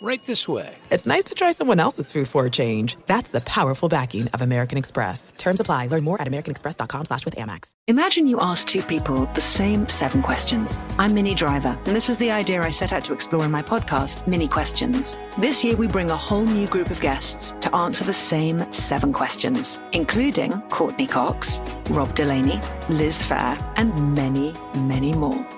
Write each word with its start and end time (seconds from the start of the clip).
right 0.00 0.24
this 0.26 0.48
way. 0.48 0.76
It's 0.90 1.06
nice 1.06 1.24
to 1.24 1.34
try 1.34 1.52
someone 1.52 1.78
else's 1.80 2.10
food 2.12 2.28
for 2.28 2.46
a 2.46 2.50
change. 2.50 2.96
That's 3.06 3.30
the 3.30 3.40
powerful 3.42 3.88
backing 3.88 4.28
of 4.28 4.42
American 4.42 4.78
Express. 4.78 5.32
Terms 5.36 5.60
apply. 5.60 5.88
Learn 5.88 6.04
more 6.04 6.20
at 6.20 6.26
americanexpress.com 6.28 7.04
slash 7.04 7.24
with 7.24 7.36
Amex. 7.36 7.72
Imagine 7.86 8.26
you 8.26 8.40
ask 8.40 8.66
two 8.66 8.82
people 8.82 9.26
the 9.34 9.40
same 9.40 9.88
seven 9.88 10.22
questions. 10.22 10.80
I'm 10.98 11.14
Minnie 11.14 11.34
Driver, 11.34 11.78
and 11.86 11.96
this 11.96 12.08
was 12.08 12.18
the 12.18 12.30
idea 12.30 12.62
I 12.62 12.70
set 12.70 12.92
out 12.92 13.04
to 13.04 13.12
explore 13.12 13.44
in 13.44 13.50
my 13.50 13.62
podcast, 13.62 14.26
Minnie 14.26 14.48
Questions. 14.48 15.16
This 15.38 15.64
year, 15.64 15.76
we 15.76 15.86
bring 15.86 16.10
a 16.10 16.16
whole 16.16 16.44
new 16.44 16.66
group 16.66 16.90
of 16.90 17.00
guests 17.00 17.54
to 17.60 17.74
answer 17.74 18.04
the 18.04 18.12
same 18.12 18.70
seven 18.72 19.12
questions, 19.12 19.80
including 19.92 20.60
Courteney 20.70 21.06
Cox, 21.06 21.60
Rob 21.90 22.14
Delaney, 22.14 22.60
Liz 22.88 23.22
Phair, 23.22 23.58
and 23.76 24.14
many, 24.14 24.54
many 24.74 25.12
more. 25.12 25.57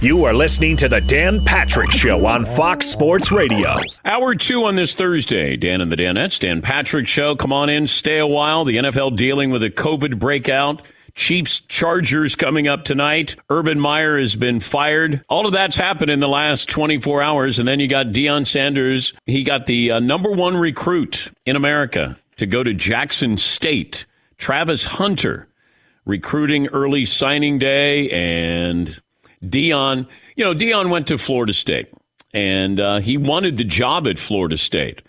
You 0.00 0.24
are 0.26 0.32
listening 0.32 0.76
to 0.76 0.88
the 0.88 1.00
Dan 1.00 1.44
Patrick 1.44 1.90
Show 1.90 2.24
on 2.24 2.44
Fox 2.44 2.86
Sports 2.86 3.32
Radio. 3.32 3.74
Hour 4.04 4.36
two 4.36 4.64
on 4.64 4.76
this 4.76 4.94
Thursday. 4.94 5.56
Dan 5.56 5.80
and 5.80 5.90
the 5.90 5.96
Danettes, 5.96 6.38
Dan 6.38 6.62
Patrick 6.62 7.08
Show. 7.08 7.34
Come 7.34 7.52
on 7.52 7.68
in, 7.68 7.88
stay 7.88 8.18
a 8.18 8.26
while. 8.26 8.64
The 8.64 8.76
NFL 8.76 9.16
dealing 9.16 9.50
with 9.50 9.64
a 9.64 9.70
COVID 9.70 10.20
breakout. 10.20 10.82
Chiefs 11.16 11.58
Chargers 11.58 12.36
coming 12.36 12.68
up 12.68 12.84
tonight. 12.84 13.34
Urban 13.50 13.80
Meyer 13.80 14.20
has 14.20 14.36
been 14.36 14.60
fired. 14.60 15.20
All 15.28 15.46
of 15.46 15.52
that's 15.52 15.74
happened 15.74 16.12
in 16.12 16.20
the 16.20 16.28
last 16.28 16.68
24 16.68 17.20
hours. 17.20 17.58
And 17.58 17.66
then 17.66 17.80
you 17.80 17.88
got 17.88 18.06
Deion 18.06 18.46
Sanders. 18.46 19.12
He 19.26 19.42
got 19.42 19.66
the 19.66 19.90
uh, 19.90 19.98
number 19.98 20.30
one 20.30 20.56
recruit 20.56 21.32
in 21.44 21.56
America 21.56 22.16
to 22.36 22.46
go 22.46 22.62
to 22.62 22.72
Jackson 22.72 23.36
State. 23.36 24.06
Travis 24.36 24.84
Hunter 24.84 25.48
recruiting 26.04 26.68
early 26.68 27.04
signing 27.04 27.58
day 27.58 28.08
and 28.10 29.02
Deion, 29.42 30.06
you 30.36 30.44
know, 30.44 30.54
Deion 30.54 30.90
went 30.90 31.06
to 31.08 31.18
Florida 31.18 31.52
State 31.52 31.88
and 32.34 32.80
uh, 32.80 32.98
he 32.98 33.16
wanted 33.16 33.56
the 33.56 33.64
job 33.64 34.06
at 34.06 34.18
Florida 34.18 34.58
State. 34.58 35.02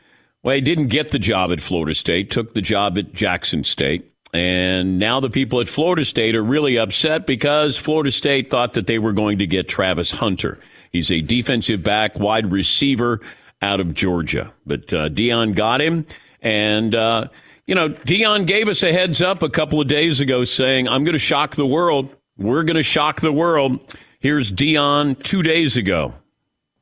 Well, 0.43 0.55
he 0.55 0.61
didn't 0.61 0.87
get 0.87 1.09
the 1.09 1.19
job 1.19 1.51
at 1.51 1.59
Florida 1.59 1.93
State, 1.93 2.31
took 2.31 2.53
the 2.53 2.61
job 2.61 2.97
at 2.97 3.13
Jackson 3.13 3.63
State. 3.63 4.11
And 4.33 4.99
now 4.99 5.19
the 5.19 5.29
people 5.29 5.59
at 5.59 5.67
Florida 5.67 6.05
State 6.05 6.35
are 6.35 6.43
really 6.43 6.77
upset 6.77 7.25
because 7.25 7.77
Florida 7.77 8.11
State 8.11 8.49
thought 8.49 8.73
that 8.73 8.85
they 8.85 8.99
were 8.99 9.11
going 9.11 9.39
to 9.39 9.47
get 9.47 9.67
Travis 9.67 10.11
Hunter. 10.11 10.59
He's 10.91 11.11
a 11.11 11.21
defensive 11.21 11.83
back, 11.83 12.19
wide 12.19 12.51
receiver 12.51 13.21
out 13.61 13.79
of 13.79 13.93
Georgia. 13.93 14.53
But 14.65 14.93
uh, 14.93 15.09
Deion 15.09 15.55
got 15.55 15.81
him. 15.81 16.05
And, 16.41 16.93
uh, 16.93 17.27
you 17.65 17.75
know, 17.75 17.89
Deion 17.89 18.45
gave 18.45 18.69
us 18.69 18.83
a 18.83 18.93
heads 18.93 19.21
up 19.21 19.41
a 19.41 19.49
couple 19.49 19.81
of 19.81 19.87
days 19.87 20.19
ago 20.19 20.43
saying, 20.43 20.87
I'm 20.87 21.03
going 21.03 21.13
to 21.13 21.19
shock 21.19 21.55
the 21.55 21.67
world. 21.67 22.15
We're 22.37 22.63
going 22.63 22.77
to 22.77 22.83
shock 22.83 23.21
the 23.21 23.33
world. 23.33 23.79
Here's 24.21 24.51
Deion 24.51 25.23
two 25.23 25.41
days 25.41 25.77
ago. 25.77 26.13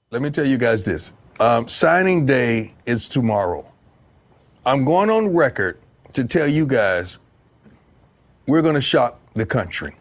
Let 0.10 0.24
me 0.24 0.32
tell 0.32 0.48
you 0.48 0.58
guys 0.58 0.86
this 0.86 1.14
um, 1.40 1.68
signing 1.68 2.26
day 2.26 2.74
is 2.88 3.08
tomorrow. 3.08 3.64
I'm 4.66 4.84
going 4.84 5.12
on 5.12 5.36
record 5.36 5.78
to 6.14 6.24
tell 6.24 6.48
you 6.48 6.66
guys 6.66 7.20
we're 8.48 8.64
going 8.64 8.74
to 8.74 8.82
shock 8.82 9.20
the 9.36 9.46
country. 9.46 9.96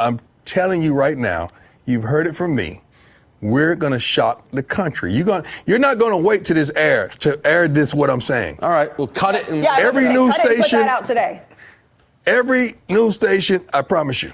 I'm 0.00 0.18
telling 0.44 0.82
you 0.82 0.94
right 0.94 1.16
now, 1.16 1.50
you've 1.84 2.02
heard 2.02 2.26
it 2.26 2.34
from 2.34 2.56
me. 2.56 2.80
We're 3.40 3.76
going 3.76 3.92
to 3.92 4.00
shock 4.00 4.44
the 4.50 4.62
country. 4.62 5.12
You're 5.12 5.26
going 5.26 5.44
you're 5.66 5.78
not 5.78 6.00
going 6.00 6.10
to 6.10 6.16
wait 6.16 6.44
to 6.46 6.54
this 6.54 6.72
air 6.74 7.06
to 7.20 7.40
air 7.46 7.68
this 7.68 7.94
what 7.94 8.10
I'm 8.10 8.20
saying. 8.20 8.58
All 8.62 8.70
right, 8.70 8.90
we'll 8.98 9.06
cut 9.06 9.36
it 9.36 9.48
and 9.48 9.62
yeah, 9.62 9.76
every 9.78 10.06
say, 10.06 10.12
news 10.12 10.36
cut 10.36 10.46
it 10.46 10.56
and 10.56 10.64
station 10.64 10.78
put 10.80 10.86
that 10.86 10.90
out 10.90 11.04
today. 11.04 11.42
Every 12.26 12.74
news 12.88 13.14
station, 13.14 13.64
I 13.72 13.82
promise 13.82 14.24
you. 14.24 14.32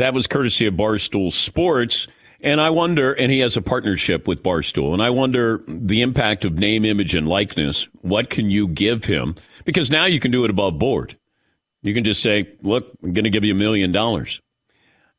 That 0.00 0.14
was 0.14 0.26
courtesy 0.26 0.64
of 0.64 0.74
Barstool 0.74 1.30
Sports. 1.30 2.08
And 2.40 2.58
I 2.58 2.70
wonder, 2.70 3.12
and 3.12 3.30
he 3.30 3.40
has 3.40 3.58
a 3.58 3.60
partnership 3.60 4.26
with 4.26 4.42
Barstool, 4.42 4.94
and 4.94 5.02
I 5.02 5.10
wonder 5.10 5.62
the 5.68 6.00
impact 6.00 6.46
of 6.46 6.58
name, 6.58 6.86
image, 6.86 7.14
and 7.14 7.28
likeness. 7.28 7.86
What 8.00 8.30
can 8.30 8.50
you 8.50 8.66
give 8.66 9.04
him? 9.04 9.34
Because 9.66 9.90
now 9.90 10.06
you 10.06 10.18
can 10.18 10.30
do 10.30 10.42
it 10.44 10.50
above 10.50 10.78
board. 10.78 11.18
You 11.82 11.92
can 11.92 12.02
just 12.02 12.22
say, 12.22 12.48
look, 12.62 12.90
I'm 13.02 13.12
going 13.12 13.24
to 13.24 13.30
give 13.30 13.44
you 13.44 13.52
a 13.52 13.56
million 13.56 13.92
dollars. 13.92 14.40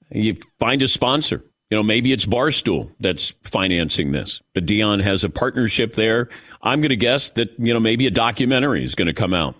You 0.09 0.36
find 0.59 0.81
a 0.81 0.88
sponsor. 0.88 1.46
You 1.70 1.78
know, 1.78 1.84
maybe 1.84 2.12
it's 2.12 2.25
Barstool 2.25 2.91
that's 3.00 3.36
financing 3.44 4.14
this, 4.14 4.41
but 4.56 4.66
Deion 4.66 5.03
has 5.03 5.24
a 5.24 5.30
partnership 5.30 5.94
there. 5.94 6.28
I'm 6.64 6.81
going 6.81 6.90
to 6.90 6.96
guess 6.96 7.30
that, 7.31 7.50
you 7.59 7.72
know, 7.72 7.80
maybe 7.80 8.08
a 8.08 8.12
documentary 8.12 8.84
is 8.84 8.96
going 8.96 9.06
to 9.06 9.14
come 9.14 9.36
out, 9.36 9.53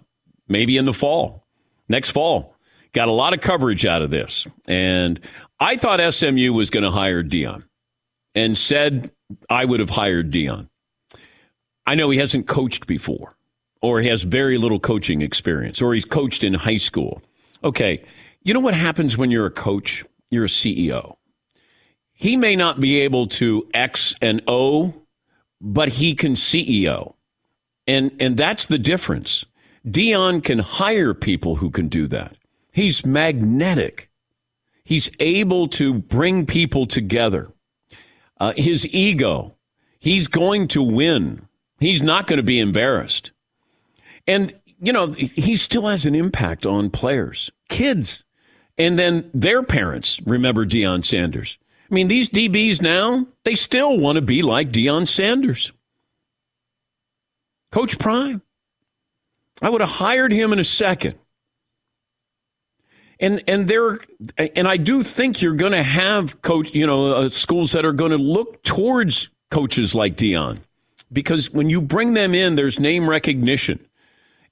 maybe 0.47 0.77
in 0.77 0.85
the 0.85 0.93
fall, 0.93 1.45
next 1.87 2.09
fall. 2.09 2.50
Got 2.94 3.07
a 3.07 3.12
lot 3.12 3.34
of 3.34 3.41
coverage 3.41 3.85
out 3.85 4.02
of 4.02 4.12
this. 4.12 4.47
And 4.68 5.19
I 5.59 5.78
thought 5.78 6.13
SMU 6.13 6.53
was 6.53 6.69
going 6.69 6.84
to 6.84 6.91
hire 6.91 7.24
Deion 7.24 7.63
and 8.35 8.57
said 8.57 9.12
I 9.50 9.66
would 9.66 9.79
have 9.79 9.91
hired 9.91 10.31
Deion. 10.31 10.69
I 11.85 11.96
know 11.96 12.09
he 12.09 12.19
hasn't 12.19 12.47
coached 12.47 12.88
before, 12.88 13.35
or 13.81 14.02
he 14.02 14.07
has 14.09 14.24
very 14.24 14.57
little 14.57 14.79
coaching 14.79 15.22
experience, 15.22 15.81
or 15.81 15.94
he's 15.94 16.06
coached 16.06 16.44
in 16.44 16.53
high 16.53 16.78
school. 16.78 17.22
Okay, 17.63 18.03
you 18.44 18.53
know 18.53 18.59
what 18.59 18.74
happens 18.74 19.18
when 19.18 19.31
you're 19.31 19.46
a 19.46 19.52
coach? 19.52 20.06
You're 20.29 20.46
a 20.46 20.47
CEO. 20.47 21.18
He 22.13 22.38
may 22.38 22.56
not 22.56 22.79
be 22.79 23.00
able 23.00 23.28
to 23.28 23.68
X 23.73 24.16
and 24.22 24.41
O, 24.47 24.94
but 25.59 25.90
he 25.90 26.13
can 26.13 26.34
CEO. 26.34 27.16
And, 27.88 28.16
and 28.19 28.38
that's 28.38 28.68
the 28.68 28.78
difference. 28.78 29.44
Deion 29.85 30.44
can 30.44 30.59
hire 30.59 31.13
people 31.13 31.56
who 31.58 31.72
can 31.72 31.87
do 31.87 32.08
that. 32.08 32.35
He's 32.72 33.06
magnetic. 33.06 34.09
He's 34.84 35.12
able 35.20 35.68
to 35.70 35.94
bring 35.94 36.46
people 36.46 36.85
together. 36.85 37.52
Uh, 38.40 38.53
his 38.56 38.88
ego, 38.88 39.56
he's 40.00 40.28
going 40.28 40.68
to 40.70 40.82
win. 40.82 41.47
He's 41.79 42.02
not 42.02 42.28
going 42.28 42.38
to 42.38 42.44
be 42.44 42.59
embarrassed. 42.59 43.32
And, 44.26 44.53
you 44.79 44.94
know, 44.94 45.12
he 45.12 45.56
still 45.56 45.88
has 45.88 46.06
an 46.06 46.16
impact 46.16 46.66
on 46.66 46.90
players, 46.90 47.52
kids, 47.70 48.23
and 48.78 48.97
then 48.97 49.29
their 49.34 49.62
parents 49.64 50.20
remember 50.26 50.66
Deion 50.66 51.06
Sanders. 51.06 51.58
I 51.90 51.94
mean, 51.94 52.08
these 52.08 52.29
DBs 52.29 52.82
now, 52.82 53.28
they 53.44 53.56
still 53.56 53.97
want 53.97 54.16
to 54.16 54.22
be 54.22 54.41
like 54.41 54.72
Deion 54.72 55.08
Sanders. 55.08 55.72
Coach 57.72 58.00
Prime. 58.00 58.41
I 59.62 59.70
would 59.70 59.82
have 59.82 59.90
hired 59.90 60.32
him 60.32 60.52
in 60.52 60.59
a 60.59 60.64
second 60.64 61.18
and 63.22 63.41
and 63.47 63.68
there 63.68 64.00
and 64.38 64.68
I 64.68 64.78
do 64.78 65.03
think 65.03 65.41
you're 65.41 65.56
going 65.56 65.72
to 65.72 65.84
have 65.84 66.41
coach 66.41 66.73
you 66.73 66.85
know 66.85 67.14
uh, 67.14 67.29
schools 67.29 67.72
that 67.72 67.85
are 67.85 67.94
going 67.94 68.12
to 68.12 68.18
look 68.18 68.62
towards 68.64 69.29
coaches 69.50 69.96
like 69.96 70.18
Deion 70.18 70.59
because 71.14 71.52
when 71.52 71.70
you 71.70 71.79
bring 71.82 72.14
them 72.14 72.35
in 72.35 72.56
there's 72.56 72.79
name 72.79 73.09
recognition 73.09 73.79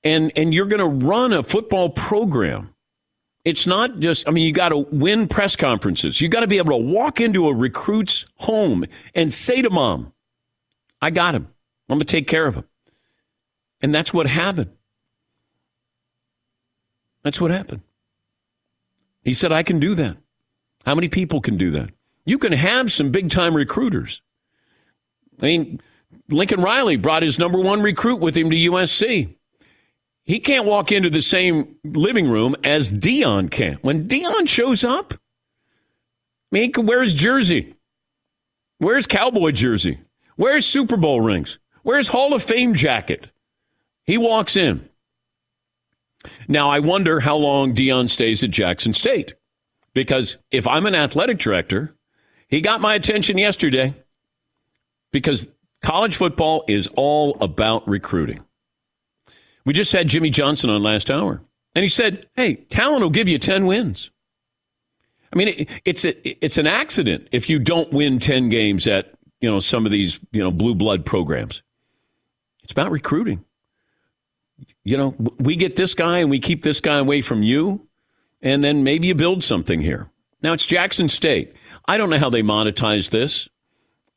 and 0.03 0.31
and 0.35 0.53
you're 0.53 0.65
going 0.65 0.79
to 0.79 1.05
run 1.05 1.33
a 1.33 1.43
football 1.43 1.89
program. 1.89 2.73
It's 3.45 3.65
not 3.65 3.99
just, 3.99 4.27
I 4.27 4.31
mean, 4.31 4.45
you 4.45 4.51
got 4.51 4.69
to 4.69 4.77
win 4.77 5.27
press 5.27 5.55
conferences. 5.55 6.19
You 6.19 6.27
got 6.27 6.41
to 6.41 6.47
be 6.47 6.57
able 6.57 6.71
to 6.71 6.77
walk 6.77 7.21
into 7.21 7.47
a 7.47 7.53
recruit's 7.55 8.25
home 8.35 8.85
and 9.15 9.33
say 9.33 9.61
to 9.61 9.69
mom, 9.69 10.13
I 11.01 11.09
got 11.09 11.35
him. 11.35 11.47
I'm 11.87 11.97
going 11.97 12.05
to 12.05 12.05
take 12.05 12.27
care 12.27 12.45
of 12.45 12.55
him. 12.55 12.65
And 13.81 13.95
that's 13.95 14.13
what 14.13 14.27
happened. 14.27 14.71
That's 17.23 17.39
what 17.39 17.49
happened. 17.49 17.81
He 19.23 19.33
said, 19.33 19.51
I 19.51 19.63
can 19.63 19.79
do 19.79 19.95
that. 19.95 20.17
How 20.85 20.95
many 20.95 21.09
people 21.09 21.41
can 21.41 21.57
do 21.57 21.71
that? 21.71 21.89
You 22.25 22.37
can 22.37 22.53
have 22.53 22.91
some 22.91 23.11
big 23.11 23.29
time 23.29 23.55
recruiters. 23.55 24.21
I 25.41 25.45
mean, 25.45 25.81
Lincoln 26.29 26.61
Riley 26.61 26.95
brought 26.95 27.23
his 27.23 27.39
number 27.39 27.59
one 27.59 27.81
recruit 27.81 28.19
with 28.19 28.37
him 28.37 28.49
to 28.49 28.55
USC. 28.55 29.35
He 30.23 30.39
can't 30.39 30.65
walk 30.65 30.91
into 30.91 31.09
the 31.09 31.21
same 31.21 31.75
living 31.83 32.29
room 32.29 32.55
as 32.63 32.91
Deion 32.91 33.49
can. 33.49 33.75
When 33.81 34.07
Deion 34.07 34.47
shows 34.47 34.83
up, 34.83 35.13
I 35.13 35.17
mean, 36.51 36.63
he 36.63 36.69
can 36.69 36.85
wear 36.85 37.01
his 37.01 37.13
jersey. 37.13 37.75
Where's 38.77 39.07
Cowboy 39.07 39.51
jersey? 39.51 39.99
Where's 40.35 40.65
Super 40.65 40.97
Bowl 40.97 41.21
rings? 41.21 41.59
Where's 41.83 42.07
Hall 42.07 42.33
of 42.33 42.43
Fame 42.43 42.75
jacket? 42.75 43.27
He 44.05 44.17
walks 44.17 44.55
in. 44.55 44.88
Now, 46.47 46.69
I 46.69 46.79
wonder 46.79 47.19
how 47.19 47.35
long 47.37 47.73
Deion 47.73 48.09
stays 48.09 48.43
at 48.43 48.49
Jackson 48.49 48.93
State. 48.93 49.33
Because 49.93 50.37
if 50.51 50.67
I'm 50.67 50.85
an 50.85 50.95
athletic 50.95 51.39
director, 51.39 51.95
he 52.47 52.61
got 52.61 52.81
my 52.81 52.95
attention 52.95 53.37
yesterday 53.37 53.93
because 55.11 55.51
college 55.81 56.15
football 56.15 56.63
is 56.67 56.87
all 56.95 57.37
about 57.41 57.87
recruiting. 57.87 58.39
We 59.65 59.73
just 59.73 59.91
had 59.91 60.07
Jimmy 60.07 60.29
Johnson 60.29 60.69
on 60.69 60.81
last 60.83 61.11
hour, 61.11 61.41
and 61.75 61.83
he 61.83 61.89
said, 61.89 62.27
"Hey, 62.35 62.55
talent 62.55 63.01
will 63.01 63.09
give 63.09 63.27
you 63.27 63.37
10 63.37 63.65
wins." 63.67 64.09
I 65.31 65.35
mean, 65.35 65.49
it, 65.49 65.69
it's 65.85 66.05
a, 66.05 66.45
it's 66.45 66.57
an 66.57 66.65
accident 66.65 67.27
if 67.31 67.49
you 67.49 67.59
don't 67.59 67.91
win 67.93 68.19
10 68.19 68.49
games 68.49 68.87
at, 68.87 69.13
you 69.41 69.49
know, 69.49 69.59
some 69.59 69.85
of 69.85 69.91
these, 69.91 70.19
you 70.31 70.41
know, 70.41 70.49
blue 70.49 70.73
blood 70.73 71.05
programs. 71.05 71.61
It's 72.63 72.71
about 72.71 72.89
recruiting. 72.89 73.45
You 74.89 74.97
know, 74.97 75.15
we 75.37 75.55
get 75.55 75.75
this 75.75 75.93
guy 75.93 76.17
and 76.17 76.31
we 76.31 76.39
keep 76.39 76.63
this 76.63 76.81
guy 76.81 76.97
away 76.97 77.21
from 77.21 77.43
you, 77.43 77.87
and 78.41 78.63
then 78.63 78.83
maybe 78.83 79.05
you 79.05 79.13
build 79.13 79.43
something 79.43 79.81
here. 79.81 80.09
Now 80.41 80.53
it's 80.53 80.65
Jackson 80.65 81.07
State. 81.07 81.53
I 81.85 81.99
don't 81.99 82.09
know 82.09 82.17
how 82.17 82.31
they 82.31 82.41
monetize 82.41 83.11
this. 83.11 83.47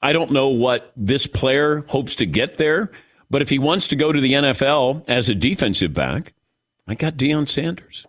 I 0.00 0.14
don't 0.14 0.30
know 0.30 0.48
what 0.48 0.90
this 0.96 1.26
player 1.26 1.84
hopes 1.88 2.16
to 2.16 2.26
get 2.26 2.56
there. 2.56 2.90
But 3.28 3.42
if 3.42 3.50
he 3.50 3.58
wants 3.58 3.86
to 3.88 3.96
go 3.96 4.12
to 4.12 4.20
the 4.20 4.32
NFL 4.32 5.04
as 5.08 5.28
a 5.28 5.34
defensive 5.34 5.92
back, 5.92 6.32
I 6.88 6.94
got 6.94 7.18
Deion 7.18 7.50
Sanders. 7.50 8.06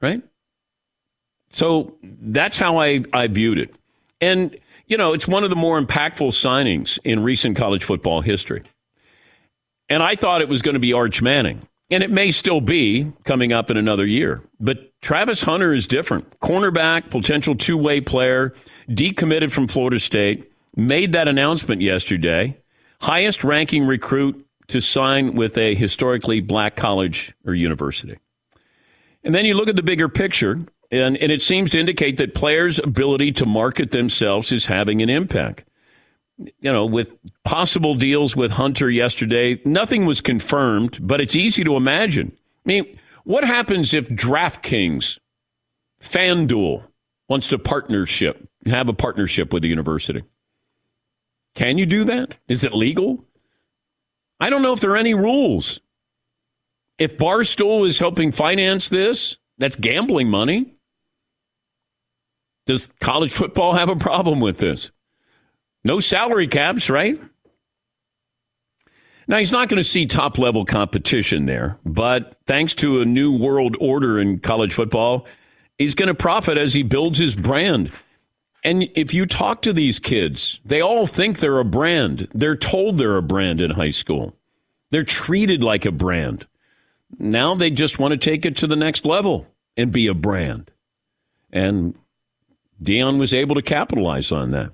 Right? 0.00 0.22
So 1.48 1.96
that's 2.02 2.58
how 2.58 2.78
I, 2.78 3.04
I 3.12 3.28
viewed 3.28 3.58
it. 3.58 3.72
And, 4.20 4.58
you 4.88 4.96
know, 4.96 5.12
it's 5.12 5.28
one 5.28 5.44
of 5.44 5.50
the 5.50 5.56
more 5.56 5.80
impactful 5.80 6.30
signings 6.30 6.98
in 7.04 7.22
recent 7.22 7.56
college 7.56 7.84
football 7.84 8.20
history. 8.20 8.64
And 9.92 10.02
I 10.02 10.16
thought 10.16 10.40
it 10.40 10.48
was 10.48 10.62
going 10.62 10.72
to 10.72 10.80
be 10.80 10.94
Arch 10.94 11.20
Manning. 11.20 11.68
And 11.90 12.02
it 12.02 12.10
may 12.10 12.30
still 12.30 12.62
be 12.62 13.12
coming 13.24 13.52
up 13.52 13.70
in 13.70 13.76
another 13.76 14.06
year. 14.06 14.42
But 14.58 14.90
Travis 15.02 15.42
Hunter 15.42 15.74
is 15.74 15.86
different. 15.86 16.40
Cornerback, 16.40 17.10
potential 17.10 17.54
two 17.54 17.76
way 17.76 18.00
player, 18.00 18.54
decommitted 18.88 19.52
from 19.52 19.68
Florida 19.68 20.00
State, 20.00 20.50
made 20.74 21.12
that 21.12 21.28
announcement 21.28 21.82
yesterday 21.82 22.56
highest 23.02 23.44
ranking 23.44 23.84
recruit 23.84 24.46
to 24.68 24.80
sign 24.80 25.34
with 25.34 25.58
a 25.58 25.74
historically 25.74 26.40
black 26.40 26.74
college 26.74 27.34
or 27.44 27.52
university. 27.52 28.16
And 29.24 29.34
then 29.34 29.44
you 29.44 29.52
look 29.52 29.68
at 29.68 29.76
the 29.76 29.82
bigger 29.82 30.08
picture, 30.08 30.64
and, 30.90 31.18
and 31.18 31.30
it 31.30 31.42
seems 31.42 31.70
to 31.72 31.80
indicate 31.80 32.16
that 32.16 32.34
players' 32.34 32.78
ability 32.78 33.32
to 33.32 33.44
market 33.44 33.90
themselves 33.90 34.52
is 34.52 34.64
having 34.64 35.02
an 35.02 35.10
impact. 35.10 35.64
You 36.38 36.72
know, 36.72 36.86
with 36.86 37.12
possible 37.44 37.94
deals 37.94 38.34
with 38.34 38.52
Hunter 38.52 38.90
yesterday, 38.90 39.60
nothing 39.64 40.06
was 40.06 40.20
confirmed, 40.20 40.98
but 41.00 41.20
it's 41.20 41.36
easy 41.36 41.62
to 41.62 41.76
imagine. 41.76 42.32
I 42.64 42.68
mean, 42.68 42.98
what 43.24 43.44
happens 43.44 43.94
if 43.94 44.08
DraftKings, 44.08 45.18
FanDuel 46.02 46.84
wants 47.28 47.48
to 47.48 47.58
partnership, 47.58 48.48
have 48.66 48.88
a 48.88 48.92
partnership 48.92 49.52
with 49.52 49.62
the 49.62 49.68
university? 49.68 50.24
Can 51.54 51.78
you 51.78 51.86
do 51.86 52.04
that? 52.04 52.36
Is 52.48 52.64
it 52.64 52.74
legal? 52.74 53.24
I 54.40 54.50
don't 54.50 54.62
know 54.62 54.72
if 54.72 54.80
there 54.80 54.92
are 54.92 54.96
any 54.96 55.14
rules. 55.14 55.80
If 56.98 57.18
Barstool 57.18 57.86
is 57.86 57.98
helping 57.98 58.32
finance 58.32 58.88
this, 58.88 59.36
that's 59.58 59.76
gambling 59.76 60.28
money. 60.28 60.74
Does 62.66 62.88
college 63.00 63.32
football 63.32 63.74
have 63.74 63.88
a 63.88 63.96
problem 63.96 64.40
with 64.40 64.58
this? 64.58 64.90
No 65.84 66.00
salary 66.00 66.46
caps, 66.46 66.88
right? 66.88 67.20
Now, 69.28 69.38
he's 69.38 69.52
not 69.52 69.68
going 69.68 69.80
to 69.80 69.88
see 69.88 70.06
top 70.06 70.38
level 70.38 70.64
competition 70.64 71.46
there, 71.46 71.78
but 71.84 72.36
thanks 72.46 72.74
to 72.74 73.00
a 73.00 73.04
new 73.04 73.36
world 73.36 73.76
order 73.80 74.18
in 74.18 74.40
college 74.40 74.74
football, 74.74 75.26
he's 75.78 75.94
going 75.94 76.08
to 76.08 76.14
profit 76.14 76.58
as 76.58 76.74
he 76.74 76.82
builds 76.82 77.18
his 77.18 77.34
brand. 77.34 77.92
And 78.64 78.88
if 78.94 79.14
you 79.14 79.26
talk 79.26 79.62
to 79.62 79.72
these 79.72 79.98
kids, 79.98 80.60
they 80.64 80.80
all 80.80 81.06
think 81.06 81.38
they're 81.38 81.58
a 81.58 81.64
brand. 81.64 82.28
They're 82.32 82.56
told 82.56 82.98
they're 82.98 83.16
a 83.16 83.22
brand 83.22 83.60
in 83.60 83.72
high 83.72 83.90
school. 83.90 84.36
They're 84.90 85.04
treated 85.04 85.62
like 85.64 85.84
a 85.84 85.92
brand. 85.92 86.46
Now 87.18 87.54
they 87.54 87.70
just 87.70 87.98
want 87.98 88.12
to 88.12 88.18
take 88.18 88.44
it 88.44 88.56
to 88.58 88.66
the 88.66 88.76
next 88.76 89.04
level 89.04 89.46
and 89.76 89.92
be 89.92 90.06
a 90.06 90.14
brand. 90.14 90.70
And 91.50 91.94
Deion 92.82 93.18
was 93.18 93.34
able 93.34 93.54
to 93.54 93.62
capitalize 93.62 94.30
on 94.32 94.50
that. 94.52 94.72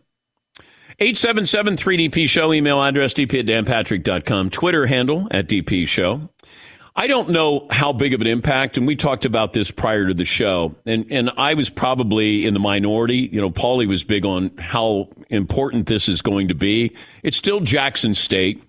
877 1.00 1.76
3DP 1.76 2.28
Show, 2.28 2.52
email 2.52 2.82
address 2.82 3.14
dp 3.14 3.38
at 3.38 3.46
danpatrick.com, 3.46 4.50
Twitter 4.50 4.86
handle 4.86 5.28
at 5.30 5.46
DP 5.46 5.86
Show. 5.86 6.28
I 6.96 7.06
don't 7.06 7.30
know 7.30 7.68
how 7.70 7.92
big 7.92 8.14
of 8.14 8.20
an 8.20 8.26
impact, 8.26 8.76
and 8.76 8.84
we 8.84 8.96
talked 8.96 9.24
about 9.24 9.52
this 9.52 9.70
prior 9.70 10.08
to 10.08 10.14
the 10.14 10.24
show, 10.24 10.74
and, 10.84 11.06
and 11.08 11.30
I 11.36 11.54
was 11.54 11.70
probably 11.70 12.44
in 12.44 12.52
the 12.52 12.58
minority. 12.58 13.28
You 13.30 13.40
know, 13.40 13.48
Paulie 13.48 13.86
was 13.86 14.02
big 14.02 14.24
on 14.24 14.50
how 14.58 15.08
important 15.30 15.86
this 15.86 16.08
is 16.08 16.20
going 16.20 16.48
to 16.48 16.56
be. 16.56 16.92
It's 17.22 17.36
still 17.36 17.60
Jackson 17.60 18.12
State. 18.12 18.60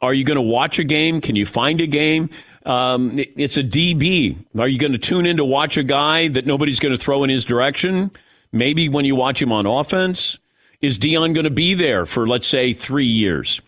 Are 0.00 0.14
you 0.14 0.22
going 0.22 0.36
to 0.36 0.40
watch 0.40 0.78
a 0.78 0.84
game? 0.84 1.20
Can 1.20 1.34
you 1.34 1.44
find 1.44 1.80
a 1.80 1.88
game? 1.88 2.30
Um, 2.64 3.18
it, 3.18 3.32
it's 3.34 3.56
a 3.56 3.64
DB. 3.64 4.36
Are 4.56 4.68
you 4.68 4.78
going 4.78 4.92
to 4.92 4.98
tune 4.98 5.26
in 5.26 5.38
to 5.38 5.44
watch 5.44 5.76
a 5.76 5.82
guy 5.82 6.28
that 6.28 6.46
nobody's 6.46 6.78
going 6.78 6.94
to 6.94 7.00
throw 7.00 7.24
in 7.24 7.30
his 7.30 7.44
direction? 7.44 8.12
Maybe 8.52 8.88
when 8.88 9.04
you 9.04 9.16
watch 9.16 9.42
him 9.42 9.50
on 9.50 9.66
offense. 9.66 10.38
Is 10.82 10.98
Deion 10.98 11.32
going 11.32 11.44
to 11.44 11.50
be 11.50 11.74
there 11.74 12.04
for, 12.04 12.26
let's 12.26 12.48
say, 12.48 12.72
three 12.72 13.06
years? 13.06 13.60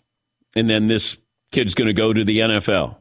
And 0.55 0.69
then 0.69 0.87
this 0.87 1.17
kid's 1.51 1.73
going 1.73 1.87
to 1.87 1.93
go 1.93 2.11
to 2.13 2.23
the 2.23 2.39
NFL? 2.39 2.97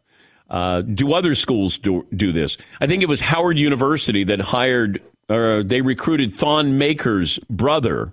Uh, 0.48 0.82
do 0.82 1.12
other 1.12 1.34
schools 1.34 1.78
do, 1.78 2.06
do 2.14 2.30
this? 2.30 2.56
I 2.80 2.86
think 2.86 3.02
it 3.02 3.08
was 3.08 3.20
Howard 3.20 3.58
University 3.58 4.22
that 4.24 4.40
hired, 4.40 5.02
or 5.28 5.62
they 5.64 5.80
recruited 5.80 6.34
Thon 6.34 6.78
Maker's 6.78 7.38
brother, 7.50 8.12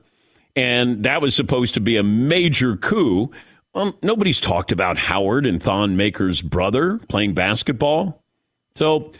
and 0.55 1.03
that 1.03 1.21
was 1.21 1.35
supposed 1.35 1.75
to 1.75 1.79
be 1.79 1.97
a 1.97 2.03
major 2.03 2.77
coup. 2.77 3.31
Um, 3.75 3.95
nobody's 4.01 4.39
talked 4.39 4.71
about 4.71 4.97
Howard 4.97 5.45
and 5.45 5.61
Thon 5.61 5.95
Maker's 5.97 6.41
brother 6.41 6.99
playing 7.09 7.33
basketball. 7.33 8.23
So, 8.75 9.11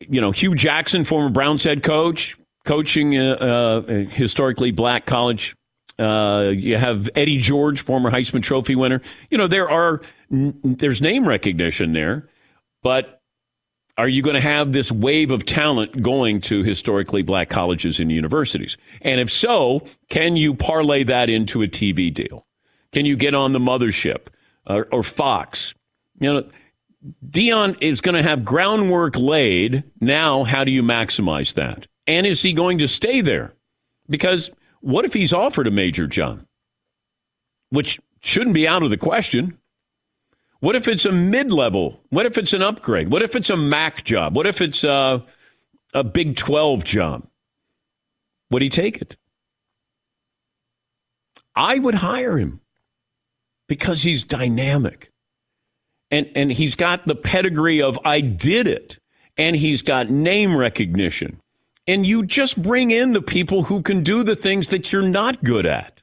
you 0.00 0.20
know, 0.20 0.30
Hue 0.30 0.54
Jackson, 0.54 1.04
former 1.04 1.28
Browns 1.28 1.64
head 1.64 1.82
coach, 1.82 2.36
coaching 2.64 3.16
a, 3.16 3.34
a 3.86 4.04
historically 4.04 4.70
black 4.70 5.04
college. 5.06 5.54
Uh, 6.02 6.50
you 6.50 6.76
have 6.76 7.08
Eddie 7.14 7.38
George, 7.38 7.80
former 7.80 8.10
Heisman 8.10 8.42
Trophy 8.42 8.74
winner. 8.74 9.00
You 9.30 9.38
know, 9.38 9.46
there 9.46 9.70
are 9.70 10.00
there's 10.30 11.00
name 11.00 11.26
recognition 11.26 11.92
there. 11.92 12.28
But 12.82 13.20
are 13.98 14.08
you 14.08 14.22
going 14.22 14.34
to 14.34 14.40
have 14.40 14.72
this 14.72 14.90
wave 14.90 15.30
of 15.30 15.44
talent 15.44 16.02
going 16.02 16.40
to 16.42 16.62
historically 16.62 17.22
black 17.22 17.48
colleges 17.48 18.00
and 18.00 18.10
universities? 18.10 18.76
And 19.02 19.20
if 19.20 19.30
so, 19.30 19.86
can 20.08 20.36
you 20.36 20.54
parlay 20.54 21.04
that 21.04 21.28
into 21.28 21.62
a 21.62 21.68
TV 21.68 22.12
deal? 22.12 22.46
Can 22.92 23.06
you 23.06 23.16
get 23.16 23.34
on 23.34 23.52
the 23.52 23.58
mothership 23.58 24.28
or, 24.66 24.88
or 24.90 25.02
Fox? 25.02 25.74
You 26.18 26.32
know, 26.32 26.48
Deion 27.28 27.76
is 27.80 28.00
going 28.00 28.14
to 28.14 28.22
have 28.22 28.44
groundwork 28.44 29.16
laid. 29.16 29.84
Now, 30.00 30.44
how 30.44 30.64
do 30.64 30.70
you 30.70 30.82
maximize 30.82 31.54
that? 31.54 31.86
And 32.06 32.26
is 32.26 32.42
he 32.42 32.52
going 32.52 32.78
to 32.78 32.88
stay 32.88 33.20
there? 33.20 33.54
Because 34.08 34.50
what 34.82 35.04
if 35.04 35.14
he's 35.14 35.32
offered 35.32 35.66
a 35.66 35.70
major 35.70 36.06
job, 36.06 36.44
which 37.70 38.00
shouldn't 38.20 38.54
be 38.54 38.68
out 38.68 38.82
of 38.82 38.90
the 38.90 38.96
question? 38.96 39.58
What 40.60 40.76
if 40.76 40.86
it's 40.86 41.04
a 41.04 41.12
mid 41.12 41.50
level? 41.50 42.00
What 42.10 42.26
if 42.26 42.38
it's 42.38 42.52
an 42.52 42.62
upgrade? 42.62 43.10
What 43.10 43.22
if 43.22 43.34
it's 43.34 43.50
a 43.50 43.56
MAC 43.56 44.04
job? 44.04 44.36
What 44.36 44.46
if 44.46 44.60
it's 44.60 44.84
a, 44.84 45.24
a 45.94 46.04
Big 46.04 46.36
12 46.36 46.84
job? 46.84 47.26
Would 48.50 48.62
he 48.62 48.68
take 48.68 49.00
it? 49.00 49.16
I 51.56 51.78
would 51.78 51.96
hire 51.96 52.38
him 52.38 52.60
because 53.66 54.02
he's 54.02 54.22
dynamic 54.22 55.12
and 56.12 56.30
and 56.36 56.52
he's 56.52 56.76
got 56.76 57.08
the 57.08 57.16
pedigree 57.16 57.82
of 57.82 57.98
I 58.04 58.20
did 58.20 58.68
it, 58.68 58.98
and 59.36 59.56
he's 59.56 59.82
got 59.82 60.10
name 60.10 60.54
recognition, 60.54 61.40
and 61.86 62.06
you 62.06 62.24
just 62.24 62.60
bring 62.60 62.90
in 62.90 63.12
the 63.12 63.22
people 63.22 63.64
who 63.64 63.82
can 63.82 64.02
do 64.02 64.22
the 64.22 64.36
things 64.36 64.68
that 64.68 64.92
you're 64.92 65.02
not 65.02 65.42
good 65.44 65.66
at, 65.66 66.02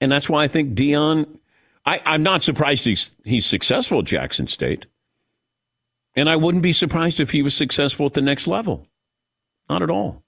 and 0.00 0.10
that's 0.10 0.28
why 0.28 0.44
I 0.44 0.48
think 0.48 0.74
Deion, 0.74 1.38
I, 1.84 2.00
I'm 2.04 2.22
not 2.22 2.42
surprised 2.42 2.84
he's 2.84 3.12
he's 3.24 3.46
successful 3.46 4.00
at 4.00 4.04
Jackson 4.06 4.46
State, 4.46 4.86
and 6.14 6.28
I 6.28 6.36
wouldn't 6.36 6.62
be 6.62 6.72
surprised 6.72 7.20
if 7.20 7.30
he 7.30 7.42
was 7.42 7.54
successful 7.54 8.06
at 8.06 8.14
the 8.14 8.20
next 8.20 8.46
level, 8.46 8.86
not 9.68 9.82
at 9.82 9.90
all, 9.90 10.22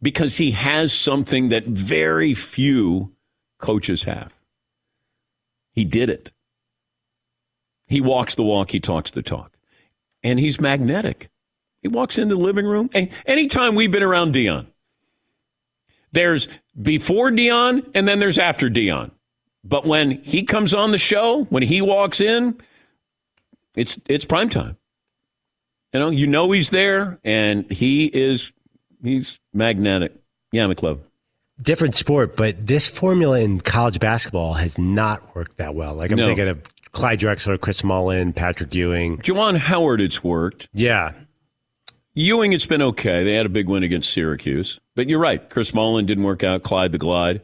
because 0.00 0.36
he 0.36 0.52
has 0.52 0.92
something 0.92 1.48
that 1.48 1.66
very 1.66 2.34
few 2.34 3.12
coaches 3.58 4.04
have. 4.04 4.32
He 5.72 5.84
did 5.84 6.10
it. 6.10 6.32
He 7.86 8.00
walks 8.00 8.34
the 8.34 8.42
walk, 8.42 8.70
he 8.70 8.80
talks 8.80 9.10
the 9.10 9.22
talk. 9.22 9.56
And 10.22 10.38
he's 10.38 10.60
magnetic. 10.60 11.30
He 11.82 11.88
walks 11.88 12.16
into 12.16 12.36
the 12.36 12.40
living 12.40 12.66
room. 12.66 12.90
Anytime 13.26 13.74
we've 13.74 13.90
been 13.90 14.02
around 14.02 14.34
Deion, 14.34 14.66
there's 16.12 16.48
before 16.80 17.30
Deion 17.30 17.90
and 17.94 18.06
then 18.06 18.18
there's 18.18 18.38
after 18.38 18.70
Deion. 18.70 19.10
But 19.64 19.86
when 19.86 20.22
he 20.22 20.42
comes 20.44 20.74
on 20.74 20.90
the 20.90 20.98
show, 20.98 21.44
when 21.44 21.62
he 21.62 21.80
walks 21.80 22.20
in, 22.20 22.56
it's 23.76 23.98
it's 24.06 24.24
prime 24.24 24.48
time. 24.48 24.76
You 25.92 26.00
know, 26.00 26.10
you 26.10 26.26
know 26.26 26.50
he's 26.52 26.70
there 26.70 27.18
and 27.24 27.70
he 27.70 28.06
is 28.06 28.52
he's 29.02 29.38
magnetic. 29.52 30.12
Yeah, 30.52 30.66
McLeod. 30.66 31.00
Different 31.60 31.94
sport, 31.94 32.36
but 32.36 32.66
this 32.66 32.88
formula 32.88 33.40
in 33.40 33.60
college 33.60 34.00
basketball 34.00 34.54
has 34.54 34.78
not 34.78 35.34
worked 35.34 35.58
that 35.58 35.74
well. 35.74 35.94
Like 35.94 36.10
I'm 36.10 36.16
no. 36.16 36.26
thinking 36.26 36.48
of 36.48 36.62
Clyde 36.92 37.20
Drexler, 37.20 37.60
Chris 37.60 37.84
Mullin, 37.84 38.32
Patrick 38.32 38.74
Ewing. 38.74 39.18
Juwan 39.18 39.56
Howard, 39.56 40.00
it's 40.00 40.24
worked. 40.24 40.68
Yeah. 40.72 41.12
Ewing, 42.14 42.52
it's 42.52 42.66
been 42.66 42.82
okay. 42.82 43.24
They 43.24 43.34
had 43.34 43.46
a 43.46 43.50
big 43.50 43.68
win 43.68 43.82
against 43.82 44.12
Syracuse. 44.12 44.80
But 44.94 45.08
you're 45.08 45.18
right. 45.18 45.48
Chris 45.48 45.72
Mullin 45.72 46.06
didn't 46.06 46.24
work 46.24 46.44
out. 46.44 46.62
Clyde 46.62 46.92
the 46.92 46.98
Glide. 46.98 47.40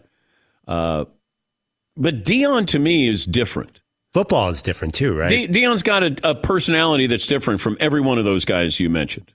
Uh, 0.66 1.06
but 1.96 2.22
Deion 2.22 2.66
to 2.68 2.78
me, 2.78 3.08
is 3.08 3.24
different. 3.24 3.80
Football 4.12 4.48
is 4.50 4.62
different, 4.62 4.94
too, 4.94 5.14
right? 5.14 5.28
De- 5.28 5.48
Deion's 5.48 5.82
got 5.82 6.02
a, 6.02 6.16
a 6.22 6.34
personality 6.34 7.06
that's 7.06 7.26
different 7.26 7.60
from 7.60 7.76
every 7.80 8.00
one 8.00 8.18
of 8.18 8.24
those 8.24 8.44
guys 8.44 8.78
you 8.78 8.90
mentioned. 8.90 9.32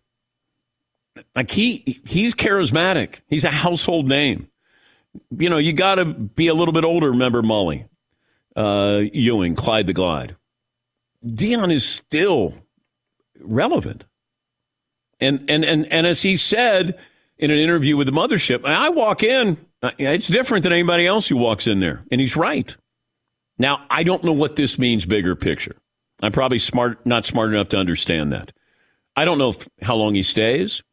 Like 1.36 1.52
he 1.52 2.02
he's 2.08 2.34
charismatic. 2.34 3.22
He's 3.28 3.44
a 3.44 3.52
household 3.52 4.08
name. 4.08 4.48
You 5.38 5.50
know, 5.50 5.58
you 5.58 5.74
got 5.74 5.96
to 5.96 6.06
be 6.06 6.48
a 6.48 6.56
little 6.56 6.74
bit 6.74 6.84
older. 6.84 7.12
Remember 7.12 7.44
Mully 7.44 7.86
uh, 8.56 9.02
Ewing, 9.14 9.56
Clyde 9.56 9.88
the 9.88 9.94
Glide. 9.94 10.36
Deion 11.26 11.72
is 11.72 11.86
still 11.86 12.56
relevant. 13.40 14.06
And, 15.24 15.50
and, 15.50 15.64
and, 15.64 15.92
and 15.92 16.06
as 16.06 16.22
he 16.22 16.36
said 16.36 17.00
in 17.38 17.52
an 17.52 17.58
interview 17.58 17.98
with 17.98 18.08
the 18.08 18.14
mothership, 18.14 18.66
I 18.66 18.90
walk 18.90 19.24
in, 19.24 19.58
uh, 19.82 19.92
it's 19.98 20.28
different 20.28 20.64
than 20.64 20.72
anybody 20.72 21.06
else 21.06 21.28
who 21.28 21.38
walks 21.38 21.68
in 21.68 21.80
there. 21.80 22.04
And 22.12 22.22
he's 22.22 22.36
right. 22.36 22.76
Now, 23.58 23.86
I 23.90 24.04
don't 24.04 24.24
know 24.24 24.34
what 24.34 24.56
this 24.56 24.78
means 24.78 25.06
bigger 25.06 25.36
picture. 25.36 25.76
I'm 26.22 26.32
probably 26.32 26.60
smart, 26.60 27.06
not 27.06 27.26
smart 27.26 27.54
enough 27.54 27.70
to 27.70 27.78
understand 27.78 28.32
that. 28.32 28.52
I 29.16 29.26
don't 29.26 29.38
know 29.38 29.50
if, 29.50 29.68
how 29.82 29.96
long 29.96 30.16
he 30.16 30.24
stays. 30.24 30.84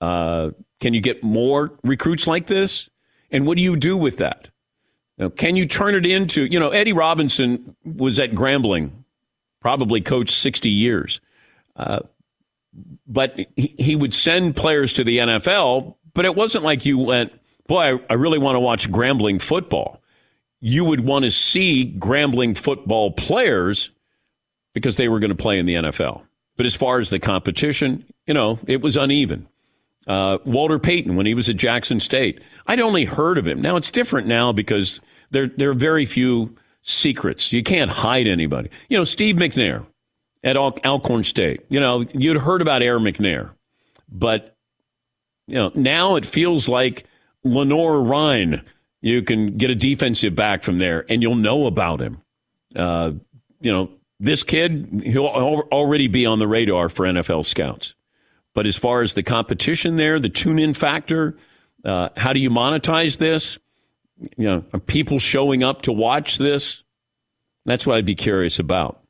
Uh, 0.00 0.50
can 0.80 0.94
you 0.94 1.00
get 1.00 1.22
more 1.22 1.78
recruits 1.82 2.26
like 2.26 2.46
this? 2.46 2.88
And 3.30 3.46
what 3.46 3.56
do 3.56 3.62
you 3.62 3.76
do 3.76 3.96
with 3.96 4.18
that? 4.18 4.50
Now, 5.18 5.28
can 5.28 5.56
you 5.56 5.66
turn 5.66 5.94
it 5.94 6.06
into, 6.06 6.44
you 6.44 6.58
know, 6.58 6.70
Eddie 6.70 6.92
Robinson 6.92 7.76
was 7.84 8.18
at 8.18 8.32
Grambling, 8.32 8.90
probably 9.60 10.00
coached 10.00 10.34
60 10.34 10.70
years. 10.70 11.20
Uh, 11.76 12.00
but 13.06 13.36
he, 13.56 13.74
he 13.78 13.96
would 13.96 14.14
send 14.14 14.56
players 14.56 14.92
to 14.94 15.04
the 15.04 15.18
NFL, 15.18 15.96
but 16.14 16.24
it 16.24 16.34
wasn't 16.34 16.64
like 16.64 16.84
you 16.84 16.98
went, 16.98 17.32
boy, 17.66 17.96
I, 17.96 18.00
I 18.10 18.14
really 18.14 18.38
want 18.38 18.56
to 18.56 18.60
watch 18.60 18.90
Grambling 18.90 19.40
football. 19.40 20.02
You 20.60 20.84
would 20.84 21.00
want 21.00 21.24
to 21.24 21.30
see 21.30 21.96
Grambling 21.98 22.56
football 22.56 23.12
players 23.12 23.90
because 24.74 24.96
they 24.96 25.08
were 25.08 25.20
going 25.20 25.30
to 25.30 25.36
play 25.36 25.58
in 25.58 25.66
the 25.66 25.74
NFL. 25.74 26.22
But 26.56 26.66
as 26.66 26.74
far 26.74 27.00
as 27.00 27.10
the 27.10 27.18
competition, 27.18 28.04
you 28.26 28.34
know, 28.34 28.58
it 28.66 28.82
was 28.82 28.96
uneven. 28.96 29.48
Uh, 30.06 30.38
Walter 30.44 30.78
Payton, 30.78 31.16
when 31.16 31.26
he 31.26 31.34
was 31.34 31.48
at 31.48 31.56
Jackson 31.56 32.00
State, 32.00 32.42
I'd 32.66 32.80
only 32.80 33.04
heard 33.04 33.38
of 33.38 33.46
him. 33.46 33.60
Now 33.60 33.76
it's 33.76 33.90
different 33.90 34.26
now 34.26 34.52
because 34.52 35.00
there 35.30 35.48
there 35.48 35.70
are 35.70 35.74
very 35.74 36.04
few 36.04 36.54
secrets. 36.82 37.52
You 37.52 37.62
can't 37.62 37.90
hide 37.90 38.26
anybody. 38.26 38.70
You 38.88 38.98
know, 38.98 39.04
Steve 39.04 39.36
McNair 39.36 39.86
at 40.42 40.56
Alcorn 40.56 41.24
State. 41.24 41.64
You 41.68 41.80
know, 41.80 42.04
you'd 42.12 42.38
heard 42.38 42.62
about 42.62 42.82
Air 42.82 42.98
McNair, 42.98 43.50
but 44.10 44.56
you 45.46 45.56
know 45.56 45.72
now 45.74 46.16
it 46.16 46.24
feels 46.26 46.68
like 46.68 47.04
Lenoir-Rhyne. 47.44 48.62
You 49.02 49.22
can 49.22 49.56
get 49.56 49.70
a 49.70 49.74
defensive 49.74 50.36
back 50.36 50.62
from 50.62 50.78
there, 50.78 51.06
and 51.08 51.22
you'll 51.22 51.34
know 51.34 51.66
about 51.66 52.00
him. 52.00 52.22
Uh, 52.76 53.12
you 53.60 53.72
know, 53.72 53.90
this 54.18 54.42
kid, 54.42 55.02
he'll 55.04 55.26
already 55.26 56.06
be 56.06 56.26
on 56.26 56.38
the 56.38 56.46
radar 56.46 56.88
for 56.88 57.06
NFL 57.06 57.46
scouts. 57.46 57.94
But 58.54 58.66
as 58.66 58.76
far 58.76 59.02
as 59.02 59.14
the 59.14 59.22
competition 59.22 59.96
there, 59.96 60.18
the 60.18 60.28
tune 60.28 60.58
in 60.58 60.74
factor, 60.74 61.36
uh, 61.84 62.10
how 62.16 62.32
do 62.32 62.40
you 62.40 62.50
monetize 62.50 63.16
this? 63.16 63.58
You 64.36 64.44
know, 64.44 64.64
are 64.74 64.80
people 64.80 65.18
showing 65.18 65.62
up 65.62 65.82
to 65.82 65.92
watch 65.92 66.36
this? 66.36 66.82
That's 67.64 67.86
what 67.86 67.96
I'd 67.96 68.04
be 68.04 68.14
curious 68.14 68.58
about. 68.58 69.02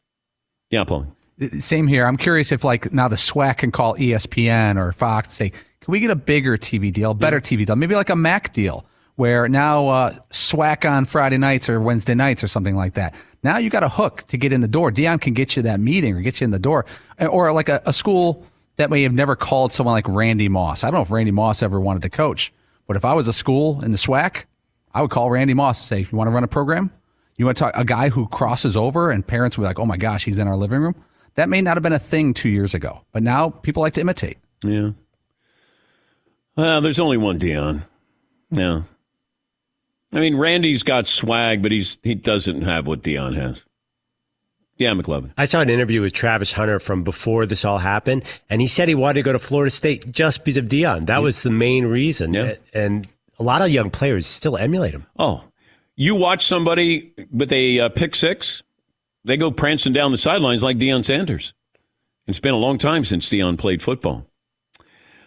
Yeah, 0.70 0.84
Paul. 0.84 1.16
Same 1.58 1.86
here. 1.86 2.06
I'm 2.06 2.16
curious 2.16 2.52
if, 2.52 2.64
like, 2.64 2.92
now 2.92 3.08
the 3.08 3.16
SWAC 3.16 3.58
can 3.58 3.70
call 3.70 3.96
ESPN 3.96 4.76
or 4.76 4.92
Fox 4.92 5.28
and 5.28 5.34
say, 5.34 5.50
can 5.50 5.92
we 5.92 6.00
get 6.00 6.10
a 6.10 6.16
bigger 6.16 6.58
TV 6.58 6.92
deal, 6.92 7.14
better 7.14 7.40
TV 7.40 7.64
deal, 7.64 7.76
maybe 7.76 7.94
like 7.94 8.10
a 8.10 8.16
MAC 8.16 8.52
deal, 8.52 8.84
where 9.16 9.48
now 9.48 9.88
uh, 9.88 10.14
SWAC 10.30 10.90
on 10.90 11.06
Friday 11.06 11.38
nights 11.38 11.68
or 11.68 11.80
Wednesday 11.80 12.14
nights 12.14 12.44
or 12.44 12.48
something 12.48 12.76
like 12.76 12.94
that. 12.94 13.14
Now 13.42 13.56
you 13.56 13.70
got 13.70 13.82
a 13.82 13.88
hook 13.88 14.24
to 14.28 14.36
get 14.36 14.52
in 14.52 14.60
the 14.60 14.68
door. 14.68 14.92
Deion 14.92 15.20
can 15.20 15.32
get 15.32 15.56
you 15.56 15.62
that 15.62 15.80
meeting 15.80 16.14
or 16.14 16.20
get 16.20 16.40
you 16.40 16.44
in 16.44 16.50
the 16.50 16.58
door, 16.58 16.84
or 17.18 17.52
like 17.52 17.70
a, 17.70 17.82
a 17.86 17.92
school 17.92 18.44
that 18.76 18.90
may 18.90 19.02
have 19.02 19.12
never 19.12 19.36
called 19.36 19.72
someone 19.72 19.94
like 19.94 20.08
Randy 20.08 20.48
Moss. 20.48 20.84
I 20.84 20.88
don't 20.88 20.98
know 20.98 21.02
if 21.02 21.10
Randy 21.10 21.32
Moss 21.32 21.62
ever 21.62 21.80
wanted 21.80 22.02
to 22.02 22.10
coach, 22.10 22.52
but 22.86 22.96
if 22.96 23.04
I 23.04 23.14
was 23.14 23.28
a 23.28 23.32
school 23.32 23.82
in 23.82 23.92
the 23.92 23.98
SWAC, 23.98 24.44
I 24.92 25.00
would 25.00 25.10
call 25.10 25.30
Randy 25.30 25.54
Moss 25.54 25.78
and 25.80 25.86
say, 25.86 26.00
if 26.02 26.12
"You 26.12 26.18
want 26.18 26.28
to 26.28 26.32
run 26.32 26.44
a 26.44 26.48
program? 26.48 26.90
You 27.36 27.46
want 27.46 27.56
to 27.56 27.64
talk 27.64 27.72
a 27.76 27.84
guy 27.84 28.10
who 28.10 28.26
crosses 28.28 28.76
over 28.76 29.10
and 29.10 29.26
parents 29.26 29.56
would 29.56 29.64
be 29.64 29.68
like, 29.68 29.78
"Oh 29.78 29.86
my 29.86 29.96
gosh, 29.96 30.26
he's 30.26 30.38
in 30.38 30.46
our 30.46 30.56
living 30.56 30.80
room." 30.80 30.94
That 31.34 31.48
may 31.48 31.62
not 31.62 31.76
have 31.76 31.82
been 31.82 31.92
a 31.92 31.98
thing 31.98 32.34
two 32.34 32.48
years 32.48 32.74
ago, 32.74 33.02
but 33.12 33.22
now 33.22 33.50
people 33.50 33.82
like 33.82 33.94
to 33.94 34.00
imitate. 34.00 34.38
Yeah. 34.62 34.90
Well, 36.56 36.80
there's 36.80 37.00
only 37.00 37.16
one 37.16 37.38
Deion. 37.38 37.82
Yeah. 38.50 38.82
I 40.12 40.18
mean, 40.20 40.36
Randy's 40.36 40.82
got 40.82 41.06
swag, 41.06 41.62
but 41.62 41.72
he's 41.72 41.98
he 42.02 42.14
doesn't 42.14 42.62
have 42.62 42.86
what 42.86 43.02
Deion 43.02 43.36
has. 43.36 43.66
Yeah, 44.76 44.92
McLovin. 44.92 45.32
I 45.36 45.44
saw 45.44 45.60
an 45.60 45.68
interview 45.68 46.00
with 46.00 46.14
Travis 46.14 46.52
Hunter 46.52 46.80
from 46.80 47.04
before 47.04 47.44
this 47.44 47.66
all 47.66 47.78
happened, 47.78 48.24
and 48.48 48.62
he 48.62 48.66
said 48.66 48.88
he 48.88 48.94
wanted 48.94 49.14
to 49.14 49.22
go 49.22 49.32
to 49.32 49.38
Florida 49.38 49.70
State 49.70 50.10
just 50.10 50.42
because 50.42 50.56
of 50.56 50.64
Deion. 50.66 51.06
That 51.06 51.22
was 51.22 51.42
the 51.42 51.50
main 51.50 51.84
reason. 51.84 52.32
Yeah. 52.32 52.54
And 52.72 53.06
a 53.38 53.42
lot 53.42 53.60
of 53.60 53.70
young 53.70 53.90
players 53.90 54.26
still 54.26 54.56
emulate 54.56 54.94
him. 54.94 55.06
Oh, 55.18 55.44
you 55.96 56.14
watch 56.14 56.46
somebody 56.46 57.12
with 57.30 57.52
a 57.52 57.80
uh, 57.80 57.88
pick 57.90 58.14
six, 58.14 58.62
they 59.24 59.36
go 59.36 59.50
prancing 59.50 59.92
down 59.92 60.10
the 60.10 60.18
sidelines 60.18 60.62
like 60.62 60.78
Deion 60.78 61.04
Sanders. 61.04 61.54
It's 62.26 62.40
been 62.40 62.54
a 62.54 62.58
long 62.58 62.78
time 62.78 63.04
since 63.04 63.28
Deion 63.28 63.58
played 63.58 63.82
football. 63.82 64.26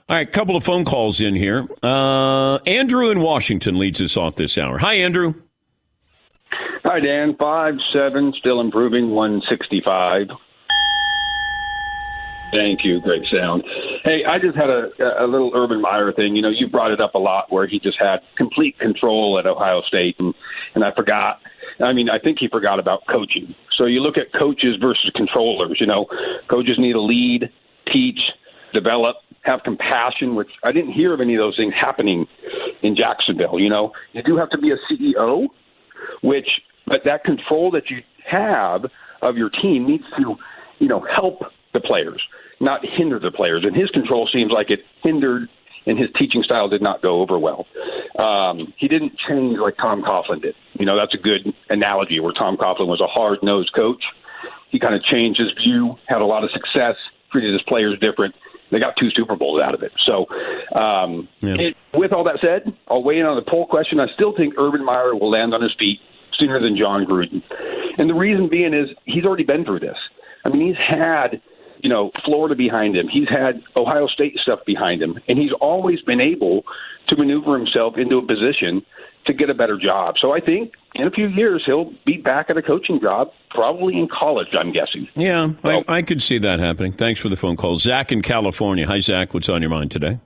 All 0.10 0.18
right, 0.18 0.32
couple 0.32 0.56
of 0.56 0.64
phone 0.64 0.86
calls 0.86 1.22
in 1.22 1.36
here. 1.36 1.68
Uh, 1.82 2.58
Andrew 2.60 3.10
in 3.10 3.22
Washington 3.22 3.80
leads 3.80 4.02
us 4.02 4.18
off 4.18 4.36
this 4.36 4.58
hour. 4.58 4.78
Hi, 4.78 4.96
Andrew. 4.96 5.34
Hi, 6.86 7.00
Dan. 7.00 7.36
Five 7.40 7.76
seven, 7.96 8.34
still 8.38 8.60
improving. 8.60 9.12
One 9.12 9.42
sixty 9.50 9.82
five. 9.86 10.28
Thank 12.52 12.84
you. 12.84 13.02
Great 13.02 13.24
sound. 13.34 13.64
Hey, 14.04 14.24
I 14.26 14.38
just 14.38 14.56
had 14.56 14.70
a, 14.70 14.92
a 15.20 15.26
little 15.26 15.52
Urban 15.56 15.82
Meyer 15.82 16.12
thing. 16.12 16.36
You 16.36 16.42
know, 16.42 16.50
you 16.50 16.68
brought 16.68 16.92
it 16.92 17.02
up 17.02 17.16
a 17.16 17.20
lot 17.20 17.52
where 17.52 17.66
he 17.66 17.80
just 17.80 17.98
had 18.00 18.20
complete 18.36 18.78
control 18.78 19.40
at 19.40 19.48
Ohio 19.48 19.82
State, 19.88 20.18
and 20.20 20.34
and 20.76 20.84
I 20.84 20.94
forgot. 20.94 21.40
I 21.82 21.94
mean, 21.94 22.10
I 22.10 22.20
think 22.20 22.38
he 22.40 22.48
forgot 22.48 22.80
about 22.80 23.02
coaching. 23.08 23.56
So 23.78 23.88
you 23.88 24.02
look 24.02 24.18
at 24.18 24.34
coaches 24.40 24.76
versus 24.80 25.12
controllers. 25.16 25.78
You 25.80 25.88
know, 25.88 26.06
coaches 26.50 26.76
need 26.78 26.94
to 26.94 27.02
lead, 27.02 27.50
teach, 27.92 28.20
develop, 28.74 29.18
have 29.42 29.62
compassion. 29.64 30.36
Which 30.36 30.50
I 30.64 30.72
didn't 30.72 30.94
hear 30.94 31.14
of 31.14 31.22
any 31.22 31.36
of 31.36 31.40
those 31.40 31.58
things 31.58 31.74
happening 31.80 32.28
in 32.82 32.96
Jacksonville. 32.96 33.60
You 33.60 33.70
know, 33.70 33.92
you 34.14 34.24
do 34.24 34.38
have 34.38 34.50
to 34.52 34.58
be 34.58 34.72
a 34.72 34.78
CEO, 34.92 35.48
which 36.22 36.48
but 36.86 37.02
that 37.06 37.24
control 37.24 37.72
that 37.72 37.90
you 37.90 38.02
have 38.30 38.86
of 39.22 39.38
your 39.38 39.50
team 39.50 39.88
needs 39.88 40.04
to, 40.18 40.36
you 40.80 40.88
know, 40.88 41.06
help 41.16 41.44
the 41.74 41.80
players, 41.80 42.22
not 42.60 42.82
hinder 42.98 43.20
the 43.20 43.32
players. 43.32 43.64
And 43.66 43.76
his 43.76 43.90
control 43.92 44.30
seems 44.32 44.52
like 44.52 44.70
it 44.70 44.82
hindered, 45.04 45.50
and 45.86 45.98
his 45.98 46.10
teaching 46.18 46.44
style 46.44 46.70
did 46.70 46.82
not 46.82 47.02
go 47.02 47.22
over 47.22 47.38
well. 47.38 47.66
Um, 48.18 48.74
he 48.78 48.88
didn't 48.88 49.18
change 49.28 49.58
like 49.60 49.78
Tom 49.78 50.04
Coughlin 50.04 50.42
did. 50.42 50.56
You 50.80 50.86
know, 50.86 50.98
that's 50.98 51.14
a 51.14 51.18
good 51.18 51.54
analogy 51.70 52.20
where 52.20 52.34
Tom 52.34 52.58
Coughlin 52.58 52.88
was 52.88 53.02
a 53.02 53.08
hard 53.08 53.40
nosed 53.44 53.74
coach. 53.74 54.04
He 54.70 54.80
kind 54.80 54.96
of 54.96 55.04
changed 55.04 55.40
his 55.40 55.52
view, 55.64 55.96
had 56.08 56.22
a 56.22 56.26
lot 56.26 56.44
of 56.44 56.50
success, 56.52 56.96
treated 57.32 57.54
his 57.54 57.62
players 57.64 57.98
different. 58.00 58.36
They 58.72 58.80
got 58.80 58.96
two 59.00 59.10
Super 59.16 59.36
Bowls 59.36 59.62
out 59.62 59.76
of 59.76 59.84
it. 59.84 59.92
So, 60.08 60.26
um, 60.76 61.30
yeah. 61.42 61.56
it, 61.60 61.78
with 61.94 62.12
all 62.12 62.24
that 62.24 62.40
said, 62.44 62.76
I'll 62.88 63.04
weigh 63.04 63.20
in 63.20 63.26
on 63.26 63.36
the 63.36 63.50
poll 63.50 63.68
question. 63.68 64.00
I 64.00 64.08
still 64.16 64.36
think 64.36 64.56
Urban 64.58 64.84
Meyer 64.84 65.14
will 65.14 65.30
land 65.30 65.54
on 65.54 65.62
his 65.62 65.76
feet 65.78 66.00
sooner 66.40 66.60
than 66.60 66.76
Jon 66.76 67.06
Gruden. 67.06 67.44
And 68.00 68.10
the 68.10 68.16
reason 68.16 68.50
being 68.50 68.74
is 68.74 68.90
he's 69.06 69.26
already 69.26 69.44
been 69.44 69.64
through 69.64 69.82
this. 69.82 69.98
I 70.44 70.50
mean, 70.50 70.68
he's 70.68 70.78
had, 70.78 71.40
you 71.84 71.90
know, 71.90 72.12
Florida 72.26 72.56
behind 72.56 72.96
him. 72.96 73.08
He's 73.10 73.28
had 73.30 73.62
Ohio 73.78 74.08
State 74.08 74.38
stuff 74.42 74.60
behind 74.66 75.04
him. 75.04 75.20
And 75.28 75.38
he's 75.38 75.52
always 75.60 76.02
been 76.02 76.22
able 76.22 76.64
to 77.10 77.18
maneuver 77.18 77.58
himself 77.58 77.96
into 77.98 78.18
a 78.18 78.26
position 78.26 78.84
to 79.26 79.34
get 79.34 79.52
a 79.52 79.54
better 79.54 79.78
job. 79.78 80.16
So 80.20 80.34
I 80.34 80.40
think 80.40 80.74
in 80.96 81.08
a 81.08 81.12
few 81.12 81.28
years 81.28 81.62
he'll 81.66 81.94
be 82.06 82.18
back 82.18 82.50
at 82.50 82.58
a 82.58 82.62
coaching 82.62 83.00
job, 83.02 83.30
probably 83.50 83.98
in 83.98 84.08
college, 84.08 84.48
I'm 84.58 84.72
guessing. 84.72 85.08
Yeah, 85.16 85.54
I, 85.64 85.84
I 85.88 86.02
could 86.02 86.22
see 86.22 86.38
that 86.40 86.60
happening. 86.60 86.94
Thanks 86.94 87.20
for 87.20 87.30
the 87.30 87.38
phone 87.38 87.58
call. 87.58 87.76
Zach 87.76 88.12
in 88.12 88.22
California. 88.22 88.88
Hi, 88.88 89.00
Zach. 89.00 89.34
What's 89.34 89.50
on 89.50 89.62
your 89.62 89.70
mind 89.70 89.92
today? 89.92 90.20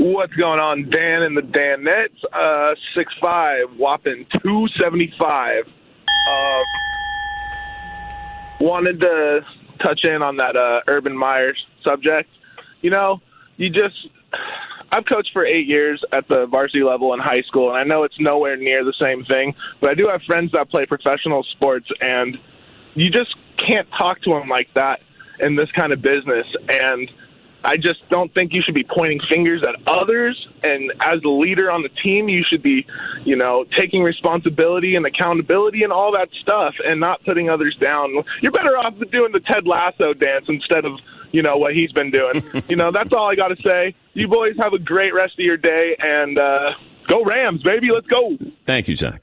What's 0.00 0.34
going 0.34 0.60
on, 0.60 0.88
Dan 0.90 1.22
and 1.22 1.36
the 1.36 1.42
Danettes? 1.42 2.22
Uh, 2.32 2.74
six 2.96 3.12
five, 3.22 3.66
whopping 3.76 4.26
two 4.42 4.66
seventy 4.80 5.12
five. 5.18 5.64
Uh, 5.66 6.62
wanted 8.60 9.00
to 9.00 9.40
touch 9.82 10.00
in 10.04 10.22
on 10.22 10.36
that 10.36 10.56
uh, 10.56 10.80
Urban 10.88 11.16
Myers 11.16 11.58
subject. 11.84 12.28
You 12.80 12.90
know, 12.90 13.20
you 13.56 13.70
just 13.70 13.96
I've 14.90 15.04
coached 15.04 15.30
for 15.32 15.44
eight 15.44 15.66
years 15.66 16.02
at 16.12 16.26
the 16.28 16.46
varsity 16.46 16.82
level 16.82 17.12
in 17.12 17.20
high 17.20 17.42
school, 17.46 17.70
and 17.70 17.78
I 17.78 17.84
know 17.84 18.04
it's 18.04 18.18
nowhere 18.18 18.56
near 18.56 18.84
the 18.84 18.94
same 19.00 19.24
thing. 19.24 19.54
But 19.80 19.90
I 19.90 19.94
do 19.94 20.08
have 20.10 20.22
friends 20.22 20.52
that 20.52 20.70
play 20.70 20.86
professional 20.86 21.42
sports, 21.42 21.88
and 22.00 22.38
you 22.94 23.10
just 23.10 23.34
can't 23.58 23.88
talk 23.98 24.22
to 24.22 24.30
them 24.30 24.48
like 24.48 24.68
that 24.74 25.00
in 25.40 25.56
this 25.56 25.70
kind 25.72 25.92
of 25.92 26.00
business. 26.00 26.46
And 26.68 27.10
I 27.64 27.76
just 27.76 28.08
don't 28.08 28.32
think 28.34 28.52
you 28.52 28.62
should 28.62 28.74
be 28.74 28.84
pointing 28.84 29.20
fingers 29.28 29.62
at 29.62 29.74
others. 29.86 30.48
And 30.62 30.92
as 31.00 31.20
the 31.22 31.28
leader 31.28 31.70
on 31.70 31.82
the 31.82 31.88
team, 31.88 32.28
you 32.28 32.44
should 32.48 32.62
be, 32.62 32.86
you 33.24 33.36
know, 33.36 33.64
taking 33.76 34.02
responsibility 34.02 34.94
and 34.94 35.04
accountability 35.04 35.82
and 35.82 35.92
all 35.92 36.12
that 36.12 36.28
stuff 36.40 36.74
and 36.84 37.00
not 37.00 37.22
putting 37.24 37.50
others 37.50 37.76
down. 37.80 38.14
You're 38.42 38.52
better 38.52 38.76
off 38.78 38.94
doing 39.10 39.32
the 39.32 39.40
Ted 39.40 39.66
Lasso 39.66 40.14
dance 40.14 40.46
instead 40.48 40.84
of, 40.84 41.00
you 41.32 41.42
know, 41.42 41.56
what 41.56 41.74
he's 41.74 41.90
been 41.92 42.10
doing. 42.10 42.44
you 42.68 42.76
know, 42.76 42.92
that's 42.92 43.12
all 43.12 43.28
I 43.28 43.34
got 43.34 43.48
to 43.48 43.56
say. 43.62 43.94
You 44.14 44.28
boys 44.28 44.54
have 44.60 44.72
a 44.72 44.78
great 44.78 45.12
rest 45.12 45.34
of 45.34 45.44
your 45.44 45.56
day 45.56 45.96
and 45.98 46.38
uh, 46.38 46.70
go 47.08 47.24
Rams, 47.24 47.62
baby. 47.62 47.88
Let's 47.92 48.06
go. 48.06 48.38
Thank 48.66 48.86
you, 48.86 48.94
Zach. 48.94 49.22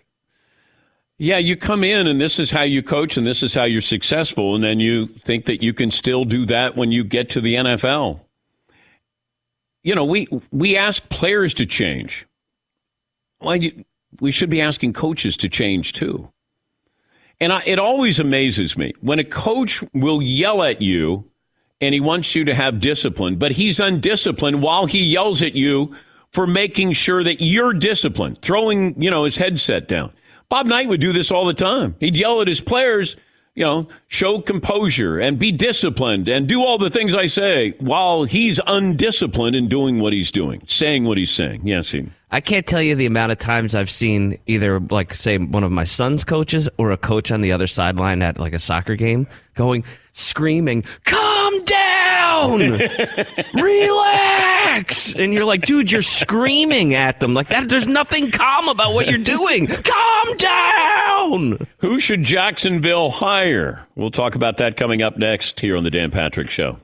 Yeah, 1.18 1.38
you 1.38 1.56
come 1.56 1.86
in 1.86 2.08
and 2.08 2.20
this 2.20 2.40
is 2.40 2.52
how 2.52 2.64
you 2.64 2.84
coach 2.84 3.16
and 3.16 3.26
this 3.26 3.42
is 3.42 3.54
how 3.54 3.64
you're 3.64 3.80
successful, 3.80 4.54
and 4.54 4.62
then 4.62 4.82
you 4.82 5.06
think 5.06 5.46
that 5.46 5.64
you 5.64 5.74
can 5.74 5.90
still 5.90 6.26
do 6.26 6.46
that 6.48 6.76
when 6.76 6.92
you 6.92 7.06
get 7.06 7.30
to 7.30 7.40
the 7.40 7.56
NFL 7.56 8.25
you 9.86 9.94
know, 9.94 10.04
we 10.04 10.28
we 10.52 10.76
ask 10.76 11.08
players 11.10 11.54
to 11.54 11.66
change. 11.68 12.28
Well, 13.40 13.60
we 14.20 14.32
should 14.32 14.50
be 14.50 14.60
asking 14.60 14.94
coaches 14.94 15.38
to 15.38 15.48
change 15.48 15.94
too. 15.94 16.32
And 17.40 17.54
I, 17.54 17.62
it 17.66 17.78
always 17.78 18.20
amazes 18.20 18.76
me 18.78 18.94
when 19.02 19.20
a 19.20 19.24
coach 19.24 19.84
will 19.94 20.24
yell 20.24 20.64
at 20.64 20.82
you 20.82 21.30
and 21.80 21.94
he 21.94 22.00
wants 22.00 22.34
you 22.34 22.44
to 22.46 22.56
have 22.56 22.80
discipline, 22.80 23.36
but 23.36 23.52
he's 23.52 23.80
undisciplined 23.80 24.64
while 24.64 24.88
he 24.88 25.04
yells 25.04 25.44
at 25.44 25.54
you 25.54 25.96
for 26.32 26.48
making 26.48 26.94
sure 26.94 27.24
that 27.24 27.42
you're 27.42 27.74
disciplined, 27.74 28.42
throwing, 28.42 29.00
you 29.02 29.12
know, 29.12 29.26
his 29.26 29.38
headset 29.38 29.88
down. 29.88 30.12
Bob 30.50 30.66
Knight 30.66 30.88
would 30.88 31.02
do 31.02 31.14
this 31.14 31.30
all 31.30 31.46
the 31.46 31.54
time. 31.54 31.96
He'd 32.00 32.18
yell 32.18 32.42
at 32.42 32.48
his 32.48 32.62
players 32.62 33.18
you 33.56 33.64
know, 33.64 33.88
show 34.10 34.40
composure 34.40 35.18
and 35.18 35.40
be 35.40 35.52
disciplined 35.52 36.28
and 36.28 36.48
do 36.48 36.62
all 36.62 36.78
the 36.78 36.90
things 36.90 37.16
I 37.16 37.26
say 37.28 37.72
while 37.80 38.26
he's 38.26 38.60
undisciplined 38.68 39.56
in 39.56 39.70
doing 39.70 40.00
what 40.00 40.12
he's 40.12 40.30
doing, 40.30 40.62
saying 40.68 41.06
what 41.06 41.18
he's 41.18 41.32
saying. 41.32 41.66
Yes, 41.66 41.90
he. 41.90 42.06
I 42.32 42.42
can't 42.42 42.66
tell 42.66 42.82
you 42.82 42.96
the 42.96 43.06
amount 43.06 43.32
of 43.32 43.40
times 43.40 43.74
I've 43.74 43.90
seen 43.90 44.38
either, 44.46 44.82
like, 44.82 45.14
say, 45.14 45.38
one 45.38 45.64
of 45.64 45.72
my 45.72 45.86
son's 45.86 46.26
coaches 46.26 46.68
or 46.78 46.92
a 46.92 46.98
coach 46.98 47.32
on 47.32 47.40
the 47.40 47.54
other 47.54 47.68
sideline 47.68 48.22
at 48.22 48.38
like 48.38 48.54
a 48.54 48.60
soccer 48.60 48.98
game 48.98 49.26
going, 49.54 49.86
screaming, 50.12 50.84
calm 51.06 51.54
down, 51.64 52.60
relax. 53.54 55.14
And 55.16 55.34
you're 55.34 55.46
like, 55.46 55.62
dude, 55.62 55.90
you're 55.94 56.02
screaming 56.02 56.94
at 56.94 57.22
them 57.22 57.34
like 57.34 57.48
that. 57.48 57.70
There's 57.70 57.88
nothing 57.88 58.32
calm 58.32 58.68
about 58.68 58.94
what 58.94 59.08
you're 59.08 59.18
doing. 59.18 59.68
calm 59.68 60.05
down. 60.34 61.68
Who 61.80 62.00
should 62.00 62.24
Jacksonville 62.24 63.10
hire? 63.10 63.86
We'll 63.96 64.12
talk 64.12 64.36
about 64.36 64.58
that 64.58 64.78
coming 64.78 65.02
up 65.02 65.18
next 65.18 65.60
here 65.60 65.78
on 65.78 65.84
the 65.84 65.92
Dan 65.92 66.12
Patrick 66.12 66.50
Show. 66.50 66.80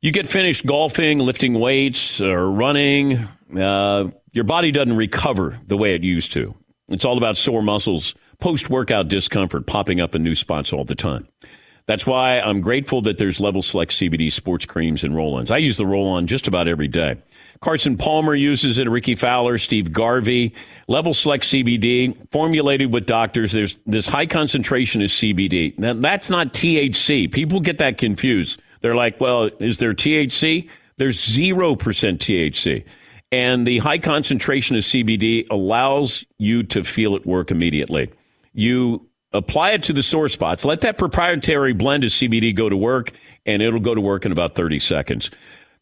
You 0.00 0.12
get 0.12 0.28
finished 0.28 0.66
golfing, 0.66 1.18
lifting 1.18 1.54
weights, 1.54 2.20
or 2.20 2.50
running, 2.50 3.26
uh, 3.58 4.08
your 4.32 4.44
body 4.44 4.70
doesn't 4.70 4.96
recover 4.96 5.58
the 5.66 5.76
way 5.76 5.94
it 5.94 6.04
used 6.04 6.32
to. 6.34 6.54
It's 6.88 7.04
all 7.04 7.16
about 7.16 7.36
sore 7.36 7.62
muscles, 7.62 8.14
post 8.38 8.68
workout 8.68 9.08
discomfort 9.08 9.66
popping 9.66 10.00
up 10.00 10.14
in 10.14 10.22
new 10.22 10.34
spots 10.34 10.72
all 10.72 10.84
the 10.84 10.94
time. 10.94 11.26
That's 11.86 12.06
why 12.06 12.40
I'm 12.40 12.60
grateful 12.60 13.00
that 13.02 13.18
there's 13.18 13.40
Level 13.40 13.62
Select 13.62 13.92
CBD 13.92 14.30
sports 14.32 14.66
creams 14.66 15.04
and 15.04 15.14
roll 15.14 15.36
ons. 15.36 15.50
I 15.50 15.58
use 15.58 15.76
the 15.76 15.86
roll 15.86 16.08
on 16.08 16.26
just 16.26 16.48
about 16.48 16.68
every 16.68 16.88
day. 16.88 17.16
Carson 17.60 17.96
Palmer 17.96 18.34
uses 18.34 18.78
it, 18.78 18.88
Rickie 18.88 19.14
Fowler, 19.14 19.58
Steve 19.58 19.92
Garvey. 19.92 20.54
Level 20.88 21.14
Select 21.14 21.44
CBD, 21.44 22.16
formulated 22.30 22.92
with 22.92 23.06
doctors. 23.06 23.52
There's 23.52 23.78
this 23.86 24.06
high 24.06 24.26
concentration 24.26 25.02
of 25.02 25.08
CBD. 25.08 25.78
Now, 25.78 25.94
that's 25.94 26.30
not 26.30 26.52
THC. 26.52 27.30
People 27.32 27.60
get 27.60 27.78
that 27.78 27.98
confused. 27.98 28.60
They're 28.80 28.94
like, 28.94 29.20
well, 29.20 29.50
is 29.58 29.78
there 29.78 29.94
THC? 29.94 30.68
There's 30.98 31.18
0% 31.18 31.76
THC. 31.76 32.84
And 33.32 33.66
the 33.66 33.78
high 33.78 33.98
concentration 33.98 34.76
of 34.76 34.82
CBD 34.82 35.46
allows 35.50 36.24
you 36.38 36.62
to 36.64 36.84
feel 36.84 37.16
it 37.16 37.26
work 37.26 37.50
immediately. 37.50 38.12
You 38.52 39.08
apply 39.32 39.72
it 39.72 39.82
to 39.84 39.92
the 39.92 40.02
sore 40.02 40.28
spots. 40.28 40.64
Let 40.64 40.80
that 40.82 40.98
proprietary 40.98 41.72
blend 41.72 42.04
of 42.04 42.10
CBD 42.10 42.54
go 42.54 42.68
to 42.68 42.76
work, 42.76 43.10
and 43.44 43.60
it'll 43.60 43.80
go 43.80 43.94
to 43.94 44.00
work 44.00 44.24
in 44.24 44.32
about 44.32 44.54
30 44.54 44.78
seconds. 44.78 45.30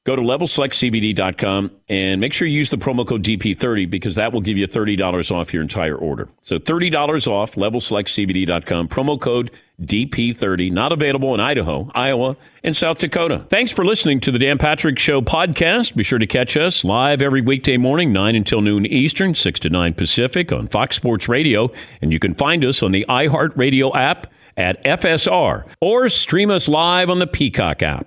Go 0.05 0.15
to 0.17 0.21
levelselectcbd.com 0.21 1.71
and 1.89 2.21
make 2.21 2.35
sure 2.35 2.47
you 2.47 2.59
use 2.59 2.69
the 2.69 2.77
promo 2.77 3.09
code 3.09 3.23
DP30 3.23 3.89
because 3.89 4.17
that 4.17 4.35
will 4.35 4.43
give 4.43 4.59
you 4.59 4.69
$30 4.69 5.31
off 5.31 5.55
your 5.55 5.63
entire 5.63 5.97
order. 5.97 6.29
So 6.43 6.59
$30 6.59 7.27
off, 7.27 7.55
levelselectcbd.com, 7.55 8.89
promo 8.89 9.19
code 9.19 9.51
DP30, 9.81 10.71
not 10.71 10.93
available 10.93 11.33
in 11.33 11.41
Idaho, 11.41 11.91
Iowa, 11.95 12.37
and 12.63 12.77
South 12.77 12.99
Dakota. 12.99 13.47
Thanks 13.49 13.73
for 13.73 13.83
listening 13.83 14.21
to 14.21 14.31
the 14.31 14.39
Dan 14.39 14.59
Patrick 14.59 14.99
Show 14.99 15.23
podcast. 15.23 15.97
Be 15.97 16.05
sure 16.05 16.19
to 16.19 16.27
catch 16.27 16.55
us 16.55 16.85
live 16.85 17.23
every 17.23 17.41
weekday 17.41 17.79
morning, 17.79 18.13
9 18.13 18.37
until 18.37 18.61
noon 18.61 18.85
Eastern, 18.85 19.35
6 19.35 19.61
to 19.61 19.71
9 19.71 19.95
Pacific 19.95 20.53
on 20.53 20.67
Fox 20.69 20.97
Sports 20.97 21.31
Radio. 21.31 21.73
And 22.03 22.13
you 22.13 22.19
can 22.19 22.35
find 22.35 22.63
us 22.63 22.83
on 22.83 22.93
the 22.93 23.07
iHeartRadio 23.09 23.97
app 23.97 24.27
at 24.59 24.85
FSR 24.85 25.65
or 25.81 26.09
stream 26.11 26.51
us 26.51 26.69
live 26.69 27.09
on 27.09 27.21
the 27.21 27.27
Peacock 27.27 27.83
app. 27.83 28.07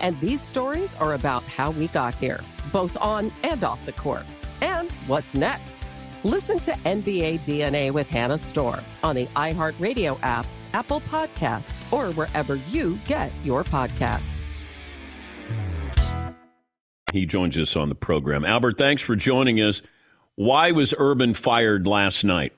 And 0.00 0.18
these 0.20 0.40
stories 0.40 0.94
are 0.96 1.14
about 1.14 1.42
how 1.44 1.70
we 1.70 1.88
got 1.88 2.14
here, 2.14 2.40
both 2.72 2.96
on 2.96 3.30
and 3.42 3.62
off 3.62 3.84
the 3.86 3.92
court. 3.92 4.24
And 4.60 4.90
what's 5.06 5.34
next? 5.34 5.78
Listen 6.24 6.58
to 6.60 6.72
NBA 6.72 7.40
DNA 7.40 7.90
with 7.92 8.08
Hannah 8.08 8.38
Storm 8.38 8.80
on 9.02 9.16
the 9.16 9.26
iHeartRadio 9.26 10.18
app, 10.22 10.46
Apple 10.72 11.00
Podcasts, 11.02 11.80
or 11.92 12.12
wherever 12.12 12.56
you 12.56 12.98
get 13.06 13.32
your 13.44 13.64
podcasts. 13.64 14.40
He 17.12 17.26
joins 17.26 17.58
us 17.58 17.74
on 17.74 17.88
the 17.88 17.94
program. 17.94 18.44
Albert, 18.44 18.78
thanks 18.78 19.02
for 19.02 19.16
joining 19.16 19.60
us. 19.60 19.82
Why 20.36 20.70
was 20.70 20.94
Urban 20.96 21.34
fired 21.34 21.86
last 21.86 22.24
night? 22.24 22.52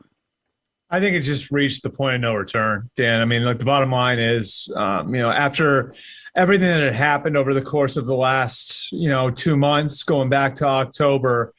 I 0.90 1.00
think 1.00 1.16
it 1.16 1.22
just 1.22 1.50
reached 1.50 1.82
the 1.82 1.90
point 1.90 2.16
of 2.16 2.20
no 2.20 2.34
return, 2.34 2.90
Dan. 2.96 3.22
I 3.22 3.24
mean, 3.24 3.44
like 3.44 3.58
the 3.58 3.64
bottom 3.64 3.90
line 3.90 4.18
is, 4.18 4.70
um, 4.76 5.14
you 5.14 5.22
know, 5.22 5.30
after 5.30 5.94
everything 6.34 6.68
that 6.68 6.80
had 6.80 6.94
happened 6.94 7.36
over 7.36 7.52
the 7.54 7.62
course 7.62 7.96
of 7.96 8.06
the 8.06 8.14
last, 8.14 8.90
you 8.92 9.08
know, 9.08 9.30
two 9.30 9.56
months, 9.56 10.02
going 10.02 10.28
back 10.28 10.54
to 10.56 10.66
October, 10.66 11.52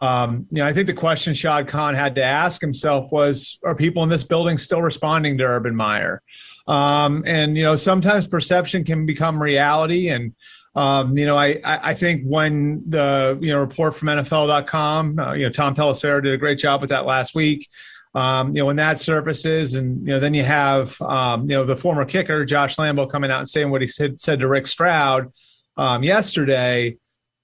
um, 0.00 0.46
you 0.50 0.58
know, 0.58 0.66
I 0.66 0.72
think 0.72 0.86
the 0.86 0.92
question 0.92 1.34
Shad 1.34 1.66
Khan 1.66 1.94
had 1.94 2.14
to 2.14 2.22
ask 2.22 2.60
himself 2.60 3.10
was, 3.10 3.58
are 3.64 3.74
people 3.74 4.02
in 4.02 4.08
this 4.08 4.24
building 4.24 4.58
still 4.58 4.82
responding 4.82 5.38
to 5.38 5.44
Urban 5.44 5.74
Meyer? 5.74 6.22
Um, 6.68 7.24
and, 7.26 7.56
you 7.56 7.64
know, 7.64 7.74
sometimes 7.74 8.28
perception 8.28 8.84
can 8.84 9.06
become 9.06 9.42
reality. 9.42 10.10
And, 10.10 10.34
um, 10.76 11.16
you 11.18 11.26
know, 11.26 11.36
I, 11.36 11.60
I 11.64 11.94
think 11.94 12.22
when 12.24 12.82
the, 12.88 13.36
you 13.40 13.52
know, 13.52 13.58
report 13.58 13.96
from 13.96 14.08
NFL.com, 14.08 15.18
uh, 15.18 15.32
you 15.32 15.44
know, 15.44 15.50
Tom 15.50 15.74
Pelissero 15.74 16.22
did 16.22 16.32
a 16.32 16.38
great 16.38 16.58
job 16.58 16.80
with 16.80 16.90
that 16.90 17.04
last 17.04 17.34
week. 17.34 17.68
Um, 18.14 18.48
you 18.54 18.60
know, 18.60 18.66
when 18.66 18.76
that 18.76 19.00
surfaces, 19.00 19.74
and 19.74 20.06
you 20.06 20.12
know, 20.12 20.20
then 20.20 20.34
you 20.34 20.44
have 20.44 21.00
um, 21.00 21.42
you 21.42 21.56
know 21.56 21.64
the 21.64 21.76
former 21.76 22.04
kicker 22.04 22.44
Josh 22.44 22.76
Lambo 22.76 23.10
coming 23.10 23.30
out 23.30 23.38
and 23.38 23.48
saying 23.48 23.70
what 23.70 23.80
he 23.80 23.86
said 23.86 24.20
said 24.20 24.40
to 24.40 24.48
Rick 24.48 24.66
Stroud 24.66 25.32
um, 25.76 26.02
yesterday. 26.02 26.96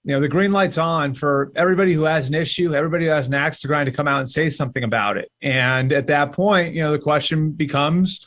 You 0.04 0.14
know, 0.14 0.20
the 0.20 0.28
green 0.28 0.52
light's 0.52 0.78
on 0.78 1.12
for 1.14 1.52
everybody 1.56 1.92
who 1.92 2.04
has 2.04 2.28
an 2.28 2.34
issue, 2.34 2.74
everybody 2.74 3.06
who 3.06 3.10
has 3.10 3.26
an 3.26 3.34
axe 3.34 3.58
to 3.60 3.68
grind 3.68 3.86
to 3.86 3.92
come 3.92 4.08
out 4.08 4.20
and 4.20 4.30
say 4.30 4.48
something 4.48 4.84
about 4.84 5.18
it. 5.18 5.30
And 5.42 5.92
at 5.92 6.06
that 6.06 6.32
point, 6.32 6.72
you 6.72 6.82
know, 6.82 6.92
the 6.92 6.98
question 6.98 7.50
becomes, 7.50 8.26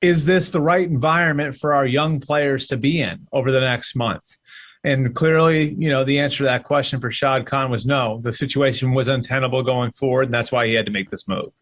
is 0.00 0.24
this 0.24 0.48
the 0.50 0.60
right 0.60 0.88
environment 0.88 1.56
for 1.56 1.74
our 1.74 1.86
young 1.86 2.20
players 2.20 2.68
to 2.68 2.78
be 2.78 3.02
in 3.02 3.26
over 3.32 3.50
the 3.50 3.60
next 3.60 3.94
month? 3.94 4.38
And 4.84 5.14
clearly, 5.14 5.74
you 5.74 5.90
know, 5.90 6.04
the 6.04 6.20
answer 6.20 6.38
to 6.38 6.44
that 6.44 6.64
question 6.64 7.00
for 7.00 7.10
Shad 7.10 7.46
Khan 7.46 7.70
was 7.70 7.84
no. 7.84 8.20
The 8.22 8.32
situation 8.32 8.94
was 8.94 9.08
untenable 9.08 9.62
going 9.62 9.90
forward, 9.90 10.26
and 10.26 10.34
that's 10.34 10.52
why 10.52 10.66
he 10.66 10.74
had 10.74 10.86
to 10.86 10.92
make 10.92 11.10
this 11.10 11.26
move. 11.28 11.52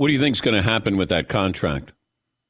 What 0.00 0.06
do 0.06 0.14
you 0.14 0.18
think 0.18 0.34
is 0.34 0.40
going 0.40 0.54
to 0.54 0.62
happen 0.62 0.96
with 0.96 1.10
that 1.10 1.28
contract? 1.28 1.92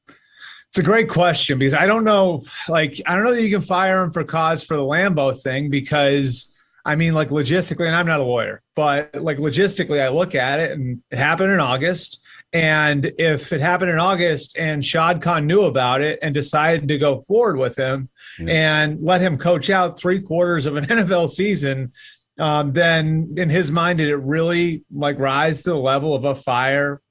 It's 0.07 0.77
a 0.77 0.83
great 0.83 1.09
question 1.09 1.59
because 1.59 1.73
I 1.73 1.85
don't 1.85 2.05
know. 2.05 2.43
Like, 2.69 3.01
I 3.05 3.13
don't 3.13 3.25
know 3.25 3.35
that 3.35 3.41
you 3.41 3.49
can 3.49 3.59
fire 3.59 4.03
him 4.03 4.11
for 4.13 4.23
cause 4.23 4.63
for 4.63 4.77
the 4.77 4.83
Lambo 4.83 5.37
thing 5.37 5.69
because, 5.69 6.49
I 6.85 6.95
mean, 6.95 7.13
like 7.13 7.27
logistically, 7.27 7.87
and 7.87 7.95
I'm 7.97 8.07
not 8.07 8.21
a 8.21 8.23
lawyer, 8.23 8.61
but 8.73 9.13
like 9.15 9.37
logistically, 9.37 10.01
I 10.01 10.07
look 10.07 10.33
at 10.33 10.61
it 10.61 10.71
and 10.71 11.03
it 11.11 11.17
happened 11.17 11.51
in 11.51 11.59
August. 11.59 12.21
And 12.53 13.11
if 13.17 13.51
it 13.51 13.59
happened 13.59 13.91
in 13.91 13.99
August 13.99 14.57
and 14.57 14.83
Shad 14.83 15.21
Khan 15.21 15.45
knew 15.45 15.63
about 15.63 15.99
it 15.99 16.19
and 16.21 16.33
decided 16.33 16.87
to 16.87 16.97
go 16.97 17.19
forward 17.19 17.57
with 17.57 17.75
him 17.75 18.07
yeah. 18.39 18.85
and 18.85 19.03
let 19.03 19.19
him 19.19 19.37
coach 19.37 19.69
out 19.69 19.99
three 19.99 20.21
quarters 20.21 20.65
of 20.65 20.77
an 20.77 20.85
NFL 20.87 21.31
season, 21.31 21.91
um, 22.39 22.71
then 22.71 23.33
in 23.35 23.49
his 23.49 23.73
mind, 23.73 23.97
did 23.97 24.07
it 24.07 24.15
really 24.15 24.83
like 24.89 25.19
rise 25.19 25.63
to 25.63 25.71
the 25.71 25.75
level 25.75 26.15
of 26.15 26.23
a 26.23 26.33
fire 26.33 27.01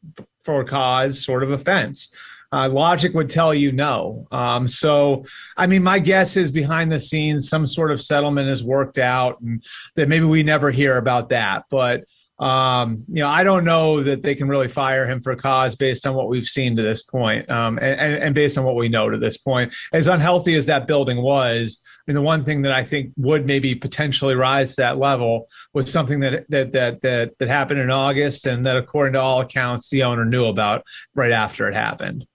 for 0.44 0.64
cause 0.64 1.24
sort 1.24 1.42
of 1.42 1.50
offense. 1.50 2.14
Uh, 2.52 2.68
logic 2.68 3.14
would 3.14 3.30
tell 3.30 3.54
you 3.54 3.70
no. 3.70 4.26
Um, 4.32 4.66
so, 4.66 5.24
I 5.56 5.68
mean, 5.68 5.84
my 5.84 6.00
guess 6.00 6.36
is 6.36 6.50
behind 6.50 6.90
the 6.90 6.98
scenes, 6.98 7.48
some 7.48 7.64
sort 7.64 7.92
of 7.92 8.02
settlement 8.02 8.48
is 8.48 8.64
worked 8.64 8.98
out, 8.98 9.40
and 9.40 9.62
that 9.94 10.08
maybe 10.08 10.24
we 10.24 10.42
never 10.42 10.72
hear 10.72 10.96
about 10.96 11.28
that. 11.28 11.64
But 11.70 12.04
um, 12.40 13.04
you 13.06 13.22
know, 13.22 13.28
I 13.28 13.44
don't 13.44 13.64
know 13.64 14.02
that 14.02 14.22
they 14.22 14.34
can 14.34 14.48
really 14.48 14.66
fire 14.66 15.06
him 15.06 15.20
for 15.20 15.36
cause 15.36 15.76
based 15.76 16.06
on 16.06 16.14
what 16.14 16.28
we've 16.28 16.46
seen 16.46 16.74
to 16.76 16.82
this 16.82 17.02
point, 17.02 17.48
um, 17.50 17.78
and, 17.78 18.14
and, 18.16 18.34
based 18.34 18.56
on 18.56 18.64
what 18.64 18.76
we 18.76 18.88
know 18.88 19.10
to 19.10 19.18
this 19.18 19.36
point. 19.36 19.74
As 19.92 20.06
unhealthy 20.06 20.54
as 20.54 20.64
that 20.66 20.86
building 20.86 21.20
was, 21.20 21.78
Mean, 22.10 22.16
the 22.16 22.22
one 22.22 22.42
thing 22.42 22.62
that 22.62 22.72
I 22.72 22.82
think 22.82 23.12
would 23.18 23.46
maybe 23.46 23.72
potentially 23.76 24.34
rise 24.34 24.74
to 24.74 24.82
that 24.82 24.98
level 24.98 25.46
was 25.72 25.92
something 25.92 26.18
that 26.18 26.44
that 26.48 26.72
that 26.72 27.02
that, 27.02 27.38
that 27.38 27.46
happened 27.46 27.78
in 27.78 27.88
August, 27.88 28.46
and 28.46 28.66
that, 28.66 28.76
according 28.76 29.12
to 29.12 29.20
all 29.20 29.40
accounts, 29.40 29.90
the 29.90 30.02
owner 30.02 30.24
knew 30.24 30.46
about 30.46 30.84
right 31.14 31.30
after 31.30 31.68
it 31.68 31.74
happened. 31.74 32.26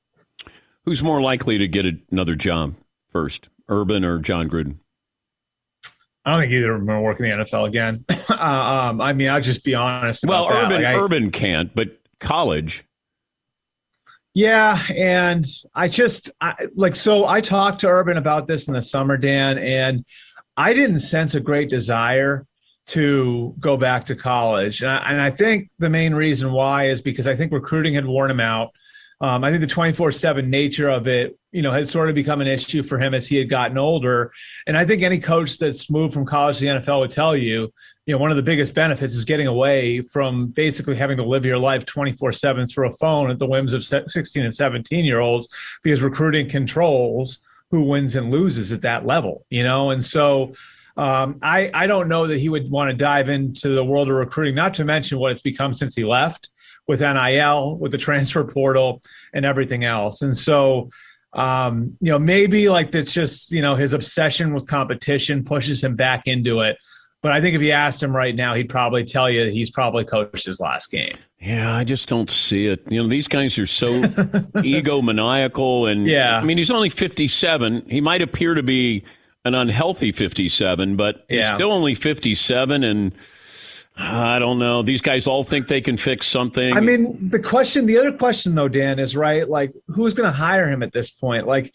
Who's 0.86 1.04
more 1.04 1.20
likely 1.20 1.58
to 1.58 1.68
get 1.68 1.86
another 2.10 2.36
job 2.36 2.76
first, 3.10 3.50
Urban 3.68 4.06
or 4.06 4.18
Jon 4.20 4.50
Gruden? 4.50 4.78
I 6.24 6.32
don't 6.32 6.40
think 6.40 6.54
either 6.54 6.76
of 6.76 6.80
them 6.80 6.90
are 6.90 7.02
working 7.02 7.26
the 7.26 7.44
NFL 7.44 7.68
again. 7.68 8.06
uh, 8.30 8.90
um, 8.90 9.02
I 9.02 9.12
mean, 9.12 9.28
I'll 9.28 9.42
just 9.42 9.66
be 9.66 9.76
honest. 9.76 10.24
well, 10.26 10.48
Urban, 10.50 10.84
like 10.84 10.86
I, 10.86 10.98
Urban 10.98 11.32
can't, 11.32 11.76
but 11.76 12.00
college. 12.22 12.86
Yeah, 14.36 14.78
and 14.94 15.46
I 15.74 15.88
just 15.88 16.30
I, 16.42 16.68
like 16.76 16.94
so. 16.94 17.26
I 17.26 17.40
talked 17.40 17.80
to 17.80 17.88
Urban 17.88 18.18
about 18.18 18.48
this 18.48 18.68
in 18.68 18.74
the 18.74 18.82
summer, 18.82 19.16
Dan, 19.16 19.58
and 19.58 20.06
I 20.58 20.74
didn't 20.74 21.00
sense 21.00 21.36
a 21.36 21.40
great 21.40 21.70
desire 21.70 22.46
to 22.88 23.56
go 23.62 23.78
back 23.78 24.06
to 24.08 24.16
college, 24.16 24.82
and 24.82 24.92
I, 24.92 24.98
and 25.10 25.22
I 25.22 25.32
think 25.32 25.70
the 25.80 25.90
main 25.90 26.14
reason 26.14 26.52
why 26.52 26.90
is 26.90 27.02
because 27.02 27.28
I 27.28 27.36
think 27.38 27.54
recruiting 27.54 27.94
had 27.94 28.06
worn 28.06 28.30
him 28.30 28.42
out. 28.42 28.72
Um, 29.22 29.46
I 29.46 29.52
think 29.52 29.62
the 29.62 29.68
24 29.68 30.12
7 30.12 30.50
nature 30.50 30.90
of 30.90 31.08
it, 31.08 31.40
you 31.54 31.62
know, 31.62 31.72
had 31.72 31.88
sort 31.88 32.10
of 32.10 32.16
become 32.16 32.42
an 32.42 32.48
issue 32.48 32.84
for 32.84 33.00
him 33.00 33.14
as 33.14 33.26
he 33.28 33.38
had 33.38 33.48
gotten 33.48 33.78
older. 33.78 34.34
And 34.68 34.76
I 34.76 34.84
think 34.84 35.02
any 35.02 35.20
coach 35.20 35.58
that's 35.58 35.90
moved 35.90 36.14
from 36.14 36.26
college 36.26 36.58
to 36.58 36.66
the 36.66 36.72
NFL 36.72 37.00
would 37.00 37.12
tell 37.12 37.38
you, 37.38 37.72
you 38.06 38.14
know, 38.14 38.20
one 38.20 38.30
of 38.30 38.38
the 38.38 38.44
biggest 38.44 38.76
benefits 38.76 39.16
is 39.16 39.26
getting 39.26 39.48
away 39.48 40.02
from 40.02 40.48
basically 40.48 40.96
having 40.96 41.18
to 41.18 41.24
live 41.24 41.46
your 41.46 41.58
life 41.58 41.86
24 41.86 42.34
7 42.34 42.68
through 42.68 42.88
a 42.88 42.92
phone 42.92 43.32
at 43.32 43.40
the 43.40 43.48
whims 43.48 43.74
of 43.74 43.84
16 43.84 44.44
and 44.44 44.54
17 44.54 45.06
year 45.06 45.20
olds 45.20 45.48
because 45.82 46.02
recruiting 46.02 46.48
controls 46.48 47.40
who 47.72 47.82
wins 47.82 48.16
and 48.16 48.32
loses 48.32 48.72
at 48.72 48.82
that 48.84 49.06
level, 49.06 49.46
you 49.50 49.64
know? 49.64 49.90
And 49.90 50.04
so 50.04 50.54
um, 50.98 51.40
I, 51.42 51.72
I 51.74 51.88
don't 51.88 52.08
know 52.08 52.28
that 52.28 52.38
he 52.38 52.48
would 52.48 52.70
want 52.70 52.90
to 52.90 52.96
dive 52.96 53.30
into 53.30 53.70
the 53.70 53.84
world 53.84 54.10
of 54.10 54.16
recruiting, 54.16 54.56
not 54.56 54.76
to 54.76 54.86
mention 54.86 55.18
what 55.18 55.32
it's 55.32 55.42
become 55.42 55.74
since 55.74 55.96
he 55.96 56.06
left 56.06 56.50
with 56.88 57.02
NIL, 57.02 57.78
with 57.78 57.92
the 57.92 57.98
transfer 57.98 58.44
portal, 58.44 59.02
and 59.34 59.46
everything 59.46 59.84
else. 59.84 60.22
And 60.22 60.38
so, 60.38 60.92
um, 61.34 61.98
you 62.00 62.12
know, 62.12 62.20
maybe 62.20 62.70
like 62.70 62.92
that's 62.92 63.12
just, 63.12 63.52
you 63.52 63.62
know, 63.62 63.76
his 63.76 63.94
obsession 63.94 64.54
with 64.54 64.68
competition 64.68 65.44
pushes 65.44 65.84
him 65.84 65.96
back 65.96 66.28
into 66.28 66.62
it. 66.62 66.78
But 67.26 67.32
I 67.32 67.42
think 67.42 67.56
if 67.56 67.62
you 67.64 67.72
asked 67.72 68.04
him 68.04 68.16
right 68.16 68.36
now, 68.36 68.54
he'd 68.54 68.70
probably 68.70 69.04
tell 69.04 69.32
you 69.32 69.46
he's 69.50 69.72
probably 69.72 70.06
coached 70.06 70.46
his 70.46 70.60
last 70.60 70.92
game. 70.92 71.18
Yeah, 71.42 71.76
I 71.76 71.84
just 71.84 72.08
don't 72.08 72.30
see 72.30 72.68
it. 72.68 72.84
You 72.88 73.02
know, 73.02 73.10
these 73.10 73.28
guys 73.28 73.58
are 73.58 73.66
so 73.66 73.88
egomaniacal. 74.62 75.92
And 75.92 76.06
yeah, 76.06 76.38
I 76.38 76.44
mean, 76.44 76.60
he's 76.60 76.70
only 76.70 76.90
57. 76.90 77.90
He 77.90 78.00
might 78.00 78.22
appear 78.22 78.54
to 78.54 78.62
be 78.62 79.04
an 79.44 79.56
unhealthy 79.56 80.12
57, 80.12 80.96
but 80.98 81.26
Yeah. 81.28 81.48
he's 81.50 81.56
still 81.56 81.72
only 81.72 81.96
57. 81.96 82.84
And 82.84 83.12
uh, 83.98 84.04
I 84.04 84.38
don't 84.38 84.60
know. 84.60 84.84
These 84.84 85.02
guys 85.02 85.26
all 85.26 85.42
think 85.42 85.68
they 85.68 85.82
can 85.82 85.98
fix 85.98 86.28
something. 86.28 86.78
I 86.78 86.80
mean, 86.80 87.30
the 87.30 87.40
question, 87.40 87.88
the 87.88 87.98
other 87.98 88.12
question 88.12 88.54
though, 88.54 88.68
Dan, 88.68 89.00
is 89.00 89.16
right. 89.16 89.50
Like, 89.50 89.72
who's 89.88 90.14
going 90.14 90.30
to 90.30 90.36
hire 90.36 90.70
him 90.70 90.84
at 90.84 90.94
this 90.94 91.10
point? 91.10 91.48
Like, 91.48 91.74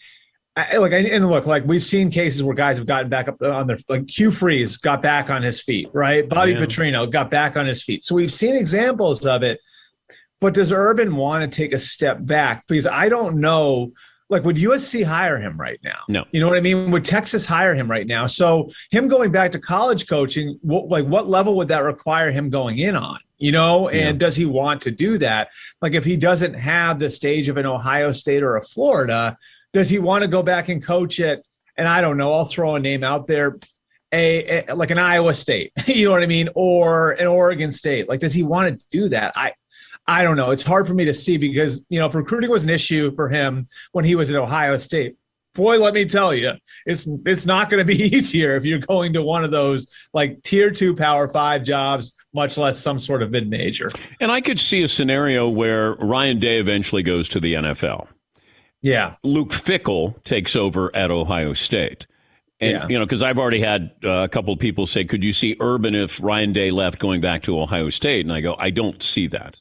I, 0.73 0.77
like, 0.79 0.92
I- 0.92 0.99
and 0.99 1.29
look, 1.29 1.46
like 1.46 1.64
we've 1.66 1.83
seen 1.85 2.11
cases 2.11 2.42
where 2.42 2.55
guys 2.55 2.77
have 2.79 2.87
gotten 2.87 3.09
back 3.09 3.29
up 3.29 3.40
on 3.42 3.66
their, 3.66 3.79
like 3.88 4.09
Hugh 4.09 4.31
Freeze 4.31 4.77
got 4.77 5.03
back 5.03 5.31
on 5.31 5.42
his 5.42 5.61
feet, 5.61 5.88
right? 5.92 6.29
Bobby 6.29 6.53
Yeah. 6.53 6.61
Petrino 6.61 7.11
got 7.11 7.31
back 7.31 7.57
on 7.57 7.66
his 7.66 7.83
feet. 7.83 8.05
So 8.05 8.14
we've 8.14 8.33
seen 8.33 8.55
examples 8.57 9.27
of 9.27 9.42
it. 9.42 9.61
But 10.40 10.55
does 10.55 10.73
Urban 10.73 11.16
want 11.16 11.51
to 11.51 11.55
take 11.57 11.73
a 11.75 11.79
step 11.79 12.18
back? 12.25 12.66
Because 12.66 12.87
I 12.87 13.09
don't 13.11 13.37
know. 13.37 13.92
Like, 14.31 14.44
would 14.44 14.57
USC 14.57 15.03
hire 15.05 15.38
him 15.38 15.61
right 15.61 15.79
now? 15.85 15.99
No. 16.09 16.25
You 16.31 16.40
know 16.40 16.49
what 16.49 16.57
I 16.57 16.61
mean? 16.61 16.90
Would 16.92 17.05
Texas 17.05 17.44
hire 17.44 17.75
him 17.75 17.90
right 17.90 18.07
now? 18.07 18.27
So 18.27 18.70
him 18.90 19.09
going 19.09 19.33
back 19.33 19.53
to 19.53 19.59
college 19.59 20.09
coaching, 20.09 20.57
what, 20.62 20.88
like 20.88 21.05
what 21.05 21.29
level 21.29 21.57
would 21.57 21.68
that 21.68 21.83
require 21.83 22.31
him 22.31 22.49
going 22.49 22.79
in 22.79 22.94
on? 22.96 23.18
You 23.38 23.53
know, 23.53 23.88
and 23.88 23.96
Yeah. 23.99 24.12
does 24.12 24.37
he 24.37 24.44
want 24.46 24.83
to 24.83 24.90
do 24.90 25.18
that? 25.18 25.49
Like 25.83 25.94
if 25.94 26.05
he 26.05 26.16
doesn't 26.16 26.55
have 26.55 26.99
the 27.01 27.11
stage 27.11 27.49
of 27.49 27.57
an 27.57 27.66
Ohio 27.66 28.12
State 28.12 28.42
or 28.42 28.57
a 28.57 28.62
Florida, 28.62 29.37
does 29.72 29.88
he 29.88 29.98
want 29.98 30.22
to 30.22 30.28
go 30.28 30.42
back 30.42 30.68
and 30.68 30.85
coach 30.85 31.20
it? 31.20 31.46
And 31.76 31.88
I 31.88 32.00
don't 32.00 32.16
know. 32.16 32.33
I'll 32.33 32.44
throw 32.44 32.74
a 32.74 32.80
name 32.80 33.04
out 33.04 33.26
there. 33.26 33.59
A, 34.12 34.64
a 34.66 34.74
like 34.74 34.90
an 34.90 34.98
Iowa 34.98 35.33
State, 35.35 35.72
you 35.87 36.06
know 36.06 36.11
what 36.11 36.22
I 36.22 36.26
mean, 36.26 36.48
or 36.56 37.12
an 37.12 37.28
Oregon 37.28 37.70
State. 37.70 38.09
Like, 38.09 38.18
does 38.18 38.33
he 38.33 38.42
want 38.42 38.76
to 38.76 38.85
do 38.90 39.09
that? 39.09 39.33
I, 39.37 39.52
I 40.04 40.24
don't 40.24 40.37
know. 40.37 40.50
It's 40.50 40.64
hard 40.64 40.88
for 40.88 40.94
me 40.94 41.04
to 41.04 41.14
see 41.14 41.37
because 41.37 41.85
you 41.88 42.00
know 42.00 42.06
if 42.06 42.14
recruiting 42.16 42.50
was 42.50 42.64
an 42.64 42.70
issue 42.70 43.14
for 43.14 43.28
him 43.28 43.66
when 43.92 44.04
he 44.04 44.16
was 44.16 44.28
at 44.28 44.37
Ohio 44.37 44.76
State. 44.78 45.14
Boy, 45.54 45.78
let 45.78 45.94
me 45.94 46.04
tell 46.04 46.35
you, 46.35 46.52
it's 46.87 47.09
it's 47.24 47.46
not 47.46 47.70
going 47.70 47.78
to 47.78 47.85
be 47.85 48.02
easier 48.16 48.56
if 48.56 48.64
you're 48.64 48.80
going 48.80 49.12
to 49.12 49.22
one 49.22 49.44
of 49.44 49.52
those 49.52 49.87
like 50.12 50.42
tier 50.42 50.72
two 50.72 50.96
Power 50.96 51.28
Five 51.28 51.62
jobs, 51.62 52.14
much 52.35 52.59
less 52.59 52.80
some 52.80 52.98
sort 52.98 53.22
of 53.22 53.30
mid 53.30 53.48
major. 53.48 53.88
and 54.20 54.33
I 54.33 54.40
could 54.40 54.59
see 54.59 54.83
a 54.83 54.88
scenario 54.88 55.48
where 55.48 55.94
Ryan 55.94 56.40
Day 56.40 56.59
eventually 56.59 57.04
goes 57.04 57.28
to 57.28 57.38
the 57.38 57.54
NFL. 57.54 58.09
Yeah. 58.83 59.14
Luke 59.23 59.51
Fickell 59.51 60.23
takes 60.25 60.57
over 60.57 60.95
at 60.95 61.11
Ohio 61.11 61.53
State. 61.55 62.07
And, 62.61 62.71
Yeah. 62.73 62.87
you 62.88 62.99
know, 62.99 63.05
because 63.05 63.23
I've 63.23 63.38
already 63.38 63.61
had 63.61 63.90
uh, 64.05 64.11
a 64.11 64.29
couple 64.29 64.53
of 64.53 64.59
people 64.59 64.87
say, 64.87 65.05
could 65.05 65.25
you 65.25 65.33
see 65.33 65.57
Urban 65.61 65.95
if 65.95 66.23
Ryan 66.23 66.53
Day 66.53 66.71
left 66.71 66.99
going 66.99 67.21
back 67.21 67.43
to 67.45 67.59
Ohio 67.59 67.90
State? 67.90 68.25
And 68.27 68.33
I 68.33 68.40
go, 68.40 68.57
I 68.59 68.71
don't 68.71 69.03
see 69.03 69.27
that. 69.29 69.57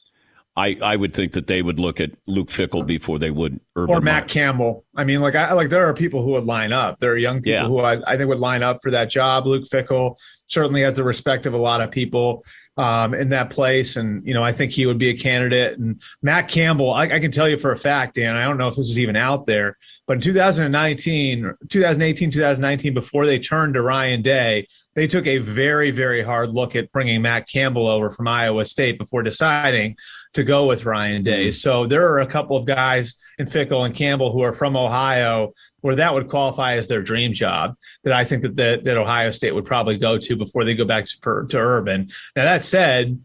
I, 0.56 0.76
I 0.82 0.96
would 0.96 1.14
think 1.14 1.32
that 1.34 1.46
they 1.46 1.62
would 1.62 1.78
look 1.78 2.00
at 2.00 2.10
Luke 2.26 2.48
Fickell 2.48 2.84
before 2.84 3.18
they 3.18 3.30
would 3.30 3.60
Urban. 3.76 3.94
or 3.96 4.00
Matt 4.00 4.22
Meyer. 4.24 4.28
Campbell. 4.28 4.84
I 4.96 5.04
mean, 5.04 5.20
like 5.20 5.34
I 5.34 5.52
like 5.52 5.70
there 5.70 5.86
are 5.86 5.94
people 5.94 6.22
who 6.22 6.32
would 6.32 6.44
line 6.44 6.72
up. 6.72 6.98
There 6.98 7.12
are 7.12 7.16
young 7.16 7.36
people 7.36 7.52
Yeah. 7.52 7.66
who 7.66 7.78
I, 7.78 8.00
I 8.12 8.16
think 8.16 8.28
would 8.28 8.38
line 8.40 8.62
up 8.62 8.80
for 8.82 8.90
that 8.90 9.08
job. 9.10 9.46
Luke 9.46 9.64
Fickell 9.64 10.16
certainly 10.48 10.82
has 10.82 10.96
the 10.96 11.04
respect 11.04 11.46
of 11.46 11.54
a 11.54 11.56
lot 11.56 11.80
of 11.80 11.90
people 11.92 12.44
um, 12.76 13.14
in 13.14 13.28
that 13.28 13.50
place, 13.50 13.96
and 13.96 14.26
you 14.26 14.34
know 14.34 14.42
I 14.42 14.52
think 14.52 14.72
he 14.72 14.86
would 14.86 14.98
be 14.98 15.10
a 15.10 15.16
candidate. 15.16 15.78
And 15.78 16.00
Matt 16.22 16.48
Campbell, 16.48 16.92
I, 16.92 17.04
I 17.04 17.20
can 17.20 17.30
tell 17.30 17.48
you 17.48 17.58
for 17.58 17.70
a 17.72 17.76
fact, 17.76 18.16
Dan. 18.16 18.36
I 18.36 18.44
don't 18.44 18.58
know 18.58 18.68
if 18.68 18.74
this 18.74 18.88
was 18.88 18.98
even 18.98 19.16
out 19.16 19.46
there, 19.46 19.76
but 20.06 20.14
in 20.14 20.20
2019, 20.20 21.54
2018, 21.68 22.30
2019, 22.30 22.94
before 22.94 23.26
they 23.26 23.38
turned 23.38 23.74
to 23.74 23.82
Ryan 23.82 24.22
Day, 24.22 24.66
they 24.94 25.06
took 25.06 25.26
a 25.26 25.38
very, 25.38 25.90
very 25.90 26.22
hard 26.22 26.50
look 26.50 26.74
at 26.74 26.90
bringing 26.92 27.22
Matt 27.22 27.48
Campbell 27.48 27.86
over 27.86 28.10
from 28.10 28.26
Iowa 28.28 28.64
State 28.64 28.98
before 28.98 29.22
deciding 29.22 29.96
to 30.34 30.44
go 30.44 30.66
with 30.66 30.84
Ryan 30.84 31.22
Day. 31.22 31.46
Mm-hmm. 31.46 31.52
So 31.52 31.86
there 31.86 32.06
are 32.12 32.20
a 32.20 32.26
couple 32.26 32.56
of 32.56 32.66
guys 32.66 33.14
in 33.38 33.46
Fickell 33.46 33.84
and 33.84 33.94
Campbell 33.94 34.32
who 34.32 34.42
are 34.42 34.52
from 34.52 34.76
Ohio 34.76 35.52
where 35.80 35.96
that 35.96 36.12
would 36.12 36.28
qualify 36.28 36.74
as 36.74 36.88
their 36.88 37.02
dream 37.02 37.32
job 37.32 37.74
that 38.04 38.12
I 38.12 38.24
think 38.24 38.42
that 38.42 38.56
that, 38.56 38.84
that 38.84 38.96
Ohio 38.96 39.30
State 39.30 39.54
would 39.54 39.64
probably 39.64 39.96
go 39.96 40.18
to 40.18 40.36
before 40.36 40.64
they 40.64 40.74
go 40.74 40.84
back 40.84 41.06
to, 41.06 41.46
to 41.48 41.58
Urban. 41.58 42.10
Now 42.36 42.44
that 42.44 42.64
said, 42.64 43.20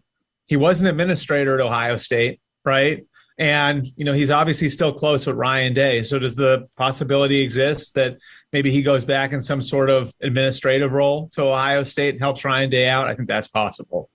he 0.47 0.55
was 0.55 0.81
an 0.81 0.87
administrator 0.87 1.59
at 1.59 1.65
Ohio 1.65 1.97
State, 1.97 2.39
right? 2.63 3.05
And 3.37 3.85
you 3.97 4.05
know 4.05 4.13
he's 4.13 4.31
obviously 4.31 4.69
still 4.69 4.93
close 4.93 5.27
with 5.27 5.35
Ryan 5.35 5.73
Day. 5.73 6.03
So 6.03 6.17
does 6.17 6.35
the 6.35 6.69
possibility 6.77 7.41
exist 7.41 7.93
that 7.95 8.17
maybe 8.53 8.71
he 8.71 8.81
goes 8.81 9.03
back 9.03 9.33
in 9.33 9.41
some 9.41 9.61
sort 9.61 9.89
of 9.89 10.13
administrative 10.21 10.93
role 10.93 11.29
to 11.33 11.41
Ohio 11.41 11.83
State 11.83 12.15
and 12.15 12.21
helps 12.21 12.45
Ryan 12.45 12.69
Day 12.69 12.87
out? 12.87 13.07
I 13.07 13.15
think 13.15 13.27
that's 13.27 13.49
possible. 13.49 14.09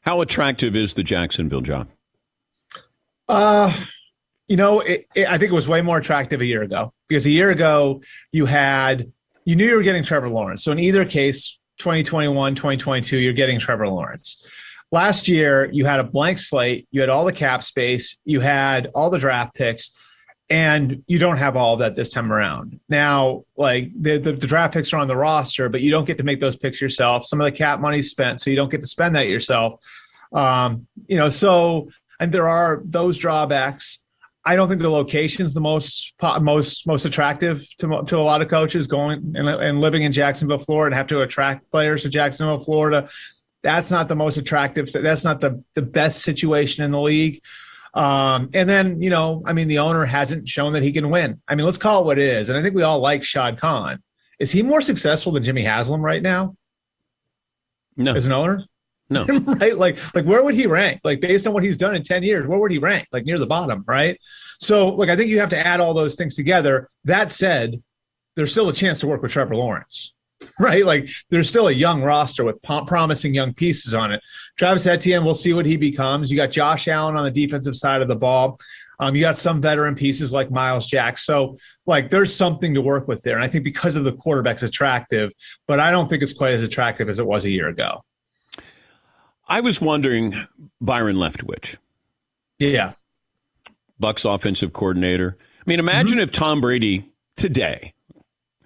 How 0.00 0.22
attractive 0.22 0.74
is 0.74 0.94
the 0.94 1.02
Jacksonville 1.02 1.60
job? 1.60 1.88
Uh, 3.32 3.74
you 4.46 4.56
know, 4.56 4.80
it, 4.80 5.06
it, 5.14 5.26
I 5.26 5.38
think 5.38 5.50
it 5.50 5.54
was 5.54 5.66
way 5.66 5.80
more 5.80 5.96
attractive 5.96 6.42
a 6.42 6.44
year 6.44 6.62
ago 6.62 6.92
because 7.08 7.24
a 7.24 7.30
year 7.30 7.48
ago 7.48 8.02
you 8.30 8.44
had, 8.44 9.10
you 9.46 9.56
knew 9.56 9.66
you 9.66 9.74
were 9.74 9.82
getting 9.82 10.04
Trevor 10.04 10.28
Lawrence. 10.28 10.62
So 10.62 10.70
in 10.70 10.78
either 10.78 11.06
case, 11.06 11.58
2021, 11.78 12.54
2022, 12.54 13.16
you're 13.16 13.32
getting 13.32 13.58
Trevor 13.58 13.88
Lawrence. 13.88 14.46
Last 14.90 15.28
year, 15.28 15.70
you 15.72 15.86
had 15.86 15.98
a 15.98 16.04
blank 16.04 16.36
slate, 16.36 16.86
you 16.90 17.00
had 17.00 17.08
all 17.08 17.24
the 17.24 17.32
cap 17.32 17.64
space, 17.64 18.18
you 18.26 18.40
had 18.40 18.90
all 18.94 19.08
the 19.08 19.18
draft 19.18 19.54
picks, 19.54 19.90
and 20.50 21.02
you 21.06 21.18
don't 21.18 21.38
have 21.38 21.56
all 21.56 21.78
that 21.78 21.96
this 21.96 22.10
time 22.10 22.30
around. 22.30 22.78
Now, 22.90 23.44
like 23.56 23.90
the, 23.98 24.18
the, 24.18 24.32
the 24.34 24.46
draft 24.46 24.74
picks 24.74 24.92
are 24.92 24.98
on 24.98 25.08
the 25.08 25.16
roster, 25.16 25.70
but 25.70 25.80
you 25.80 25.90
don't 25.90 26.04
get 26.04 26.18
to 26.18 26.24
make 26.24 26.38
those 26.38 26.56
picks 26.56 26.82
yourself. 26.82 27.24
Some 27.24 27.40
of 27.40 27.46
the 27.46 27.52
cap 27.52 27.80
money's 27.80 28.10
spent, 28.10 28.42
so 28.42 28.50
you 28.50 28.56
don't 28.56 28.70
get 28.70 28.82
to 28.82 28.86
spend 28.86 29.16
that 29.16 29.28
yourself. 29.28 29.82
Um, 30.34 30.86
you 31.06 31.16
know, 31.16 31.30
so 31.30 31.88
and 32.22 32.32
there 32.32 32.48
are 32.48 32.82
those 32.84 33.18
drawbacks. 33.18 33.98
I 34.44 34.56
don't 34.56 34.68
think 34.68 34.80
the 34.80 34.88
location's 34.88 35.54
the 35.54 35.60
most 35.60 36.14
most 36.40 36.86
most 36.86 37.04
attractive 37.04 37.66
to 37.78 38.02
to 38.06 38.16
a 38.18 38.22
lot 38.22 38.42
of 38.42 38.48
coaches 38.48 38.86
going 38.86 39.34
and, 39.36 39.48
and 39.48 39.80
living 39.80 40.02
in 40.02 40.12
Jacksonville, 40.12 40.58
Florida, 40.58 40.86
and 40.86 40.94
have 40.94 41.08
to 41.08 41.20
attract 41.22 41.70
players 41.70 42.02
to 42.02 42.08
Jacksonville, 42.08 42.60
Florida. 42.60 43.08
That's 43.62 43.90
not 43.90 44.08
the 44.08 44.16
most 44.16 44.36
attractive. 44.36 44.90
That's 44.92 45.24
not 45.24 45.40
the 45.40 45.62
the 45.74 45.82
best 45.82 46.22
situation 46.22 46.84
in 46.84 46.90
the 46.92 47.00
league. 47.00 47.40
Um, 47.94 48.50
and 48.54 48.68
then 48.68 49.02
you 49.02 49.10
know, 49.10 49.42
I 49.46 49.52
mean, 49.52 49.68
the 49.68 49.78
owner 49.80 50.04
hasn't 50.04 50.48
shown 50.48 50.72
that 50.74 50.82
he 50.82 50.92
can 50.92 51.10
win. 51.10 51.40
I 51.48 51.54
mean, 51.54 51.66
let's 51.66 51.78
call 51.78 52.02
it 52.02 52.06
what 52.06 52.18
it 52.18 52.28
is. 52.28 52.48
And 52.48 52.58
I 52.58 52.62
think 52.62 52.74
we 52.74 52.82
all 52.82 53.00
like 53.00 53.22
Shad 53.24 53.58
Khan. 53.58 54.02
Is 54.38 54.50
he 54.50 54.62
more 54.62 54.80
successful 54.80 55.32
than 55.32 55.44
Jimmy 55.44 55.62
Haslam 55.64 56.00
right 56.00 56.22
now 56.22 56.56
No. 57.96 58.14
as 58.14 58.26
an 58.26 58.32
owner? 58.32 58.64
No. 59.12 59.24
right? 59.60 59.76
Like, 59.76 60.14
like 60.14 60.24
where 60.24 60.42
would 60.42 60.54
he 60.54 60.66
rank? 60.66 61.00
Like 61.04 61.20
based 61.20 61.46
on 61.46 61.52
what 61.52 61.64
he's 61.64 61.76
done 61.76 61.94
in 61.94 62.02
10 62.02 62.22
years, 62.22 62.46
where 62.46 62.58
would 62.58 62.70
he 62.70 62.78
rank? 62.78 63.08
Like 63.12 63.24
near 63.24 63.38
the 63.38 63.46
bottom, 63.46 63.84
right? 63.86 64.18
So 64.58 64.94
look, 64.94 65.08
I 65.08 65.16
think 65.16 65.30
you 65.30 65.40
have 65.40 65.50
to 65.50 65.66
add 65.66 65.80
all 65.80 65.94
those 65.94 66.16
things 66.16 66.34
together. 66.34 66.88
That 67.04 67.30
said, 67.30 67.82
there's 68.36 68.50
still 68.50 68.68
a 68.68 68.72
chance 68.72 69.00
to 69.00 69.06
work 69.06 69.22
with 69.22 69.32
Trevor 69.32 69.56
Lawrence. 69.56 70.14
Right, 70.58 70.84
like 70.84 71.08
there's 71.30 71.48
still 71.48 71.68
a 71.68 71.72
young 71.72 72.02
roster 72.02 72.42
with 72.42 72.60
pom- 72.62 72.84
promising 72.84 73.32
young 73.32 73.54
pieces 73.54 73.94
on 73.94 74.10
it. 74.10 74.20
Travis 74.58 74.88
Etienne, 74.88 75.24
we'll 75.24 75.34
see 75.34 75.52
what 75.52 75.66
he 75.66 75.76
becomes. 75.76 76.32
You 76.32 76.36
got 76.36 76.50
Josh 76.50 76.88
Allen 76.88 77.16
on 77.16 77.24
the 77.24 77.30
defensive 77.30 77.76
side 77.76 78.02
of 78.02 78.08
the 78.08 78.16
ball. 78.16 78.58
Um, 78.98 79.16
you 79.16 79.20
got 79.20 79.36
some 79.36 79.60
veteran 79.60 79.94
pieces 79.94 80.32
like 80.32 80.50
Myles 80.50 80.86
Jack. 80.86 81.18
So, 81.18 81.56
like, 81.86 82.10
there's 82.10 82.34
something 82.34 82.74
to 82.74 82.80
work 82.80 83.08
with 83.08 83.22
there. 83.22 83.34
And 83.34 83.44
I 83.44 83.48
think 83.48 83.64
because 83.64 83.96
of 83.96 84.04
the 84.04 84.12
quarterback's 84.12 84.62
attractive, 84.62 85.32
but 85.66 85.80
I 85.80 85.90
don't 85.90 86.08
think 86.08 86.22
it's 86.22 86.32
quite 86.32 86.54
as 86.54 86.62
attractive 86.62 87.08
as 87.08 87.18
it 87.18 87.26
was 87.26 87.44
a 87.44 87.50
year 87.50 87.68
ago. 87.68 88.04
I 89.52 89.60
was 89.60 89.82
wondering, 89.82 90.34
Byron 90.80 91.16
Leftwich, 91.16 91.76
Yeah. 92.58 92.92
Bucks 94.00 94.24
offensive 94.24 94.72
coordinator. 94.72 95.36
I 95.38 95.62
mean, 95.66 95.78
imagine 95.78 96.14
mm-hmm. 96.14 96.20
if 96.20 96.32
Tom 96.32 96.62
Brady 96.62 97.12
today 97.36 97.92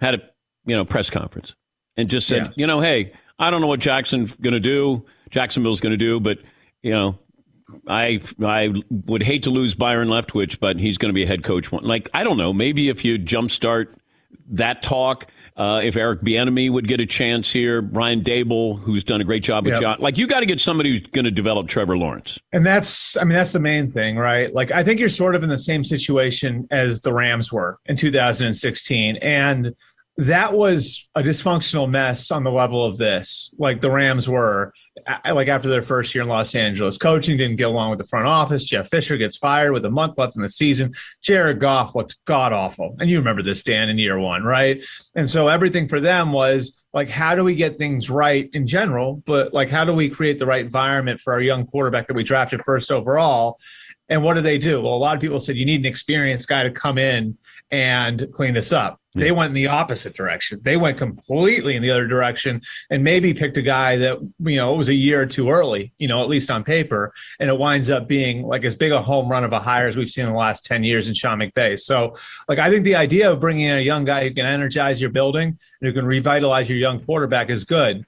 had 0.01 0.14
a 0.14 0.22
you 0.64 0.77
know 0.77 0.85
press 0.85 1.11
conference 1.11 1.57
and 1.96 2.09
just 2.09 2.29
said, 2.29 2.46
Yeah. 2.46 2.53
you 2.55 2.66
know, 2.68 2.79
hey, 2.79 3.12
I 3.37 3.51
don't 3.51 3.61
know 3.61 3.66
what 3.66 3.81
Jackson's 3.81 4.37
going 4.37 4.55
to 4.55 4.61
do, 4.61 5.05
Jacksonville's 5.31 5.81
going 5.81 5.90
to 5.90 5.96
do, 5.96 6.20
but 6.20 6.38
you 6.85 6.92
know, 6.92 7.18
I 7.88 8.20
I 8.40 8.72
would 8.90 9.25
hate 9.25 9.42
to 9.42 9.51
lose 9.51 9.75
Byron 9.75 10.07
Leftwich, 10.07 10.61
but 10.61 10.79
he's 10.79 10.99
going 10.99 11.11
to 11.11 11.14
be 11.14 11.25
a 11.25 11.27
head 11.27 11.42
coach. 11.42 11.72
One 11.72 11.83
like 11.83 12.09
I 12.14 12.22
don't 12.22 12.37
know, 12.37 12.53
maybe 12.53 12.90
if 12.90 13.05
you 13.05 13.18
jumpstart 13.18 13.88
that 14.51 14.83
talk. 14.83 15.27
Uh, 15.57 15.81
if 15.83 15.96
Eric 15.96 16.20
Bieniemy 16.20 16.70
would 16.70 16.87
get 16.87 17.01
a 17.01 17.07
chance 17.07 17.51
here, 17.51 17.81
Brian 17.81 18.22
Daboll, 18.22 18.79
who's 18.79 19.03
done 19.05 19.20
a 19.20 19.25
great 19.25 19.42
job 19.42 19.64
with 19.64 19.75
Yep. 19.75 19.81
John. 19.81 19.96
Like 20.01 20.18
you 20.18 20.27
got 20.27 20.40
to 20.40 20.46
get 20.46 20.61
somebody 20.61 20.90
who's 20.90 21.07
going 21.07 21.25
to 21.25 21.31
develop 21.31 21.68
Trevor 21.68 21.96
Lawrence. 21.96 22.38
And 22.53 22.64
that's, 22.64 23.16
I 23.16 23.25
mean, 23.25 23.33
that's 23.35 23.53
the 23.53 23.61
main 23.61 23.90
thing, 23.90 24.16
right? 24.16 24.53
Like, 24.53 24.70
I 24.70 24.85
think 24.85 25.01
you're 25.01 25.09
sort 25.09 25.35
of 25.35 25.42
in 25.42 25.49
the 25.49 25.59
same 25.59 25.83
situation 25.83 26.68
as 26.70 27.01
the 27.01 27.12
Rams 27.12 27.51
were 27.51 27.79
in 27.87 27.96
2016. 27.96 29.16
And 29.16 29.75
that 30.18 30.55
was 30.55 31.09
a 31.14 31.22
dysfunctional 31.22 31.88
mess 31.90 32.31
on 32.31 32.42
the 32.42 32.50
level 32.50 32.83
of 32.85 32.96
this, 32.96 33.52
like 33.59 33.83
the 33.83 33.90
Rams 33.90 34.26
were, 34.26 34.72
like 35.26 35.48
after 35.48 35.68
their 35.68 35.83
first 35.83 36.14
year 36.14 36.22
in 36.22 36.29
Los 36.29 36.55
Angeles. 36.55 36.96
Coaching 36.96 37.37
didn't 37.37 37.57
get 37.57 37.68
along 37.68 37.90
with 37.90 37.98
the 37.98 38.07
front 38.07 38.26
office. 38.26 38.64
Jeff 38.64 38.88
Fisher 38.88 39.18
gets 39.18 39.37
fired 39.37 39.72
with 39.72 39.85
a 39.85 39.90
month 39.90 40.16
left 40.16 40.35
in 40.35 40.42
the 40.42 40.48
season. 40.48 40.92
Jared 41.20 41.61
Goff 41.61 41.94
looked 41.94 42.16
god 42.24 42.55
awful. 42.55 42.96
And 42.98 43.11
you 43.11 43.18
remember 43.18 43.42
this, 43.42 43.62
Dan, 43.62 43.90
in 43.90 43.98
year 43.98 44.18
one, 44.18 44.42
right? 44.42 44.83
And 45.14 45.29
so 45.29 45.48
everything 45.48 45.87
for 45.87 46.00
them 46.00 46.33
was 46.33 46.83
like, 46.94 47.11
how 47.11 47.35
do 47.35 47.44
we 47.44 47.55
get 47.55 47.76
things 47.76 48.09
right 48.09 48.48
in 48.55 48.66
general? 48.66 49.22
But 49.26 49.52
like, 49.52 49.68
how 49.68 49.85
do 49.85 49.92
we 49.92 50.09
create 50.09 50.38
the 50.38 50.46
right 50.46 50.64
environment 50.64 51.20
for 51.20 51.35
our 51.35 51.42
young 51.42 51.66
quarterback 51.66 52.07
that 52.07 52.14
we 52.14 52.24
drafted 52.24 52.62
first 52.64 52.90
overall? 52.90 53.59
And 54.08 54.22
what 54.22 54.34
do 54.34 54.40
they 54.40 54.58
do? 54.58 54.80
Well, 54.80 54.94
a 54.94 54.96
lot 54.96 55.16
of 55.16 55.20
people 55.20 55.40
said 55.40 55.56
you 55.56 55.64
need 55.64 55.80
an 55.80 55.86
experienced 55.86 56.48
guy 56.48 56.62
to 56.62 56.70
come 56.70 56.96
in 56.96 57.36
and 57.72 58.28
clean 58.32 58.54
this 58.54 58.72
up. 58.72 59.00
Hmm. 59.14 59.20
They 59.20 59.32
went 59.32 59.48
in 59.48 59.54
the 59.54 59.66
opposite 59.66 60.14
direction. 60.14 60.60
They 60.62 60.76
went 60.76 60.96
completely 60.96 61.74
in 61.74 61.82
the 61.82 61.90
other 61.90 62.06
direction 62.06 62.60
and 62.90 63.02
maybe 63.02 63.34
picked 63.34 63.56
a 63.56 63.62
guy 63.62 63.96
that, 63.96 64.18
you 64.38 64.56
know, 64.56 64.72
it 64.72 64.76
was 64.76 64.88
a 64.88 64.94
year 64.94 65.22
or 65.22 65.26
two 65.26 65.50
early, 65.50 65.92
you 65.98 66.06
know, 66.06 66.22
at 66.22 66.28
least 66.28 66.52
on 66.52 66.62
paper. 66.62 67.12
And 67.40 67.50
it 67.50 67.58
winds 67.58 67.90
up 67.90 68.06
being 68.06 68.42
like 68.42 68.64
as 68.64 68.76
big 68.76 68.92
a 68.92 69.02
home 69.02 69.28
run 69.28 69.42
of 69.42 69.52
a 69.52 69.58
hire 69.58 69.88
as 69.88 69.96
we've 69.96 70.08
seen 70.08 70.26
in 70.26 70.32
the 70.32 70.38
last 70.38 70.64
10 70.64 70.84
years 70.84 71.08
in 71.08 71.14
Sean 71.14 71.40
McVay. 71.40 71.78
So, 71.80 72.12
like, 72.48 72.60
I 72.60 72.70
think 72.70 72.84
the 72.84 72.94
idea 72.94 73.32
of 73.32 73.40
bringing 73.40 73.66
in 73.66 73.78
a 73.78 73.82
young 73.82 74.04
guy 74.04 74.22
who 74.22 74.32
can 74.32 74.46
energize 74.46 75.00
your 75.00 75.10
building 75.10 75.58
and 75.80 75.88
who 75.88 75.92
can 75.92 76.06
revitalize 76.06 76.68
your 76.68 76.78
young 76.78 77.04
quarterback 77.04 77.50
is 77.50 77.64
good. 77.64 78.04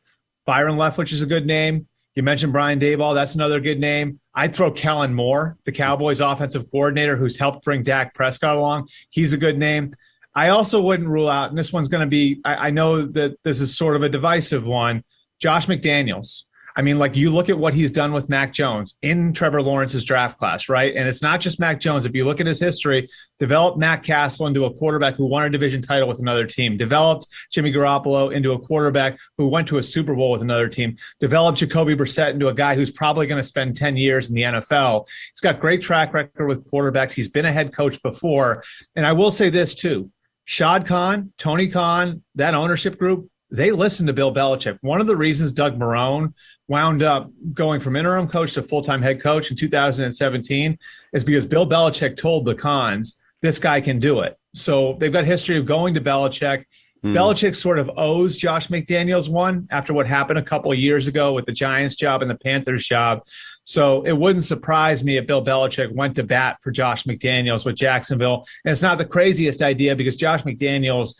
Byron 0.46 0.76
Leftwich 0.76 1.12
is 1.12 1.22
a 1.22 1.26
good 1.26 1.44
name. 1.44 1.87
You 2.18 2.24
mentioned 2.24 2.52
Brian 2.52 2.80
Daboll. 2.80 3.14
That's 3.14 3.36
another 3.36 3.60
good 3.60 3.78
name. 3.78 4.18
I'd 4.34 4.52
throw 4.52 4.72
Kellen 4.72 5.14
Moore, 5.14 5.56
the 5.64 5.70
Cowboys 5.70 6.18
offensive 6.18 6.68
coordinator 6.68 7.14
who's 7.14 7.38
helped 7.38 7.64
bring 7.64 7.84
Dak 7.84 8.12
Prescott 8.12 8.56
along. 8.56 8.88
He's 9.10 9.32
a 9.32 9.36
good 9.36 9.56
name. 9.56 9.94
I 10.34 10.48
also 10.48 10.82
wouldn't 10.82 11.08
rule 11.08 11.28
out, 11.28 11.50
and 11.50 11.56
this 11.56 11.72
one's 11.72 11.86
going 11.86 12.00
to 12.00 12.08
be, 12.08 12.40
I, 12.44 12.54
I 12.56 12.70
know 12.70 13.06
that 13.06 13.36
this 13.44 13.60
is 13.60 13.78
sort 13.78 13.94
of 13.94 14.02
a 14.02 14.08
divisive 14.08 14.64
one, 14.64 15.04
Josh 15.40 15.68
McDaniels. 15.68 16.42
I 16.78 16.82
mean, 16.82 16.96
like 16.96 17.16
you 17.16 17.30
look 17.30 17.48
at 17.48 17.58
what 17.58 17.74
he's 17.74 17.90
done 17.90 18.12
with 18.12 18.28
Mac 18.28 18.52
Jones 18.52 18.96
in 19.02 19.32
Trevor 19.32 19.60
Lawrence's 19.60 20.04
draft 20.04 20.38
class, 20.38 20.68
right? 20.68 20.94
And 20.94 21.08
it's 21.08 21.22
not 21.22 21.40
just 21.40 21.58
Mac 21.58 21.80
Jones. 21.80 22.06
If 22.06 22.14
you 22.14 22.24
look 22.24 22.38
at 22.38 22.46
his 22.46 22.60
history, 22.60 23.08
developed 23.40 23.78
Matt 23.78 24.04
Cassel 24.04 24.46
into 24.46 24.64
a 24.64 24.72
quarterback 24.72 25.16
who 25.16 25.26
won 25.26 25.44
a 25.44 25.50
division 25.50 25.82
title 25.82 26.06
with 26.06 26.20
another 26.20 26.46
team, 26.46 26.76
developed 26.76 27.26
Jimmy 27.50 27.72
Garoppolo 27.72 28.32
into 28.32 28.52
a 28.52 28.60
quarterback 28.60 29.18
who 29.36 29.48
went 29.48 29.66
to 29.68 29.78
a 29.78 29.82
Super 29.82 30.14
Bowl 30.14 30.30
with 30.30 30.40
another 30.40 30.68
team, 30.68 30.96
developed 31.18 31.58
Jacoby 31.58 31.96
Brissett 31.96 32.34
into 32.34 32.46
a 32.46 32.54
guy 32.54 32.76
who's 32.76 32.92
probably 32.92 33.26
going 33.26 33.42
to 33.42 33.48
spend 33.48 33.74
10 33.74 33.96
years 33.96 34.28
in 34.28 34.36
the 34.36 34.42
NFL. 34.42 35.04
He's 35.32 35.40
got 35.40 35.58
great 35.58 35.82
track 35.82 36.14
record 36.14 36.46
with 36.46 36.64
quarterbacks. 36.70 37.10
He's 37.10 37.28
been 37.28 37.44
a 37.44 37.50
head 37.52 37.72
coach 37.72 38.00
before. 38.04 38.62
And 38.94 39.04
I 39.04 39.14
will 39.14 39.32
say 39.32 39.50
this 39.50 39.74
too. 39.74 40.12
Shad 40.44 40.86
Khan, 40.86 41.32
Tony 41.38 41.66
Khan, 41.66 42.22
that 42.36 42.54
ownership 42.54 43.00
group, 43.00 43.28
they 43.50 43.70
listened 43.70 44.06
to 44.08 44.12
Bill 44.12 44.32
Belichick. 44.32 44.78
One 44.82 45.00
of 45.00 45.06
the 45.06 45.16
reasons 45.16 45.52
Doug 45.52 45.78
Marrone 45.78 46.34
wound 46.68 47.02
up 47.02 47.30
going 47.54 47.80
from 47.80 47.96
interim 47.96 48.28
coach 48.28 48.52
to 48.54 48.62
full 48.62 48.82
time 48.82 49.02
head 49.02 49.22
coach 49.22 49.50
in 49.50 49.56
2017 49.56 50.78
is 51.12 51.24
because 51.24 51.46
Bill 51.46 51.66
Belichick 51.66 52.16
told 52.16 52.44
the 52.44 52.54
Khans, 52.54 53.20
this 53.40 53.58
guy 53.58 53.80
can 53.80 53.98
do 53.98 54.20
it. 54.20 54.36
So 54.54 54.96
they've 54.98 55.12
got 55.12 55.24
history 55.24 55.56
of 55.56 55.66
going 55.66 55.94
to 55.94 56.00
Belichick. 56.00 56.64
Hmm. 57.02 57.16
Belichick 57.16 57.54
sort 57.54 57.78
of 57.78 57.90
owes 57.96 58.36
Josh 58.36 58.68
McDaniels 58.68 59.28
one 59.28 59.68
after 59.70 59.94
what 59.94 60.06
happened 60.06 60.38
a 60.38 60.42
couple 60.42 60.72
of 60.72 60.78
years 60.78 61.06
ago 61.06 61.32
with 61.32 61.46
the 61.46 61.52
Giants 61.52 61.96
job 61.96 62.22
and 62.22 62.30
the 62.30 62.36
Panthers 62.36 62.84
job. 62.84 63.22
So 63.62 64.02
it 64.02 64.12
wouldn't 64.12 64.44
surprise 64.44 65.04
me 65.04 65.16
if 65.16 65.26
Bill 65.26 65.44
Belichick 65.44 65.94
went 65.94 66.16
to 66.16 66.24
bat 66.24 66.56
for 66.60 66.70
Josh 66.70 67.04
McDaniels 67.04 67.64
with 67.64 67.76
Jacksonville. 67.76 68.44
And 68.64 68.72
it's 68.72 68.82
not 68.82 68.98
the 68.98 69.04
craziest 69.04 69.62
idea 69.62 69.94
because 69.94 70.16
Josh 70.16 70.42
McDaniels' 70.42 71.14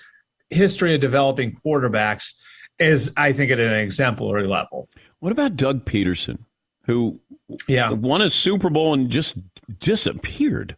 history 0.51 0.95
of 0.95 1.01
developing 1.01 1.53
quarterbacks 1.53 2.33
is, 2.79 3.13
I 3.17 3.33
think, 3.33 3.51
at 3.51 3.61
an 3.61 3.73
exemplary 3.75 4.47
level. 4.47 4.89
What 5.21 5.33
about 5.33 5.57
Doug 5.57 5.85
Pederson, 5.85 6.39
who 6.85 7.21
yeah. 7.67 7.91
won 7.91 8.23
a 8.23 8.31
Super 8.31 8.71
Bowl 8.71 8.95
and 8.95 9.11
just 9.11 9.37
disappeared? 9.81 10.77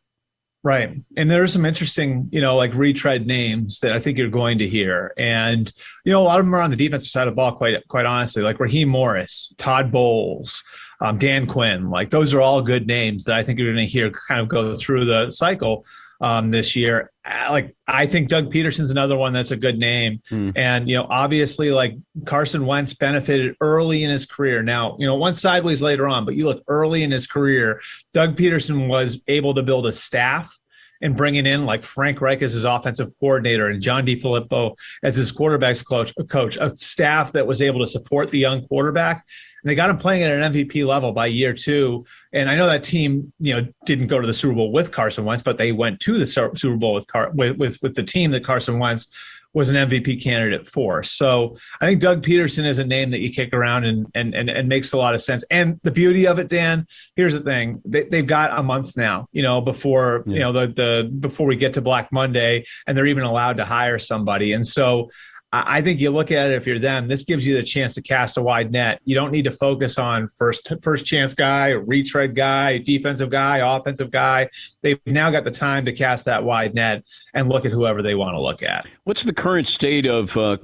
Right. 0.63 0.95
And 1.17 1.31
there's 1.31 1.55
some 1.55 1.65
interesting, 1.65 2.29
you 2.31 2.41
know, 2.43 2.55
like 2.55 2.75
retread 2.75 3.27
names 3.27 3.81
that 3.81 3.95
I 3.95 3.99
think 3.99 4.19
you're 4.19 4.29
going 4.29 4.59
to 4.59 4.69
hear. 4.69 5.15
And, 5.17 5.73
you 6.05 6.13
know, 6.13 6.21
a 6.21 6.25
lot 6.25 6.39
of 6.39 6.45
them 6.45 6.55
are 6.55 6.61
on 6.61 6.71
the 6.71 6.77
defensive 6.77 7.11
side 7.11 7.27
of 7.27 7.33
the 7.33 7.37
ball, 7.37 7.57
quite 7.57 7.77
quite 7.89 8.05
honestly, 8.05 8.43
like 8.43 8.61
Raheem 8.61 8.91
Morris, 8.91 9.55
Todd 9.57 9.91
Bowles, 9.91 10.63
um, 11.01 11.17
Dan 11.17 11.47
Quinn. 11.47 11.89
Like 11.89 12.11
those 12.11 12.35
are 12.35 12.43
all 12.43 12.61
good 12.61 12.87
names 12.87 13.25
that 13.25 13.37
I 13.37 13.43
think 13.43 13.59
you're 13.59 13.73
going 13.73 13.87
to 13.87 13.91
hear 13.91 14.11
kind 14.11 14.43
of 14.43 14.49
go 14.49 14.75
through 14.75 15.07
the 15.07 15.31
cycle 15.31 15.87
um, 16.21 16.51
this 16.51 16.77
year. 16.77 17.11
Uh, 17.25 17.49
Like 17.51 17.75
I 17.87 18.07
think 18.07 18.29
Doug 18.29 18.53
Pederson's 18.53 18.91
another 18.91 19.17
one 19.17 19.33
that's 19.33 19.51
a 19.51 19.57
good 19.57 19.79
name. 19.79 20.21
And, 20.57 20.89
you 20.89 20.97
know, 20.97 21.07
obviously 21.09 21.71
like 21.71 21.97
Carson 22.27 22.67
Wentz 22.67 22.95
benefited 22.95 23.57
early 23.61 24.05
in 24.05 24.11
his 24.11 24.27
career. 24.27 24.63
Now, 24.63 24.97
you 24.99 25.07
know, 25.07 25.17
went 25.17 25.37
sideways 25.37 25.83
later 25.83 26.07
on, 26.09 26.25
but 26.25 26.35
you 26.35 26.47
look 26.47 26.63
early 26.69 27.03
in 27.03 27.11
his 27.11 27.27
career, 27.27 27.81
Doug 28.13 28.37
Pederson 28.37 28.89
was 28.89 29.19
able 29.29 29.55
to 29.55 29.63
build 29.63 29.87
a 29.87 29.93
staff 29.93 30.57
and 31.03 31.17
bringing 31.17 31.47
in 31.47 31.65
like 31.65 31.83
Frank 31.83 32.21
Reich 32.21 32.43
as 32.43 32.53
his 32.53 32.65
offensive 32.65 33.11
coordinator 33.19 33.69
and 33.69 33.81
John 33.81 34.05
DeFilippo 34.05 34.77
as 35.03 35.17
his 35.17 35.33
quarterbacks 35.33 35.83
coach, 35.87 36.13
coach, 36.29 36.59
a 36.59 36.77
staff 36.77 37.33
that 37.33 37.47
was 37.47 37.63
able 37.63 37.81
to 37.81 37.87
support 37.87 38.31
the 38.31 38.39
young 38.39 38.67
quarterback. 38.67 39.25
And 39.63 39.71
they 39.71 39.75
got 39.75 39.91
him 39.91 39.99
playing 39.99 40.23
at 40.23 40.31
an 40.31 40.53
MVP 40.53 40.87
level 40.87 41.13
by 41.13 41.27
year 41.27 41.53
two. 41.53 42.05
And 42.33 42.49
I 42.49 42.57
know 42.57 42.67
that 42.67 42.85
team, 42.85 43.33
you 43.39 43.55
know, 43.55 43.69
didn't 43.85 44.07
go 44.07 44.21
to 44.21 44.27
the 44.27 44.35
Super 44.35 44.55
Bowl 44.55 44.73
with 44.73 44.93
Carson 44.93 45.25
Wentz, 45.25 45.43
but 45.43 45.59
they 45.59 45.73
went 45.73 46.01
to 46.01 46.19
the 46.19 46.27
Super 46.27 46.77
Bowl 46.77 46.95
with 46.95 47.07
Car- 47.07 47.31
with, 47.35 47.57
with 47.59 47.81
with 47.83 47.95
the 47.95 48.03
team 48.03 48.31
that 48.33 48.45
Carson 48.45 48.79
Wentz 48.79 49.09
was 49.53 49.69
an 49.69 49.77
MVP 49.89 50.23
candidate 50.23 50.67
for. 50.67 51.03
So 51.03 51.57
I 51.81 51.87
think 51.87 52.01
Doug 52.01 52.23
Pederson 52.23 52.65
is 52.65 52.79
a 52.79 52.85
name 52.85 53.11
that 53.11 53.21
you 53.21 53.33
kick 53.33 53.53
around 53.53 53.85
and 53.85 54.07
and 54.15 54.35
and, 54.35 54.49
and 54.49 54.69
makes 54.69 54.93
a 54.93 54.97
lot 54.97 55.15
of 55.15 55.21
sense. 55.21 55.45
And 55.51 55.81
the 55.83 55.91
beauty 55.91 56.27
of 56.27 56.39
it, 56.39 56.49
Dan, 56.49 56.87
here's 57.17 57.33
the 57.33 57.41
thing: 57.41 57.83
they, 57.85 58.05
they've 58.05 58.27
got 58.27 58.59
a 58.59 58.63
month 58.63 58.97
now, 58.97 59.29
you 59.33 59.43
know, 59.43 59.61
before 59.61 60.23
you 60.27 60.39
know 60.39 60.53
the 60.53 60.69
the 60.69 61.11
before 61.21 61.47
we 61.47 61.57
get 61.57 61.73
to 61.75 61.81
Black 61.81 62.13
Monday, 62.13 62.65
and 62.87 62.97
they're 62.97 63.07
even 63.07 63.25
allowed 63.25 63.57
to 63.57 63.65
hire 63.65 63.99
somebody. 63.99 64.53
And 64.53 64.67
so 64.67 65.11
I 65.53 65.83
think 65.83 66.01
you 66.01 66.11
look 66.11 66.31
at 66.31 66.51
it 66.51 66.55
if 66.55 66.65
you're 66.65 66.79
them, 66.79 67.09
this 67.09 67.25
gives 67.25 67.45
you 67.45 67.57
the 67.57 67.65
chance 67.65 67.95
to 67.95 68.03
cast 68.03 68.37
a 68.37 68.43
wide 68.43 68.71
net. 68.71 69.01
You 69.05 69.17
don't 69.17 69.33
need 69.33 69.43
to 69.45 69.51
focus 69.51 69.99
on 69.99 70.29
first 70.29 70.73
first 70.81 71.05
chance 71.05 71.35
guy, 71.35 71.71
retread 71.71 72.37
guy, 72.37 72.79
defensive 72.79 73.31
guy, 73.31 73.59
offensive 73.59 74.13
guy. 74.13 74.49
They've 74.83 75.01
now 75.07 75.29
got 75.33 75.43
the 75.43 75.51
time 75.51 75.85
to 75.87 75.93
cast 75.93 76.25
that 76.27 76.45
wide 76.45 76.75
net 76.75 77.03
and 77.35 77.49
look 77.49 77.65
at 77.65 77.73
whoever 77.73 78.01
they 78.01 78.15
want 78.15 78.37
to 78.37 78.41
look 78.41 78.63
at. 78.63 78.87
What's 79.03 79.25
the 79.25 79.33
current 79.33 79.67
state 79.67 80.07
of 80.07 80.37
uh, 80.37 80.59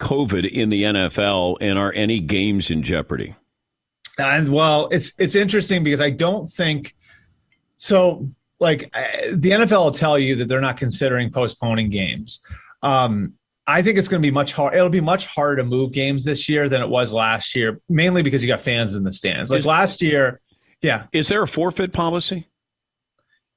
COVID 0.00 0.50
in 0.50 0.70
the 0.70 0.84
NFL, 0.84 1.58
and 1.60 1.78
are 1.78 1.92
any 1.92 2.18
games 2.18 2.70
in 2.70 2.82
jeopardy? 2.82 3.34
And 4.18 4.54
well, 4.54 4.88
it's 4.90 5.12
it's 5.18 5.34
interesting 5.34 5.84
because 5.84 6.00
I 6.00 6.08
don't 6.08 6.46
think 6.46 6.94
so. 7.76 8.26
Like 8.58 8.90
the 9.32 9.50
NFL 9.50 9.84
will 9.84 9.90
tell 9.90 10.18
you 10.18 10.36
that 10.36 10.48
they're 10.48 10.60
not 10.62 10.78
considering 10.78 11.30
postponing 11.30 11.90
games. 11.90 12.40
Um, 12.82 13.34
I 13.70 13.82
think 13.82 13.98
it's 13.98 14.08
going 14.08 14.20
to 14.22 14.26
be 14.26 14.30
much 14.32 14.52
hard. 14.52 14.74
It'll 14.74 14.88
be 14.88 15.00
much 15.00 15.26
harder 15.26 15.56
to 15.56 15.64
move 15.64 15.92
games 15.92 16.24
this 16.24 16.48
year 16.48 16.68
than 16.68 16.80
it 16.82 16.88
was 16.88 17.12
last 17.12 17.54
year, 17.54 17.80
mainly 17.88 18.22
because 18.22 18.42
you 18.42 18.48
got 18.48 18.60
fans 18.60 18.94
in 18.94 19.04
the 19.04 19.12
stands. 19.12 19.50
Like 19.50 19.60
Is- 19.60 19.66
last 19.66 20.02
year, 20.02 20.40
yeah. 20.82 21.04
Is 21.12 21.28
there 21.28 21.42
a 21.42 21.48
forfeit 21.48 21.92
policy? 21.92 22.48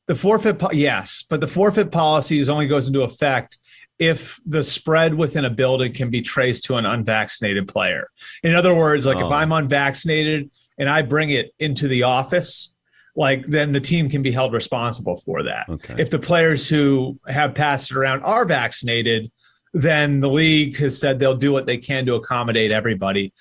The 0.08 0.16
forfeit, 0.16 0.60
po- 0.60 0.72
yes, 0.72 1.24
but 1.30 1.40
the 1.40 1.48
forfeit 1.48 1.90
policy 1.92 2.38
is 2.40 2.50
only 2.50 2.68
goes 2.68 2.88
into 2.88 3.02
effect 3.02 3.58
if 4.00 4.40
the 4.46 4.64
spread 4.64 5.14
within 5.14 5.46
a 5.46 5.50
building 5.50 5.94
can 5.94 6.10
be 6.10 6.22
traced 6.22 6.66
to 6.66 6.76
an 6.76 6.86
unvaccinated 6.86 7.68
player. 7.70 8.10
In 8.44 8.54
other 8.54 8.74
words, 8.76 9.06
like 9.06 9.18
if 9.18 9.24
Oh. 9.24 9.32
I'm 9.32 9.52
unvaccinated 9.54 10.52
and 10.78 10.90
I 10.90 11.04
bring 11.04 11.30
it 11.30 11.52
into 11.60 11.88
the 11.88 12.04
office, 12.04 12.74
like 13.16 13.46
then 13.46 13.72
the 13.72 13.80
team 13.80 14.10
can 14.10 14.22
be 14.22 14.32
held 14.32 14.52
responsible 14.52 15.18
for 15.18 15.44
that. 15.44 15.68
Okay. 15.70 15.96
If 15.98 16.10
the 16.10 16.20
players 16.20 16.68
who 16.68 17.18
have 17.28 17.54
passed 17.56 17.92
it 17.92 17.96
around 17.98 18.24
are 18.24 18.44
vaccinated, 18.46 19.32
then 19.74 20.20
the 20.20 20.30
league 20.30 20.78
has 20.78 21.00
said 21.00 21.20
they'll 21.20 21.36
do 21.36 21.52
what 21.52 21.66
they 21.66 21.78
can 21.78 22.06
to 22.06 22.16
accommodate 22.16 22.72
everybody. 22.72 23.34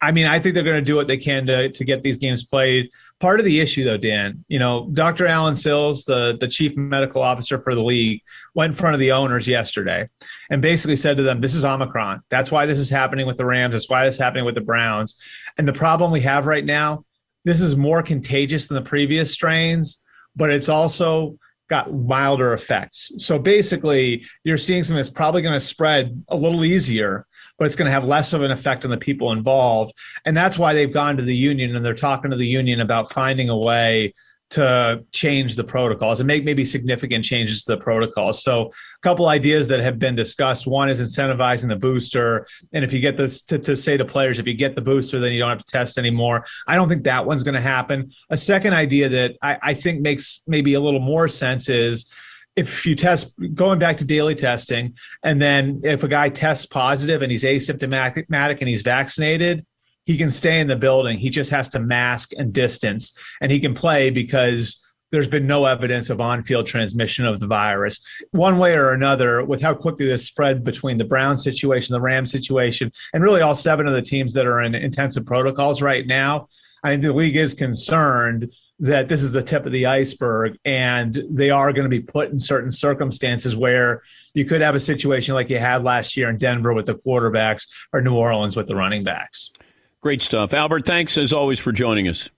I 0.00 0.12
mean, 0.12 0.26
I 0.26 0.38
think 0.38 0.54
they're 0.54 0.62
going 0.62 0.76
to 0.76 0.82
do 0.82 0.94
what 0.94 1.08
they 1.08 1.16
can 1.16 1.46
to, 1.46 1.70
to 1.70 1.84
get 1.84 2.04
these 2.04 2.18
games 2.18 2.44
played. 2.44 2.90
Part 3.18 3.40
of 3.40 3.46
the 3.46 3.58
issue, 3.58 3.82
though, 3.82 3.96
Dan, 3.96 4.44
you 4.46 4.60
know, 4.60 4.88
Dr. 4.92 5.26
Alan 5.26 5.56
Sills, 5.56 6.04
the, 6.04 6.38
the 6.40 6.46
chief 6.46 6.76
medical 6.76 7.20
officer 7.20 7.60
for 7.60 7.74
the 7.74 7.82
league, 7.82 8.20
went 8.54 8.72
in 8.72 8.76
front 8.76 8.94
of 8.94 9.00
the 9.00 9.10
owners 9.10 9.48
yesterday 9.48 10.08
and 10.50 10.62
basically 10.62 10.94
said 10.94 11.16
to 11.16 11.24
them, 11.24 11.40
This 11.40 11.56
is 11.56 11.64
Omicron. 11.64 12.22
That's 12.30 12.52
why 12.52 12.64
this 12.66 12.78
is 12.78 12.88
happening 12.88 13.26
with 13.26 13.38
the 13.38 13.46
Rams. 13.46 13.72
That's 13.72 13.90
why 13.90 14.04
this 14.04 14.14
is 14.14 14.20
happening 14.20 14.44
with 14.44 14.54
the 14.54 14.60
Browns. 14.60 15.16
And 15.56 15.66
the 15.66 15.72
problem 15.72 16.12
we 16.12 16.20
have 16.20 16.46
right 16.46 16.64
now, 16.64 17.04
this 17.44 17.60
is 17.60 17.74
more 17.74 18.02
contagious 18.02 18.68
than 18.68 18.76
the 18.76 18.88
previous 18.88 19.32
strains, 19.32 20.04
but 20.36 20.50
it's 20.50 20.68
also 20.68 21.38
got 21.68 21.92
milder 21.92 22.52
effects. 22.54 23.12
So 23.18 23.38
basically, 23.38 24.24
you're 24.44 24.58
seeing 24.58 24.82
something 24.82 24.96
that's 24.96 25.10
probably 25.10 25.42
going 25.42 25.54
to 25.54 25.60
spread 25.60 26.22
a 26.28 26.36
little 26.36 26.64
easier, 26.64 27.26
but 27.58 27.66
it's 27.66 27.76
going 27.76 27.86
to 27.86 27.92
have 27.92 28.04
less 28.04 28.32
of 28.32 28.42
an 28.42 28.50
effect 28.50 28.84
on 28.84 28.90
the 28.90 28.96
people 28.96 29.32
involved. 29.32 29.92
And 30.24 30.36
that's 30.36 30.58
why 30.58 30.74
they've 30.74 30.92
gone 30.92 31.16
to 31.16 31.22
the 31.22 31.36
union 31.36 31.76
and 31.76 31.84
they're 31.84 31.94
talking 31.94 32.30
to 32.30 32.36
the 32.36 32.46
union 32.46 32.80
about 32.80 33.12
finding 33.12 33.48
a 33.48 33.56
way 33.56 34.14
to 34.50 35.04
change 35.12 35.56
the 35.56 35.64
protocols 35.64 36.20
and 36.20 36.26
make 36.26 36.44
maybe 36.44 36.64
significant 36.64 37.24
changes 37.24 37.64
to 37.64 37.72
the 37.72 37.76
protocols. 37.76 38.42
So, 38.42 38.68
a 38.68 39.00
couple 39.02 39.26
ideas 39.26 39.68
that 39.68 39.80
have 39.80 39.98
been 39.98 40.14
discussed. 40.14 40.66
One 40.66 40.88
is 40.88 41.00
incentivizing 41.00 41.68
the 41.68 41.76
booster, 41.76 42.46
and 42.72 42.84
if 42.84 42.92
you 42.92 43.00
get 43.00 43.16
this 43.16 43.42
to, 43.42 43.58
to 43.58 43.76
say 43.76 43.96
to 43.96 44.04
players, 44.04 44.38
if 44.38 44.46
you 44.46 44.54
get 44.54 44.74
the 44.74 44.82
booster, 44.82 45.20
then 45.20 45.32
you 45.32 45.38
don't 45.38 45.50
have 45.50 45.64
to 45.64 45.72
test 45.72 45.98
anymore. 45.98 46.44
I 46.66 46.76
don't 46.76 46.88
think 46.88 47.04
that 47.04 47.26
one's 47.26 47.42
going 47.42 47.54
to 47.54 47.60
happen. 47.60 48.10
A 48.30 48.38
second 48.38 48.72
idea 48.72 49.08
that 49.08 49.36
I, 49.42 49.58
I 49.62 49.74
think 49.74 50.00
makes 50.00 50.42
maybe 50.46 50.74
a 50.74 50.80
little 50.80 51.00
more 51.00 51.28
sense 51.28 51.68
is 51.68 52.12
if 52.56 52.84
you 52.84 52.96
test 52.96 53.34
going 53.54 53.78
back 53.78 53.96
to 53.98 54.04
daily 54.04 54.34
testing 54.34 54.96
and 55.22 55.40
then 55.40 55.80
if 55.84 56.02
a 56.02 56.08
guy 56.08 56.28
tests 56.28 56.66
positive 56.66 57.22
and 57.22 57.30
he's 57.30 57.44
asymptomatic 57.44 58.58
and 58.60 58.68
he's 58.68 58.82
vaccinated 58.82 59.64
he 60.08 60.16
can 60.16 60.30
stay 60.30 60.58
in 60.58 60.68
the 60.68 60.74
building. 60.74 61.18
He 61.18 61.28
just 61.28 61.50
has 61.50 61.68
to 61.68 61.78
mask 61.78 62.32
and 62.38 62.50
distance, 62.50 63.12
and 63.42 63.52
he 63.52 63.60
can 63.60 63.74
play 63.74 64.08
because 64.08 64.82
there's 65.10 65.28
been 65.28 65.46
no 65.46 65.66
evidence 65.66 66.08
of 66.08 66.18
on-field 66.18 66.66
transmission 66.66 67.26
of 67.26 67.40
the 67.40 67.46
virus 67.46 68.00
one 68.32 68.58
way 68.58 68.74
or 68.74 68.92
another 68.92 69.44
with 69.44 69.62
how 69.62 69.74
quickly 69.74 70.06
this 70.06 70.26
spread 70.26 70.64
between 70.64 70.98
the 70.98 71.04
brown 71.04 71.36
situation 71.36 71.94
the 71.94 72.00
ram 72.00 72.26
situation 72.26 72.92
and 73.14 73.22
really 73.22 73.40
all 73.40 73.54
seven 73.54 73.86
of 73.86 73.94
the 73.94 74.02
teams 74.02 74.34
that 74.34 74.46
are 74.46 74.60
in 74.62 74.74
intensive 74.74 75.24
protocols 75.24 75.80
right 75.80 76.06
now 76.06 76.46
i 76.84 76.90
think 76.90 77.00
the 77.00 77.10
league 77.10 77.36
is 77.36 77.54
concerned 77.54 78.52
that 78.78 79.08
this 79.08 79.22
is 79.22 79.32
the 79.32 79.42
tip 79.42 79.64
of 79.64 79.72
the 79.72 79.86
iceberg 79.86 80.58
and 80.66 81.22
they 81.30 81.48
are 81.48 81.72
going 81.72 81.86
to 81.86 81.88
be 81.88 82.02
put 82.02 82.30
in 82.30 82.38
certain 82.38 82.70
circumstances 82.70 83.56
where 83.56 84.02
you 84.34 84.44
could 84.44 84.60
have 84.60 84.74
a 84.74 84.80
situation 84.80 85.34
like 85.34 85.48
you 85.48 85.58
had 85.58 85.82
last 85.82 86.18
year 86.18 86.28
in 86.28 86.36
denver 86.36 86.74
with 86.74 86.84
the 86.84 86.96
quarterbacks 86.96 87.66
or 87.94 88.02
new 88.02 88.14
orleans 88.14 88.56
with 88.56 88.66
the 88.66 88.76
running 88.76 89.04
backs 89.04 89.52
Great 90.00 90.22
stuff. 90.22 90.54
Albert, 90.54 90.86
thanks 90.86 91.18
as 91.18 91.32
always 91.32 91.58
for 91.58 91.72
joining 91.72 92.06
us. 92.06 92.30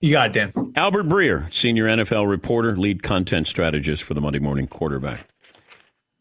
You 0.00 0.12
got 0.12 0.30
it, 0.30 0.52
Dan. 0.54 0.72
Albert 0.74 1.04
Breer, 1.04 1.52
senior 1.52 1.86
NFL 1.86 2.28
reporter, 2.28 2.76
lead 2.76 3.02
content 3.02 3.46
strategist 3.46 4.02
for 4.02 4.14
the 4.14 4.20
Monday 4.20 4.38
Morning 4.38 4.66
Quarterback. 4.66 5.28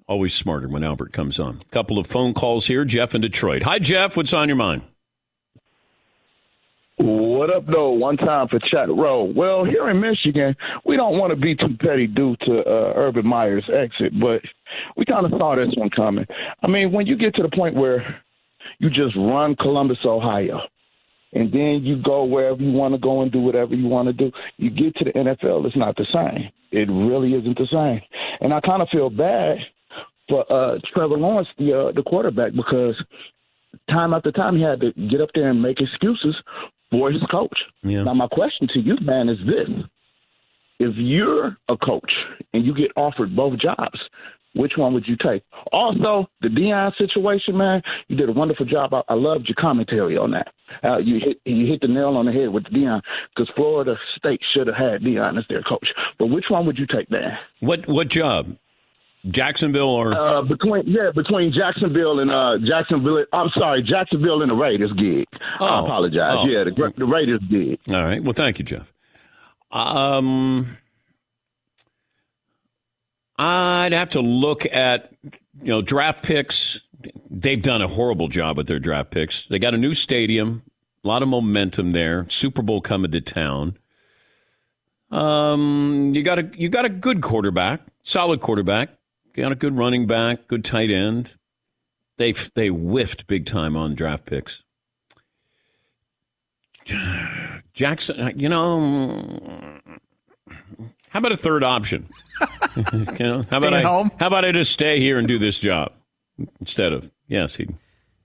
Always 0.07 0.33
smarter 0.33 0.67
when 0.67 0.83
Albert 0.83 1.13
comes 1.13 1.39
on. 1.39 1.61
A 1.61 1.69
Couple 1.69 1.97
of 1.97 2.05
phone 2.05 2.33
calls 2.33 2.67
here. 2.67 2.83
Jeff 2.83 3.15
in 3.15 3.21
Detroit. 3.21 3.63
Hi, 3.63 3.79
Jeff. 3.79 4.17
What's 4.17 4.33
on 4.33 4.49
your 4.49 4.57
mind? 4.57 4.83
What 6.97 7.49
up, 7.49 7.65
though? 7.65 7.91
One 7.91 8.17
time 8.17 8.47
for 8.49 8.59
Chat 8.59 8.89
Row. 8.89 9.23
Well, 9.23 9.63
here 9.63 9.89
in 9.89 9.99
Michigan, 9.99 10.55
we 10.85 10.97
don't 10.97 11.17
want 11.17 11.31
to 11.31 11.35
be 11.35 11.55
too 11.55 11.75
petty 11.79 12.05
due 12.05 12.35
to 12.41 12.59
uh, 12.59 12.93
Urban 12.95 13.25
Meyer's 13.25 13.67
exit, 13.73 14.19
but 14.19 14.41
we 14.97 15.05
kind 15.05 15.25
of 15.25 15.31
saw 15.31 15.55
this 15.55 15.73
one 15.77 15.89
coming. 15.89 16.27
I 16.61 16.67
mean, 16.67 16.91
when 16.91 17.07
you 17.07 17.15
get 17.17 17.33
to 17.35 17.41
the 17.41 17.49
point 17.49 17.75
where 17.75 18.21
you 18.77 18.89
just 18.89 19.15
run 19.15 19.55
Columbus, 19.55 19.97
Ohio, 20.05 20.59
and 21.33 21.51
then 21.51 21.81
you 21.83 22.01
go 22.01 22.23
wherever 22.23 22.61
you 22.61 22.71
want 22.71 22.93
to 22.93 22.99
go 22.99 23.21
and 23.21 23.31
do 23.31 23.39
whatever 23.39 23.73
you 23.73 23.87
want 23.87 24.07
to 24.07 24.13
do. 24.13 24.31
You 24.57 24.69
get 24.69 24.95
to 24.97 25.05
the 25.05 25.11
NFL, 25.11 25.65
it's 25.65 25.77
not 25.77 25.95
the 25.95 26.05
same. 26.13 26.51
It 26.71 26.89
really 26.89 27.33
isn't 27.33 27.57
the 27.57 27.67
same. 27.71 28.01
And 28.41 28.53
I 28.53 28.59
kind 28.61 28.81
of 28.81 28.89
feel 28.89 29.09
bad 29.09 29.57
for 30.27 30.51
uh, 30.51 30.79
Trevor 30.93 31.17
Lawrence, 31.17 31.49
the 31.57 31.87
uh, 31.87 31.91
the 31.91 32.03
quarterback, 32.03 32.53
because 32.53 33.01
time 33.89 34.13
after 34.13 34.31
time 34.31 34.55
he 34.55 34.63
had 34.63 34.79
to 34.81 34.91
get 35.09 35.21
up 35.21 35.29
there 35.33 35.49
and 35.49 35.61
make 35.61 35.79
excuses 35.79 36.35
for 36.89 37.11
his 37.11 37.21
coach. 37.29 37.57
Yeah. 37.83 38.03
Now 38.03 38.13
my 38.13 38.27
question 38.27 38.67
to 38.73 38.79
you, 38.79 38.97
man, 39.01 39.29
is 39.29 39.37
this: 39.45 39.69
If 40.79 40.95
you're 40.97 41.57
a 41.69 41.77
coach 41.77 42.11
and 42.53 42.65
you 42.65 42.73
get 42.73 42.91
offered 42.95 43.35
both 43.35 43.59
jobs, 43.59 43.99
which 44.53 44.73
one 44.77 44.93
would 44.93 45.07
you 45.07 45.15
take? 45.17 45.43
Also, 45.71 46.27
the 46.41 46.47
Deion 46.47 46.95
situation, 46.97 47.57
man, 47.57 47.81
you 48.07 48.15
did 48.15 48.29
a 48.29 48.33
wonderful 48.33 48.65
job. 48.65 48.93
I, 48.93 49.01
I 49.09 49.13
loved 49.13 49.47
your 49.47 49.55
commentary 49.59 50.17
on 50.17 50.31
that. 50.31 50.47
Uh, 50.83 50.97
you 50.97 51.19
hit 51.19 51.39
you 51.45 51.67
hit 51.67 51.81
the 51.81 51.87
nail 51.87 52.15
on 52.17 52.25
the 52.25 52.31
head 52.31 52.49
with 52.49 52.63
Deion 52.65 53.01
because 53.35 53.51
Florida 53.55 53.95
State 54.17 54.41
should 54.53 54.67
have 54.67 54.75
had 54.75 55.01
Deion 55.01 55.37
as 55.37 55.45
their 55.49 55.61
coach. 55.63 55.87
But 56.17 56.27
which 56.27 56.45
one 56.49 56.65
would 56.65 56.77
you 56.77 56.87
take, 56.87 57.09
Dan? 57.09 57.37
What 57.59 57.87
what 57.87 58.07
job? 58.07 58.57
Jacksonville 59.29 59.89
or 59.89 60.13
uh, 60.13 60.41
between 60.41 60.83
yeah 60.87 61.11
between 61.13 61.53
Jacksonville 61.53 62.19
and 62.19 62.31
uh, 62.31 62.57
Jacksonville. 62.67 63.23
I'm 63.31 63.49
sorry, 63.53 63.83
Jacksonville 63.83 64.41
and 64.41 64.49
the 64.49 64.55
Raiders 64.55 64.91
gig. 64.93 65.27
Oh. 65.59 65.65
I 65.65 65.79
apologize. 65.81 66.37
Oh. 66.37 66.47
Yeah, 66.47 66.63
the, 66.63 66.93
the 66.97 67.05
Raiders 67.05 67.41
gig. 67.49 67.79
All 67.93 68.03
right. 68.03 68.23
Well, 68.23 68.33
thank 68.33 68.57
you, 68.57 68.65
Jeff. 68.65 68.91
Um, 69.71 70.75
I'd 73.41 73.91
have 73.91 74.11
to 74.11 74.21
look 74.21 74.67
at 74.67 75.11
you 75.23 75.69
know 75.69 75.81
draft 75.81 76.23
picks. 76.23 76.79
They've 77.27 77.61
done 77.61 77.81
a 77.81 77.87
horrible 77.87 78.27
job 78.27 78.55
with 78.55 78.67
their 78.67 78.77
draft 78.77 79.09
picks. 79.09 79.47
They 79.47 79.57
got 79.57 79.73
a 79.73 79.79
new 79.79 79.95
stadium, 79.95 80.61
a 81.03 81.07
lot 81.07 81.23
of 81.23 81.27
momentum 81.27 81.93
there. 81.93 82.29
Super 82.29 82.61
Bowl 82.61 82.81
coming 82.81 83.09
to 83.09 83.21
town. 83.21 83.79
Um, 85.09 86.11
you 86.13 86.21
got 86.21 86.37
a 86.37 86.51
you 86.53 86.69
got 86.69 86.85
a 86.85 86.89
good 86.89 87.21
quarterback, 87.21 87.81
solid 88.03 88.41
quarterback. 88.41 88.89
You 89.33 89.41
got 89.41 89.51
a 89.51 89.55
good 89.55 89.75
running 89.75 90.05
back, 90.05 90.47
good 90.47 90.63
tight 90.63 90.91
end. 90.91 91.33
They 92.17 92.33
they 92.33 92.67
whiffed 92.67 93.25
big 93.25 93.47
time 93.47 93.75
on 93.75 93.95
draft 93.95 94.27
picks. 94.27 94.61
Jackson, 97.73 98.39
you 98.39 98.49
know, 98.49 99.79
how 101.11 101.19
about 101.19 101.33
a 101.33 101.37
third 101.37 101.63
option? 101.63 102.09
you 102.75 102.83
know, 103.19 103.43
how 103.49 103.57
about 103.57 103.69
Stay 103.69 103.77
I, 103.77 103.81
home? 103.81 104.11
How 104.17 104.27
about 104.27 104.45
I 104.45 104.51
just 104.53 104.71
stay 104.71 104.99
here 104.99 105.17
and 105.17 105.27
do 105.27 105.37
this 105.37 105.59
job 105.59 105.91
instead 106.61 106.93
of 106.93 107.11
yes, 107.27 107.55
he. 107.55 107.67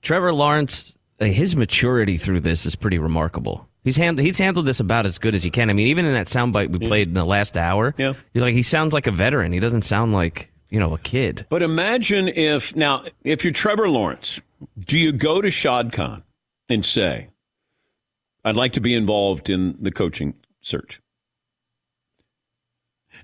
Trevor 0.02 0.32
Lawrence, 0.32 0.96
uh, 1.20 1.24
his 1.24 1.56
maturity 1.56 2.16
through 2.16 2.40
this 2.40 2.64
is 2.64 2.76
pretty 2.76 2.98
remarkable. 2.98 3.68
He's 3.82 3.96
hand, 3.96 4.20
he's 4.20 4.38
handled 4.38 4.66
this 4.66 4.78
about 4.78 5.04
as 5.04 5.18
good 5.18 5.34
as 5.34 5.42
he 5.42 5.50
can. 5.50 5.68
I 5.68 5.72
mean, 5.72 5.88
even 5.88 6.04
in 6.04 6.12
that 6.14 6.28
soundbite 6.28 6.70
we 6.70 6.78
played 6.86 7.08
in 7.08 7.14
the 7.14 7.24
last 7.24 7.56
hour, 7.56 7.92
Yeah. 7.98 8.14
he's 8.32 8.42
like 8.42 8.54
he 8.54 8.62
sounds 8.62 8.92
like 8.92 9.06
a 9.08 9.12
veteran. 9.12 9.52
He 9.52 9.60
doesn't 9.60 9.82
sound 9.82 10.12
like 10.12 10.52
you 10.70 10.78
know 10.78 10.94
a 10.94 10.98
kid. 10.98 11.44
But 11.48 11.62
imagine 11.62 12.28
if 12.28 12.74
now, 12.76 13.02
if 13.24 13.42
you're 13.44 13.52
Trevor 13.52 13.88
Lawrence, 13.88 14.40
do 14.78 14.96
you 14.96 15.10
go 15.10 15.40
to 15.40 15.50
Shad 15.50 15.92
Khan 15.92 16.22
and 16.68 16.86
say, 16.86 17.28
"I'd 18.44 18.56
like 18.56 18.72
to 18.72 18.80
be 18.80 18.94
involved 18.94 19.50
in 19.50 19.76
the 19.82 19.90
coaching 19.90 20.34
search"? 20.60 21.00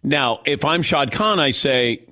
Now, 0.02 0.40
if 0.44 0.64
I'm 0.64 0.82
Shad 0.82 1.12
Khan, 1.12 1.40
I 1.40 1.50
say, 1.50 2.06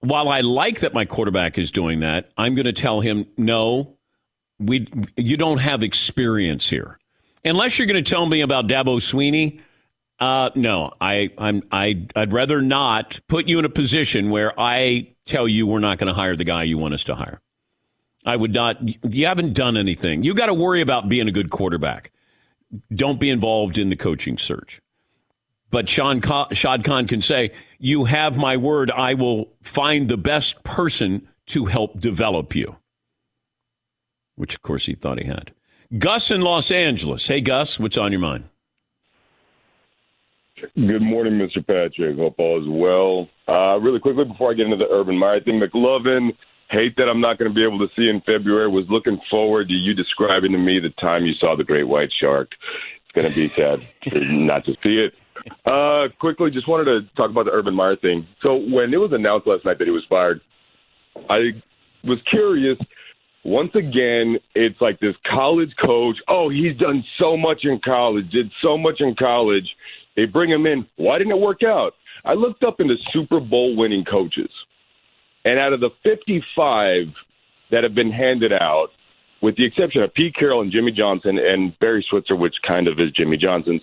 while 0.00 0.28
I 0.28 0.40
like 0.40 0.80
that 0.80 0.94
my 0.94 1.04
quarterback 1.04 1.58
is 1.58 1.70
doing 1.70 2.00
that, 2.00 2.30
I'm 2.36 2.54
going 2.54 2.66
to 2.66 2.72
tell 2.72 3.00
him, 3.00 3.26
no, 3.36 3.96
we 4.58 4.86
you 5.16 5.36
don't 5.36 5.58
have 5.58 5.82
experience 5.82 6.68
here. 6.68 6.98
Unless 7.44 7.78
you're 7.78 7.86
going 7.86 8.02
to 8.02 8.08
tell 8.08 8.26
me 8.26 8.40
about 8.40 8.66
Dabo 8.66 8.98
Swinney, 8.98 9.60
uh, 10.18 10.50
no, 10.54 10.92
I, 11.00 11.30
I'm 11.38 11.62
I 11.70 12.06
I'd 12.14 12.32
rather 12.32 12.62
not 12.62 13.20
put 13.28 13.48
you 13.48 13.58
in 13.58 13.64
a 13.64 13.70
position 13.70 14.30
where 14.30 14.58
I 14.58 15.08
tell 15.26 15.46
you 15.46 15.66
we're 15.66 15.78
not 15.78 15.98
going 15.98 16.08
to 16.08 16.14
hire 16.14 16.36
the 16.36 16.44
guy 16.44 16.62
you 16.62 16.78
want 16.78 16.94
us 16.94 17.04
to 17.04 17.14
hire. 17.14 17.40
I 18.24 18.36
would 18.36 18.52
not. 18.52 18.78
You 19.14 19.26
haven't 19.26 19.52
done 19.52 19.76
anything. 19.76 20.24
You 20.24 20.34
got 20.34 20.46
to 20.46 20.54
worry 20.54 20.80
about 20.80 21.08
being 21.08 21.28
a 21.28 21.32
good 21.32 21.50
quarterback. 21.50 22.10
Don't 22.92 23.20
be 23.20 23.30
involved 23.30 23.78
in 23.78 23.90
the 23.90 23.96
coaching 23.96 24.38
search. 24.38 24.80
But 25.70 25.88
Sean 25.88 26.20
Ka- 26.20 26.48
Shad 26.52 26.84
Khan 26.84 27.06
can 27.06 27.20
say, 27.20 27.50
"You 27.78 28.04
have 28.04 28.36
my 28.36 28.56
word. 28.56 28.90
I 28.90 29.14
will 29.14 29.52
find 29.62 30.08
the 30.08 30.16
best 30.16 30.62
person 30.62 31.28
to 31.46 31.66
help 31.66 32.00
develop 32.00 32.54
you." 32.54 32.76
Which, 34.36 34.54
of 34.54 34.62
course, 34.62 34.86
he 34.86 34.94
thought 34.94 35.18
he 35.18 35.26
had. 35.26 35.52
Gus 35.98 36.30
in 36.30 36.40
Los 36.40 36.70
Angeles. 36.70 37.26
Hey, 37.26 37.40
Gus, 37.40 37.78
what's 37.78 37.96
on 37.96 38.12
your 38.12 38.20
mind? 38.20 38.44
Good 40.74 41.02
morning, 41.02 41.34
Mr. 41.34 41.64
Patrick. 41.66 42.16
Hope 42.16 42.36
all 42.38 42.60
is 42.62 42.68
well. 42.68 43.28
Uh, 43.46 43.78
really 43.78 44.00
quickly 44.00 44.24
before 44.24 44.50
I 44.50 44.54
get 44.54 44.64
into 44.64 44.76
the 44.76 44.88
Urban 44.90 45.16
Meyer 45.16 45.40
thing, 45.40 45.60
McLovin, 45.60 46.30
hate 46.70 46.96
that 46.96 47.08
I'm 47.08 47.20
not 47.20 47.38
going 47.38 47.52
to 47.52 47.54
be 47.54 47.64
able 47.66 47.78
to 47.78 47.88
see 47.94 48.10
in 48.10 48.20
February. 48.22 48.68
Was 48.68 48.86
looking 48.88 49.20
forward 49.30 49.68
to 49.68 49.74
you 49.74 49.94
describing 49.94 50.52
to 50.52 50.58
me 50.58 50.80
the 50.80 50.90
time 51.00 51.24
you 51.26 51.34
saw 51.34 51.56
the 51.56 51.64
great 51.64 51.86
white 51.86 52.08
shark. 52.20 52.52
It's 53.04 53.12
going 53.12 53.28
to 53.28 53.34
be 53.34 53.48
sad 53.48 53.86
not 54.12 54.64
to 54.64 54.72
see 54.84 54.96
it. 54.98 55.14
Uh, 55.64 56.08
quickly, 56.20 56.50
just 56.50 56.68
wanted 56.68 56.84
to 56.84 57.14
talk 57.16 57.30
about 57.30 57.44
the 57.44 57.52
Urban 57.52 57.74
Meyer 57.74 57.96
thing. 57.96 58.26
So 58.42 58.56
when 58.56 58.92
it 58.92 58.98
was 58.98 59.12
announced 59.12 59.46
last 59.46 59.64
night 59.64 59.78
that 59.78 59.84
he 59.84 59.90
was 59.90 60.04
fired, 60.08 60.40
I 61.28 61.62
was 62.04 62.18
curious. 62.30 62.78
Once 63.44 63.70
again, 63.74 64.38
it's 64.54 64.80
like 64.80 64.98
this 64.98 65.14
college 65.38 65.72
coach. 65.84 66.16
Oh, 66.28 66.48
he's 66.48 66.76
done 66.76 67.04
so 67.22 67.36
much 67.36 67.60
in 67.64 67.80
college, 67.84 68.30
did 68.30 68.50
so 68.64 68.76
much 68.76 69.00
in 69.00 69.14
college. 69.14 69.68
They 70.16 70.24
bring 70.24 70.50
him 70.50 70.66
in. 70.66 70.86
Why 70.96 71.18
didn't 71.18 71.32
it 71.32 71.40
work 71.40 71.62
out? 71.66 71.94
I 72.24 72.34
looked 72.34 72.64
up 72.64 72.80
into 72.80 72.96
Super 73.12 73.38
Bowl 73.38 73.76
winning 73.76 74.04
coaches, 74.04 74.50
and 75.44 75.58
out 75.58 75.72
of 75.72 75.80
the 75.80 75.90
55 76.02 77.14
that 77.70 77.84
have 77.84 77.94
been 77.94 78.10
handed 78.10 78.52
out, 78.52 78.88
with 79.40 79.56
the 79.56 79.66
exception 79.66 80.02
of 80.02 80.12
Pete 80.14 80.34
Carroll 80.34 80.62
and 80.62 80.72
Jimmy 80.72 80.90
Johnson 80.90 81.38
and 81.38 81.78
Barry 81.78 82.04
Switzer, 82.08 82.34
which 82.34 82.56
kind 82.68 82.88
of 82.88 82.98
is 82.98 83.12
Jimmy 83.12 83.36
Johnson's, 83.36 83.82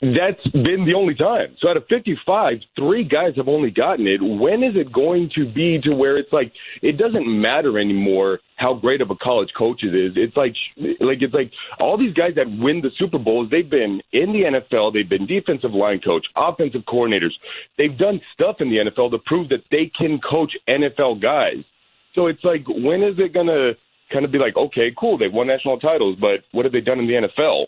that's 0.00 0.46
been 0.48 0.86
the 0.86 0.94
only 0.96 1.14
time. 1.14 1.56
So 1.60 1.68
out 1.68 1.76
of 1.76 1.84
55, 1.90 2.54
three 2.74 3.04
guys 3.04 3.36
have 3.36 3.48
only 3.48 3.70
gotten 3.70 4.06
it. 4.06 4.20
When 4.22 4.62
is 4.62 4.74
it 4.74 4.90
going 4.90 5.30
to 5.34 5.44
be 5.44 5.78
to 5.82 5.94
where 5.94 6.16
it's 6.16 6.32
like 6.32 6.52
it 6.80 6.96
doesn't 6.96 7.26
matter 7.28 7.78
anymore 7.78 8.40
how 8.56 8.74
great 8.74 9.02
of 9.02 9.10
a 9.10 9.16
college 9.16 9.50
coach 9.56 9.82
it 9.82 9.94
is? 9.94 10.12
It's 10.16 10.34
like 10.36 10.54
like 11.00 11.20
it's 11.20 11.34
like 11.34 11.52
all 11.78 11.98
these 11.98 12.14
guys 12.14 12.34
that 12.36 12.46
win 12.48 12.80
the 12.80 12.90
Super 12.96 13.18
Bowls, 13.18 13.50
they've 13.50 13.68
been 13.68 14.00
in 14.12 14.32
the 14.32 14.60
NFL, 14.60 14.94
they've 14.94 15.08
been 15.08 15.26
defensive 15.26 15.72
line 15.72 16.00
coach, 16.00 16.24
offensive 16.34 16.82
coordinators. 16.88 17.32
They've 17.76 17.96
done 17.96 18.22
stuff 18.32 18.56
in 18.60 18.70
the 18.70 18.90
NFL 18.90 19.10
to 19.10 19.18
prove 19.26 19.50
that 19.50 19.64
they 19.70 19.92
can 19.94 20.18
coach 20.18 20.52
NFL 20.66 21.20
guys. 21.20 21.62
So 22.14 22.26
it's 22.26 22.42
like 22.42 22.64
when 22.66 23.02
is 23.02 23.18
it 23.18 23.34
going 23.34 23.48
to 23.48 23.72
kind 24.10 24.24
of 24.24 24.32
be 24.32 24.38
like, 24.38 24.56
okay, 24.56 24.92
cool, 24.98 25.18
they've 25.18 25.32
won 25.32 25.46
national 25.46 25.78
titles, 25.78 26.16
but 26.18 26.40
what 26.52 26.64
have 26.64 26.72
they 26.72 26.80
done 26.80 26.98
in 26.98 27.06
the 27.06 27.28
NFL? 27.28 27.66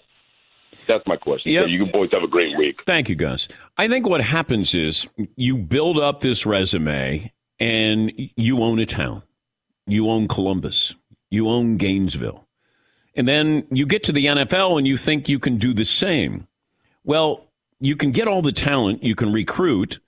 That's 0.86 1.06
my 1.06 1.16
question. 1.16 1.52
Yep. 1.52 1.64
So 1.64 1.68
you 1.68 1.86
boys 1.86 2.10
have 2.12 2.22
a 2.22 2.28
great 2.28 2.56
week. 2.56 2.80
Thank 2.86 3.08
you, 3.08 3.14
Gus. 3.14 3.48
I 3.76 3.88
think 3.88 4.06
what 4.08 4.20
happens 4.20 4.74
is 4.74 5.06
you 5.36 5.56
build 5.56 5.98
up 5.98 6.20
this 6.20 6.44
resume 6.44 7.32
and 7.60 8.12
you 8.16 8.62
own 8.62 8.78
a 8.78 8.86
town. 8.86 9.22
You 9.86 10.08
own 10.08 10.28
Columbus. 10.28 10.94
You 11.30 11.48
own 11.48 11.76
Gainesville. 11.76 12.46
And 13.14 13.28
then 13.28 13.66
you 13.70 13.86
get 13.86 14.04
to 14.04 14.12
the 14.12 14.26
NFL 14.26 14.78
and 14.78 14.86
you 14.86 14.96
think 14.96 15.28
you 15.28 15.38
can 15.38 15.58
do 15.58 15.72
the 15.72 15.84
same. 15.84 16.46
Well, 17.04 17.46
you 17.80 17.96
can 17.96 18.12
get 18.12 18.28
all 18.28 18.42
the 18.42 18.52
talent, 18.52 19.02
you 19.02 19.14
can 19.14 19.32
recruit, 19.32 19.98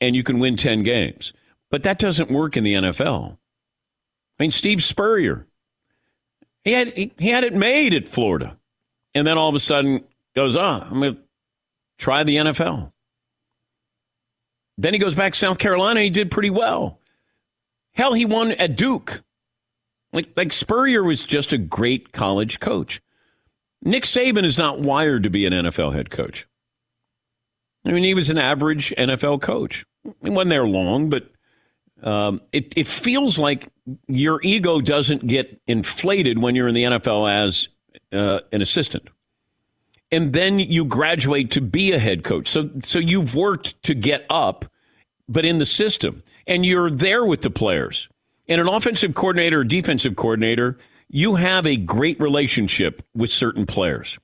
and 0.00 0.16
you 0.16 0.22
can 0.22 0.38
win 0.38 0.56
10 0.56 0.82
games. 0.82 1.32
But 1.70 1.84
that 1.84 1.98
doesn't 1.98 2.30
work 2.30 2.56
in 2.56 2.64
the 2.64 2.74
NFL. 2.74 3.32
I 4.38 4.42
mean, 4.42 4.50
Steve 4.50 4.82
Spurrier, 4.82 5.46
he 6.64 6.72
had, 6.72 6.96
he, 6.96 7.12
he 7.18 7.28
had 7.28 7.44
it 7.44 7.54
made 7.54 7.94
at 7.94 8.08
Florida. 8.08 8.58
And 9.14 9.26
then 9.26 9.38
all 9.38 9.48
of 9.48 9.54
a 9.54 9.60
sudden 9.60 10.04
goes, 10.34 10.56
oh, 10.56 10.86
I'm 10.90 11.00
going 11.00 11.14
to 11.16 11.20
try 11.98 12.24
the 12.24 12.36
NFL. 12.36 12.92
Then 14.78 14.94
he 14.94 14.98
goes 14.98 15.14
back 15.14 15.34
to 15.34 15.38
South 15.38 15.58
Carolina. 15.58 16.00
He 16.00 16.10
did 16.10 16.30
pretty 16.30 16.50
well. 16.50 17.00
Hell, 17.92 18.14
he 18.14 18.24
won 18.24 18.52
at 18.52 18.76
Duke. 18.76 19.22
Like, 20.12 20.30
like 20.36 20.52
Spurrier 20.52 21.02
was 21.02 21.22
just 21.22 21.52
a 21.52 21.58
great 21.58 22.12
college 22.12 22.60
coach. 22.60 23.00
Nick 23.82 24.04
Saban 24.04 24.44
is 24.44 24.58
not 24.58 24.80
wired 24.80 25.22
to 25.22 25.30
be 25.30 25.46
an 25.46 25.52
NFL 25.52 25.94
head 25.94 26.10
coach. 26.10 26.46
I 27.84 27.92
mean, 27.92 28.04
he 28.04 28.14
was 28.14 28.28
an 28.30 28.38
average 28.38 28.92
NFL 28.96 29.40
coach. 29.40 29.86
He 30.22 30.30
wasn't 30.30 30.50
there 30.50 30.66
long, 30.66 31.08
but 31.08 31.30
um, 32.02 32.40
it, 32.52 32.72
it 32.76 32.86
feels 32.86 33.38
like 33.38 33.68
your 34.06 34.40
ego 34.42 34.80
doesn't 34.80 35.26
get 35.26 35.60
inflated 35.66 36.38
when 36.38 36.54
you're 36.54 36.68
in 36.68 36.74
the 36.74 36.84
NFL 36.84 37.30
as 37.30 37.68
uh, 38.12 38.40
an 38.52 38.62
assistant. 38.62 39.08
And 40.12 40.32
then 40.32 40.58
you 40.58 40.84
graduate 40.84 41.50
to 41.52 41.60
be 41.60 41.92
a 41.92 41.98
head 41.98 42.24
coach. 42.24 42.48
So, 42.48 42.70
so 42.82 42.98
you've 42.98 43.34
worked 43.34 43.80
to 43.84 43.94
get 43.94 44.26
up, 44.28 44.64
but 45.28 45.44
in 45.44 45.58
the 45.58 45.66
system, 45.66 46.22
and 46.46 46.66
you're 46.66 46.90
there 46.90 47.24
with 47.24 47.42
the 47.42 47.50
players. 47.50 48.08
And 48.48 48.60
an 48.60 48.68
offensive 48.68 49.14
coordinator 49.14 49.60
or 49.60 49.64
defensive 49.64 50.16
coordinator, 50.16 50.76
you 51.08 51.36
have 51.36 51.66
a 51.66 51.76
great 51.76 52.20
relationship 52.20 53.06
with 53.14 53.30
certain 53.30 53.66
players 53.66 54.18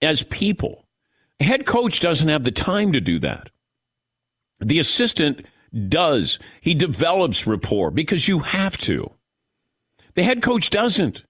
as 0.00 0.24
people. 0.24 0.84
A 1.38 1.44
head 1.44 1.66
coach 1.66 2.00
doesn't 2.00 2.28
have 2.28 2.44
the 2.44 2.50
time 2.50 2.92
to 2.92 3.00
do 3.00 3.18
that. 3.20 3.50
The 4.60 4.78
assistant 4.78 5.46
does. 5.88 6.38
He 6.60 6.74
develops 6.74 7.46
rapport 7.46 7.90
because 7.90 8.28
you 8.28 8.40
have 8.40 8.76
to. 8.78 9.12
The 10.14 10.22
head 10.22 10.42
coach 10.42 10.70
doesn't. 10.70 11.24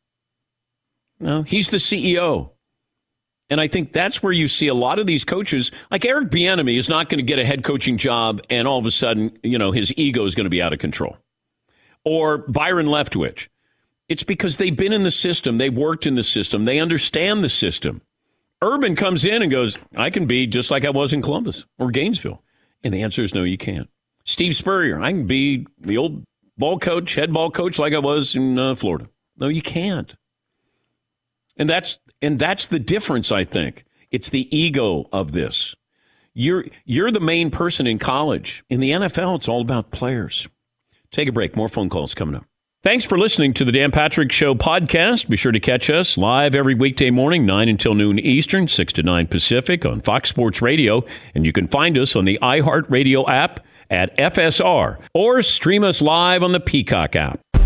No, 1.20 1.42
he's 1.42 1.70
the 1.70 1.76
CEO. 1.76 2.50
And 3.52 3.60
I 3.60 3.68
think 3.68 3.92
that's 3.92 4.22
where 4.22 4.32
you 4.32 4.48
see 4.48 4.68
a 4.68 4.74
lot 4.74 4.98
of 4.98 5.06
these 5.06 5.26
coaches, 5.26 5.70
like 5.90 6.06
Eric 6.06 6.30
Bieniemy, 6.30 6.78
is 6.78 6.88
not 6.88 7.10
going 7.10 7.18
to 7.18 7.22
get 7.22 7.38
a 7.38 7.44
head 7.44 7.62
coaching 7.64 7.98
job, 7.98 8.40
and 8.48 8.66
all 8.66 8.78
of 8.78 8.86
a 8.86 8.90
sudden, 8.90 9.38
you 9.42 9.58
know, 9.58 9.72
his 9.72 9.92
ego 9.98 10.24
is 10.24 10.34
going 10.34 10.46
to 10.46 10.50
be 10.50 10.62
out 10.62 10.72
of 10.72 10.78
control. 10.78 11.18
Or 12.02 12.38
Byron 12.38 12.86
Leftwich. 12.86 13.48
It's 14.08 14.22
because 14.22 14.56
they've 14.56 14.74
been 14.74 14.94
in 14.94 15.02
the 15.02 15.10
system, 15.10 15.58
they've 15.58 15.76
worked 15.76 16.06
in 16.06 16.14
the 16.14 16.22
system, 16.22 16.64
they 16.64 16.80
understand 16.80 17.44
the 17.44 17.50
system. 17.50 18.00
Urban 18.62 18.96
comes 18.96 19.22
in 19.22 19.42
and 19.42 19.50
goes, 19.50 19.76
I 19.94 20.08
can 20.08 20.24
be 20.24 20.46
just 20.46 20.70
like 20.70 20.86
I 20.86 20.90
was 20.90 21.12
in 21.12 21.20
Columbus 21.20 21.66
or 21.78 21.90
Gainesville. 21.90 22.42
And 22.82 22.94
the 22.94 23.02
answer 23.02 23.22
is 23.22 23.34
no, 23.34 23.42
you 23.42 23.58
can't. 23.58 23.90
Steve 24.24 24.56
Spurrier, 24.56 24.98
I 24.98 25.10
can 25.12 25.26
be 25.26 25.66
the 25.78 25.98
old 25.98 26.24
ball 26.56 26.78
coach, 26.78 27.16
head 27.16 27.34
ball 27.34 27.50
coach 27.50 27.78
like 27.78 27.92
I 27.92 27.98
was 27.98 28.34
in 28.34 28.58
uh, 28.58 28.74
Florida. 28.76 29.10
No, 29.36 29.48
you 29.48 29.60
can't. 29.60 30.16
And 31.58 31.68
that's 31.68 31.98
and 32.22 32.38
that's 32.38 32.66
the 32.66 32.78
difference, 32.78 33.30
I 33.32 33.44
think. 33.44 33.84
It's 34.10 34.30
the 34.30 34.54
ego 34.56 35.08
of 35.12 35.32
this. 35.32 35.74
You're 36.34 36.64
you're 36.84 37.10
the 37.10 37.20
main 37.20 37.50
person 37.50 37.86
in 37.86 37.98
college. 37.98 38.64
In 38.70 38.80
the 38.80 38.90
NFL, 38.90 39.36
it's 39.36 39.48
all 39.48 39.60
about 39.60 39.90
players. 39.90 40.48
Take 41.10 41.28
a 41.28 41.32
break. 41.32 41.56
More 41.56 41.68
phone 41.68 41.90
calls 41.90 42.14
coming 42.14 42.36
up. 42.36 42.44
Thanks 42.82 43.04
for 43.04 43.16
listening 43.16 43.54
to 43.54 43.64
the 43.64 43.70
Dan 43.70 43.92
Patrick 43.92 44.32
Show 44.32 44.56
podcast. 44.56 45.28
Be 45.28 45.36
sure 45.36 45.52
to 45.52 45.60
catch 45.60 45.88
us 45.88 46.18
live 46.18 46.54
every 46.54 46.74
weekday 46.74 47.10
morning, 47.10 47.46
9 47.46 47.68
until 47.68 47.94
noon 47.94 48.18
Eastern, 48.18 48.66
6 48.66 48.92
to 48.94 49.04
9 49.04 49.28
Pacific 49.28 49.86
on 49.86 50.00
Fox 50.00 50.30
Sports 50.30 50.60
Radio. 50.60 51.04
And 51.32 51.46
you 51.46 51.52
can 51.52 51.68
find 51.68 51.96
us 51.96 52.16
on 52.16 52.24
the 52.24 52.40
iHeartRadio 52.42 53.28
app 53.28 53.64
at 53.88 54.16
FSR 54.16 54.98
or 55.14 55.42
stream 55.42 55.84
us 55.84 56.02
live 56.02 56.42
on 56.42 56.50
the 56.50 56.60
Peacock 56.60 57.14
app. 57.14 57.38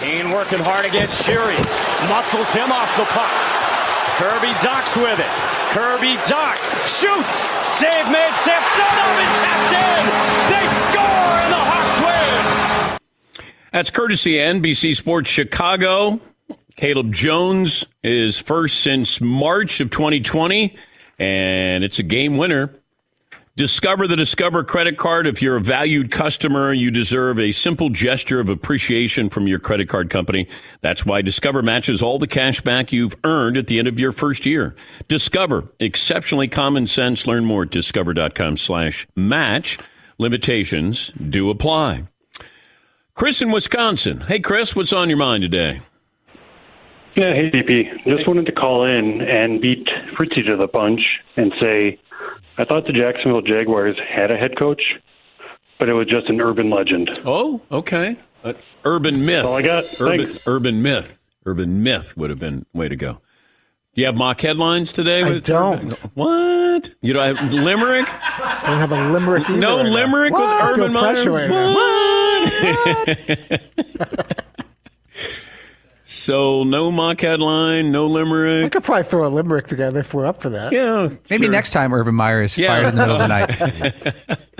Kane 0.00 0.30
working 0.30 0.58
hard 0.58 0.86
against 0.86 1.22
Sheary. 1.28 1.60
Muscles 2.08 2.48
him 2.54 2.72
off 2.72 2.88
the 2.96 3.04
puck. 3.12 3.28
Kirby 4.16 4.56
Dach's 4.64 4.96
with 4.96 5.20
it. 5.20 5.28
Kirby 5.76 6.16
Dach 6.24 6.56
shoots. 6.88 7.44
Save 7.68 8.08
made. 8.08 8.32
Samsonov 8.40 9.16
and 9.20 9.36
tapped 9.36 9.76
in. 9.76 10.02
They 10.48 10.66
score 10.88 11.04
and 11.04 11.52
the 11.52 11.60
Hawks 11.68 11.96
win. 12.00 13.50
That's 13.72 13.90
courtesy 13.90 14.36
NBC 14.36 14.96
Sports 14.96 15.28
Chicago. 15.28 16.18
Caleb 16.76 17.12
Jones 17.12 17.84
is 18.02 18.38
first 18.38 18.80
since 18.80 19.20
March 19.20 19.82
of 19.82 19.90
2020, 19.90 20.74
and 21.18 21.84
it's 21.84 21.98
a 21.98 22.02
game 22.02 22.38
winner. 22.38 22.74
Discover 23.60 24.06
the 24.06 24.16
Discover 24.16 24.64
credit 24.64 24.96
card. 24.96 25.26
If 25.26 25.42
you're 25.42 25.56
a 25.56 25.60
valued 25.60 26.10
customer, 26.10 26.72
you 26.72 26.90
deserve 26.90 27.38
a 27.38 27.52
simple 27.52 27.90
gesture 27.90 28.40
of 28.40 28.48
appreciation 28.48 29.28
from 29.28 29.46
your 29.46 29.58
credit 29.58 29.86
card 29.86 30.08
company. 30.08 30.48
That's 30.80 31.04
why 31.04 31.20
Discover 31.20 31.60
matches 31.60 32.02
all 32.02 32.18
the 32.18 32.26
cash 32.26 32.62
back 32.62 32.90
you've 32.90 33.14
earned 33.22 33.58
at 33.58 33.66
the 33.66 33.78
end 33.78 33.86
of 33.86 34.00
your 34.00 34.12
first 34.12 34.46
year. 34.46 34.74
Discover, 35.08 35.70
exceptionally 35.78 36.48
common 36.48 36.86
sense. 36.86 37.26
Learn 37.26 37.44
more 37.44 37.64
at 37.64 37.70
discover.com 37.70 38.56
slash 38.56 39.06
match. 39.14 39.76
Limitations 40.16 41.08
do 41.08 41.50
apply. 41.50 42.04
Chris 43.12 43.42
in 43.42 43.50
Wisconsin. 43.50 44.22
Hey, 44.22 44.40
Chris, 44.40 44.74
what's 44.74 44.94
on 44.94 45.10
your 45.10 45.18
mind 45.18 45.42
today? 45.42 45.82
Yeah, 47.14 47.34
hey, 47.34 47.50
DP. 47.50 48.04
Just 48.04 48.26
wanted 48.26 48.46
to 48.46 48.52
call 48.52 48.86
in 48.86 49.20
and 49.20 49.60
beat 49.60 49.86
Fritzy 50.16 50.48
to 50.48 50.56
the 50.56 50.66
punch 50.66 51.02
and 51.36 51.52
say– 51.60 51.98
I 52.58 52.64
thought 52.64 52.86
the 52.86 52.92
Jacksonville 52.92 53.42
Jaguars 53.42 53.96
had 54.08 54.32
a 54.32 54.36
head 54.36 54.58
coach, 54.58 54.82
but 55.78 55.88
it 55.88 55.94
was 55.94 56.06
just 56.06 56.28
an 56.28 56.40
urban 56.40 56.70
legend. 56.70 57.08
Oh, 57.24 57.60
okay. 57.72 58.16
Uh, 58.44 58.52
urban 58.84 59.24
myth. 59.24 59.44
That's 59.44 59.46
all 59.46 59.56
I 59.56 59.62
got. 59.62 59.84
Urban, 60.00 60.38
urban, 60.46 60.82
myth. 60.82 61.22
Urban 61.46 61.82
myth 61.82 62.16
would 62.16 62.30
have 62.30 62.38
been 62.38 62.66
way 62.72 62.88
to 62.88 62.96
go. 62.96 63.20
Do 63.94 64.02
you 64.02 64.06
have 64.06 64.14
mock 64.14 64.40
headlines 64.40 64.92
today? 64.92 65.22
I 65.22 65.38
don't. 65.38 65.92
What? 66.14 66.90
You 67.00 67.12
don't 67.12 67.36
have 67.36 67.52
limerick? 67.52 68.06
don't 68.06 68.78
have 68.78 68.92
a 68.92 69.10
limerick 69.10 69.48
either. 69.48 69.58
No 69.58 69.78
right 69.78 69.90
limerick 69.90 70.32
with 70.32 70.42
Urban 70.42 70.92
Meyer? 70.92 71.48
What? 71.50 71.74
what? 73.08 73.62
So 76.10 76.64
no 76.64 76.90
mock 76.90 77.20
headline, 77.20 77.92
no 77.92 78.08
limerick. 78.08 78.64
I 78.66 78.68
could 78.68 78.82
probably 78.82 79.04
throw 79.04 79.28
a 79.28 79.30
limerick 79.30 79.68
together 79.68 80.00
if 80.00 80.12
we're 80.12 80.26
up 80.26 80.42
for 80.42 80.50
that. 80.50 80.72
Yeah, 80.72 81.08
maybe 81.30 81.44
sure. 81.44 81.52
next 81.52 81.70
time 81.70 81.94
Urban 81.94 82.16
Meyer 82.16 82.42
is 82.42 82.58
Yeah. 82.58 82.66
fired 82.68 82.86
in 82.88 82.96
the 82.96 83.00
middle 83.06 83.16
of 83.16 83.22
the 83.22 83.28
night. 84.28 84.38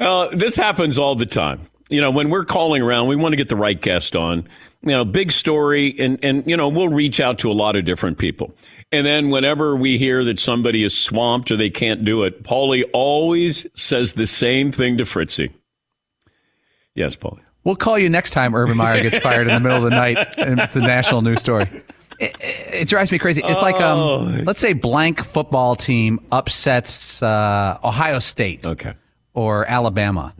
Uh, 0.00 0.28
this 0.34 0.56
happens 0.56 0.96
all 0.98 1.14
the 1.16 1.26
time. 1.26 1.60
You 1.90 2.00
know, 2.00 2.10
when 2.10 2.30
we're 2.30 2.44
calling 2.44 2.80
around, 2.80 3.08
we 3.08 3.16
want 3.16 3.32
to 3.32 3.36
get 3.36 3.48
the 3.48 3.56
right 3.56 3.78
guest 3.78 4.14
on. 4.16 4.48
You 4.82 4.92
know, 4.92 5.04
big 5.04 5.32
story, 5.32 5.94
and 5.98 6.18
and 6.24 6.46
you 6.46 6.56
know, 6.56 6.68
we'll 6.68 6.88
reach 6.88 7.20
out 7.20 7.36
to 7.38 7.50
a 7.50 7.52
lot 7.52 7.74
of 7.76 7.84
different 7.84 8.16
people. 8.16 8.54
And 8.92 9.04
then 9.04 9.28
whenever 9.28 9.74
we 9.76 9.98
hear 9.98 10.22
that 10.24 10.38
somebody 10.40 10.82
is 10.84 10.96
swamped 10.96 11.50
or 11.50 11.56
they 11.56 11.68
can't 11.68 12.04
do 12.04 12.22
it, 12.22 12.42
Paulie 12.44 12.84
always 12.94 13.66
says 13.74 14.14
the 14.14 14.26
same 14.26 14.70
thing 14.72 14.96
to 14.98 15.04
Fritzy. 15.04 15.50
Yes, 16.94 17.16
Paulie. 17.16 17.40
We'll 17.68 17.76
call 17.76 17.98
you 17.98 18.08
next 18.08 18.30
time 18.30 18.54
Urban 18.54 18.78
Meyer 18.78 19.02
gets 19.02 19.18
fired 19.18 19.46
in 19.46 19.52
the 19.52 19.60
middle 19.60 19.76
of 19.76 19.84
the 19.84 19.90
night. 19.90 20.38
And 20.38 20.58
it's 20.58 20.74
a 20.74 20.80
national 20.80 21.20
news 21.20 21.40
story. 21.40 21.68
It, 22.18 22.34
it, 22.40 22.74
it 22.74 22.88
drives 22.88 23.12
me 23.12 23.18
crazy. 23.18 23.42
It's 23.44 23.60
like, 23.60 23.74
Oh. 23.74 24.20
um, 24.20 24.44
let's 24.44 24.58
say 24.58 24.72
blank 24.72 25.22
football 25.22 25.76
team 25.76 26.18
upsets 26.32 27.22
uh, 27.22 27.78
Ohio 27.84 28.20
State 28.20 28.64
okay. 28.64 28.94
or 29.34 29.66
Alabama. 29.66 30.32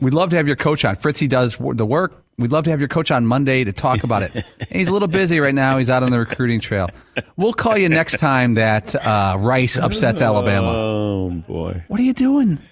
We'd 0.00 0.12
love 0.12 0.28
to 0.30 0.36
have 0.36 0.46
your 0.46 0.56
coach 0.56 0.84
on. 0.84 0.96
Fritzy 0.96 1.28
does 1.28 1.56
the 1.58 1.86
work. 1.86 2.22
We'd 2.36 2.52
love 2.52 2.64
to 2.64 2.70
have 2.72 2.80
your 2.80 2.90
coach 2.90 3.10
on 3.10 3.24
Monday 3.24 3.64
to 3.64 3.72
talk 3.72 4.04
about 4.04 4.24
it. 4.24 4.44
He's 4.70 4.88
a 4.88 4.92
little 4.92 5.08
busy 5.08 5.40
right 5.40 5.54
now. 5.54 5.78
He's 5.78 5.88
out 5.88 6.02
on 6.02 6.10
the 6.10 6.18
recruiting 6.18 6.60
trail. 6.60 6.90
We'll 7.38 7.54
call 7.54 7.78
you 7.78 7.88
next 7.88 8.18
time 8.18 8.52
that 8.54 8.94
uh, 8.94 9.38
Rice 9.38 9.78
upsets 9.78 10.20
Alabama. 10.20 10.72
Oh 10.72 11.30
boy, 11.30 11.84
what 11.88 11.98
are 11.98 12.02
you 12.02 12.12
doing? 12.12 12.58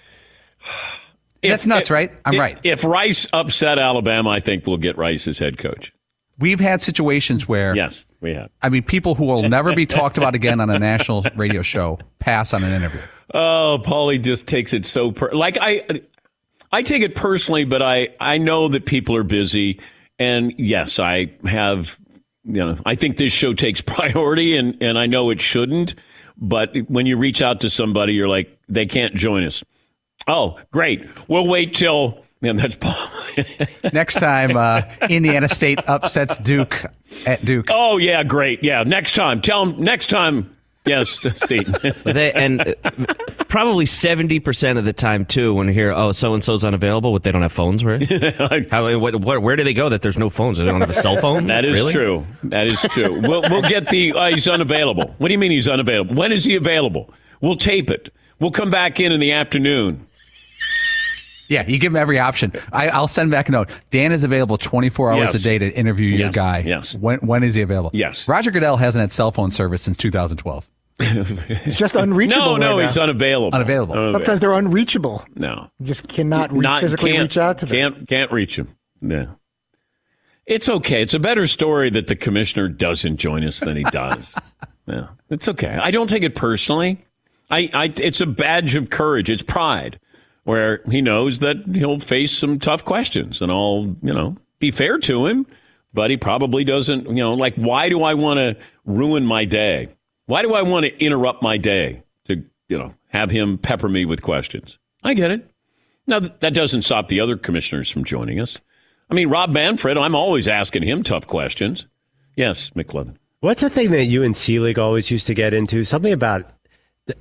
That's 1.49 1.65
nuts, 1.65 1.89
right? 1.89 2.11
I'm 2.25 2.33
if- 2.35 2.39
right. 2.39 2.59
If 2.63 2.83
Rice 2.83 3.27
upset 3.33 3.79
Alabama, 3.79 4.29
I 4.29 4.39
think 4.39 4.65
we'll 4.67 4.77
get 4.77 4.97
Rice 4.97 5.27
as 5.27 5.39
head 5.39 5.57
coach. 5.57 5.91
We've 6.37 6.59
had 6.59 6.81
situations 6.81 7.47
where 7.47 7.75
Yes, 7.75 8.03
we 8.19 8.33
have. 8.33 8.49
I 8.61 8.67
mean, 8.69 8.83
people 8.83 9.15
who 9.15 9.25
will 9.25 9.43
never 9.47 9.73
be 9.73 9.85
talked 9.85 10.17
about 10.17 10.35
again 10.35 10.59
on 10.59 10.69
a 10.69 10.77
national 10.77 11.25
radio 11.35 11.61
show 11.61 11.97
pass 12.19 12.53
on 12.53 12.61
an 12.63 12.73
interview. 12.73 12.99
Oh, 13.33 13.79
Paulie 13.83 14.21
just 14.21 14.45
takes 14.45 14.73
it 14.73 14.85
so 14.85 15.11
per- 15.11 15.31
like 15.31 15.57
I 15.61 16.01
I 16.73 16.81
take 16.81 17.03
it 17.03 17.15
personally, 17.15 17.63
but 17.63 17.81
I 17.81 18.09
I 18.19 18.37
know 18.37 18.67
that 18.67 18.85
people 18.85 19.15
are 19.15 19.23
busy, 19.23 19.79
and 20.19 20.53
yes, 20.57 20.99
I 20.99 21.31
have 21.45 21.97
you 22.43 22.55
know 22.65 22.77
I 22.85 22.95
think 22.95 23.15
this 23.15 23.31
show 23.31 23.53
takes 23.53 23.79
priority, 23.85 24.57
and 24.57 24.77
and 24.81 24.99
I 24.99 25.05
know 25.05 25.29
it 25.29 25.39
shouldn't, 25.39 25.95
but 26.37 26.75
when 26.87 27.05
you 27.05 27.15
reach 27.15 27.41
out 27.41 27.61
to 27.61 27.69
somebody, 27.69 28.13
you're 28.13 28.27
like 28.27 28.57
they 28.67 28.85
can't 28.85 29.15
join 29.15 29.43
us. 29.45 29.63
Oh, 30.27 30.59
great. 30.71 31.07
We'll 31.29 31.47
wait 31.47 31.75
till 31.75 32.23
Yeah, 32.41 32.53
that's 32.53 32.77
Next 33.93 34.15
time, 34.15 34.55
uh, 34.57 34.81
Indiana 35.09 35.47
State 35.47 35.79
upsets 35.87 36.37
Duke 36.37 36.83
at 37.27 37.43
Duke. 37.45 37.67
Oh 37.69 37.97
yeah, 37.97 38.23
great. 38.23 38.63
Yeah, 38.63 38.83
next 38.83 39.13
time. 39.13 39.41
Tell 39.41 39.65
them 39.65 39.83
next 39.83 40.07
time. 40.07 40.51
Yes, 40.85 41.09
Steve. 41.35 41.75
they, 42.03 42.31
and 42.33 42.61
uh, 42.83 42.91
probably 43.47 43.87
seventy 43.87 44.39
percent 44.39 44.77
of 44.77 44.85
the 44.85 44.93
time 44.93 45.25
too, 45.25 45.53
when 45.53 45.67
you 45.67 45.73
hear 45.73 45.91
"oh, 45.91 46.11
so 46.11 46.35
and 46.35 46.43
so's 46.43 46.63
unavailable," 46.63 47.11
what 47.11 47.23
they 47.23 47.31
don't 47.31 47.41
have 47.41 47.51
phones, 47.51 47.83
right? 47.83 48.03
How, 48.71 48.97
what, 48.99 49.15
where, 49.21 49.39
where 49.39 49.55
do 49.55 49.63
they 49.63 49.73
go 49.73 49.89
that 49.89 50.03
there's 50.03 50.17
no 50.17 50.29
phones? 50.29 50.59
They 50.59 50.65
don't 50.65 50.81
have 50.81 50.89
a 50.89 50.93
cell 50.93 51.17
phone. 51.17 51.47
That 51.47 51.65
is 51.65 51.77
Really? 51.79 51.93
true. 51.93 52.25
That 52.43 52.67
is 52.67 52.81
true. 52.91 53.19
we'll 53.19 53.41
we'll 53.43 53.63
get 53.67 53.89
the 53.89 54.13
uh, 54.13 54.29
he's 54.29 54.47
unavailable. 54.47 55.15
What 55.17 55.27
do 55.29 55.33
you 55.33 55.39
mean 55.39 55.51
he's 55.51 55.67
unavailable? 55.67 56.13
When 56.15 56.31
is 56.31 56.45
he 56.45 56.55
available? 56.55 57.11
We'll 57.41 57.55
tape 57.57 57.89
it. 57.89 58.13
We'll 58.39 58.51
come 58.51 58.69
back 58.71 58.99
in 58.99 59.11
in 59.11 59.19
the 59.19 59.31
afternoon. 59.33 60.05
Yeah, 61.47 61.63
you 61.67 61.77
give 61.77 61.91
him 61.91 61.97
every 61.97 62.17
option. 62.19 62.53
I, 62.73 62.89
I'll 62.89 63.07
send 63.07 63.29
back 63.29 63.49
a 63.49 63.51
note. 63.51 63.69
Dan 63.91 64.11
is 64.11 64.23
available 64.23 64.57
24 64.57 65.11
hours 65.13 65.19
Yes. 65.33 65.35
a 65.35 65.39
day 65.43 65.57
to 65.59 65.71
interview 65.71 66.07
your 66.09 66.19
Yes, 66.27 66.33
guy. 66.35 66.63
yes. 66.65 66.95
When, 66.95 67.19
when 67.19 67.43
is 67.43 67.53
he 67.53 67.61
available? 67.61 67.91
Yes. 67.93 68.27
Roger 68.27 68.49
Goodell 68.49 68.77
hasn't 68.77 68.99
had 69.01 69.11
cell 69.11 69.31
phone 69.31 69.51
service 69.51 69.81
since 69.83 69.95
2012. 69.97 70.67
It's 70.97 71.75
just 71.75 71.95
unreachable. 71.95 72.43
No, 72.43 72.57
no, 72.57 72.77
right 72.77 72.85
he's 72.85 72.95
now. 72.95 73.03
unavailable. 73.03 73.53
Unavailable. 73.55 74.13
Sometimes 74.13 74.39
they're 74.39 74.53
unreachable. 74.53 75.23
No. 75.35 75.69
You 75.79 75.85
just 75.85 76.07
cannot 76.07 76.51
re- 76.51 76.59
Not- 76.61 76.81
physically 76.81 77.17
reach 77.19 77.37
out 77.37 77.59
to 77.59 77.65
them. 77.67 77.93
Can't 77.93 78.07
can't 78.07 78.31
reach 78.31 78.57
him. 78.57 78.69
Yeah. 79.01 79.25
It's 80.47 80.67
okay. 80.69 81.01
It's 81.01 81.13
a 81.13 81.19
better 81.19 81.45
story 81.47 81.89
that 81.91 82.07
the 82.07 82.15
commissioner 82.15 82.69
doesn't 82.69 83.17
join 83.17 83.43
us 83.43 83.59
than 83.59 83.75
he 83.75 83.83
does. 83.83 84.35
yeah. 84.87 85.07
It's 85.29 85.47
okay. 85.49 85.67
I 85.69 85.91
don't 85.91 86.07
take 86.07 86.23
it 86.23 86.33
personally. 86.33 87.04
I, 87.49 87.69
I 87.73 87.93
it's 87.97 88.21
a 88.21 88.25
badge 88.25 88.75
of 88.75 88.89
courage. 88.89 89.29
It's 89.29 89.43
pride 89.43 89.99
where 90.43 90.81
he 90.89 91.01
knows 91.01 91.39
that 91.39 91.57
he'll 91.73 91.99
face 91.99 92.31
some 92.31 92.59
tough 92.59 92.85
questions 92.85 93.41
and 93.41 93.51
I'll, 93.51 93.95
you 94.01 94.13
know, 94.13 94.37
be 94.59 94.71
fair 94.71 94.99
to 94.99 95.25
him, 95.25 95.45
but 95.93 96.11
he 96.11 96.17
probably 96.17 96.63
doesn't, 96.63 97.07
you 97.07 97.15
know, 97.15 97.33
like 97.33 97.55
why 97.55 97.89
do 97.89 98.03
I 98.03 98.13
want 98.13 98.37
to 98.37 98.55
ruin 98.85 99.25
my 99.25 99.45
day? 99.45 99.89
Why 100.27 100.41
do 100.41 100.53
I 100.53 100.61
want 100.61 100.85
to 100.85 101.03
interrupt 101.03 101.41
my 101.41 101.57
day 101.57 102.03
to, 102.25 102.43
you 102.67 102.77
know, 102.77 102.93
have 103.09 103.31
him 103.31 103.57
pepper 103.57 103.89
me 103.89 104.05
with 104.05 104.21
questions? 104.21 104.77
I 105.03 105.13
get 105.13 105.31
it. 105.31 105.49
Now, 106.07 106.19
that 106.19 106.53
doesn't 106.53 106.83
stop 106.83 107.07
the 107.07 107.19
other 107.19 107.37
commissioners 107.37 107.89
from 107.89 108.03
joining 108.03 108.39
us. 108.39 108.59
I 109.09 109.13
mean, 109.13 109.29
Rob 109.29 109.49
Manfred, 109.49 109.97
I'm 109.97 110.15
always 110.15 110.47
asking 110.47 110.83
him 110.83 111.03
tough 111.03 111.25
questions. 111.25 111.87
Yes, 112.35 112.69
McLovin. 112.71 113.15
What's 113.39 113.61
the 113.61 113.69
thing 113.69 113.91
that 113.91 114.05
you 114.05 114.23
and 114.23 114.35
Selig 114.35 114.79
always 114.79 115.09
used 115.09 115.27
to 115.27 115.33
get 115.33 115.53
into? 115.53 115.83
Something 115.83 116.13
about. 116.13 116.51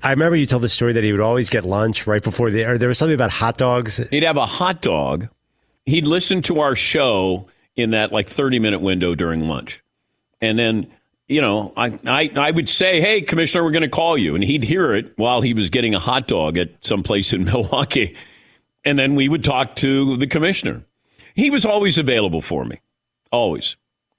I 0.02 0.10
remember 0.10 0.36
you 0.36 0.46
told 0.46 0.62
the 0.62 0.68
story 0.68 0.92
that 0.94 1.04
he 1.04 1.12
would 1.12 1.20
always 1.20 1.50
get 1.50 1.64
lunch 1.64 2.06
right 2.06 2.22
before 2.22 2.50
the. 2.50 2.78
There 2.78 2.88
was 2.88 2.98
something 2.98 3.14
about 3.14 3.30
hot 3.30 3.58
dogs. 3.58 3.98
He'd 4.10 4.22
have 4.22 4.36
a 4.36 4.46
hot 4.46 4.80
dog. 4.80 5.28
He'd 5.84 6.06
listen 6.06 6.40
to 6.42 6.60
our 6.60 6.74
show 6.74 7.46
in 7.76 7.90
that 7.90 8.12
like 8.12 8.28
30 8.28 8.58
minute 8.58 8.80
window 8.80 9.14
during 9.14 9.48
lunch. 9.48 9.82
And 10.40 10.58
then, 10.58 10.90
you 11.28 11.40
know, 11.40 11.72
I, 11.76 11.98
I, 12.06 12.30
I 12.36 12.50
would 12.50 12.68
say, 12.68 13.00
hey, 13.00 13.20
Commissioner, 13.20 13.64
we're 13.64 13.72
going 13.72 13.82
to 13.82 13.88
call 13.88 14.16
you. 14.16 14.34
And 14.34 14.44
he'd 14.44 14.64
hear 14.64 14.94
it 14.94 15.12
while 15.16 15.40
he 15.40 15.54
was 15.54 15.70
getting 15.70 15.94
a 15.94 15.98
hot 15.98 16.28
dog 16.28 16.56
at 16.56 16.84
some 16.84 17.02
place 17.02 17.32
in 17.32 17.44
Milwaukee. 17.46 18.16
And 18.84 18.98
then 18.98 19.14
we 19.14 19.28
would 19.28 19.44
talk 19.44 19.76
to 19.76 20.16
the 20.16 20.26
commissioner. 20.26 20.82
He 21.34 21.50
was 21.50 21.64
always 21.64 21.98
available 21.98 22.42
for 22.42 22.64
me, 22.64 22.80
always. 23.32 23.76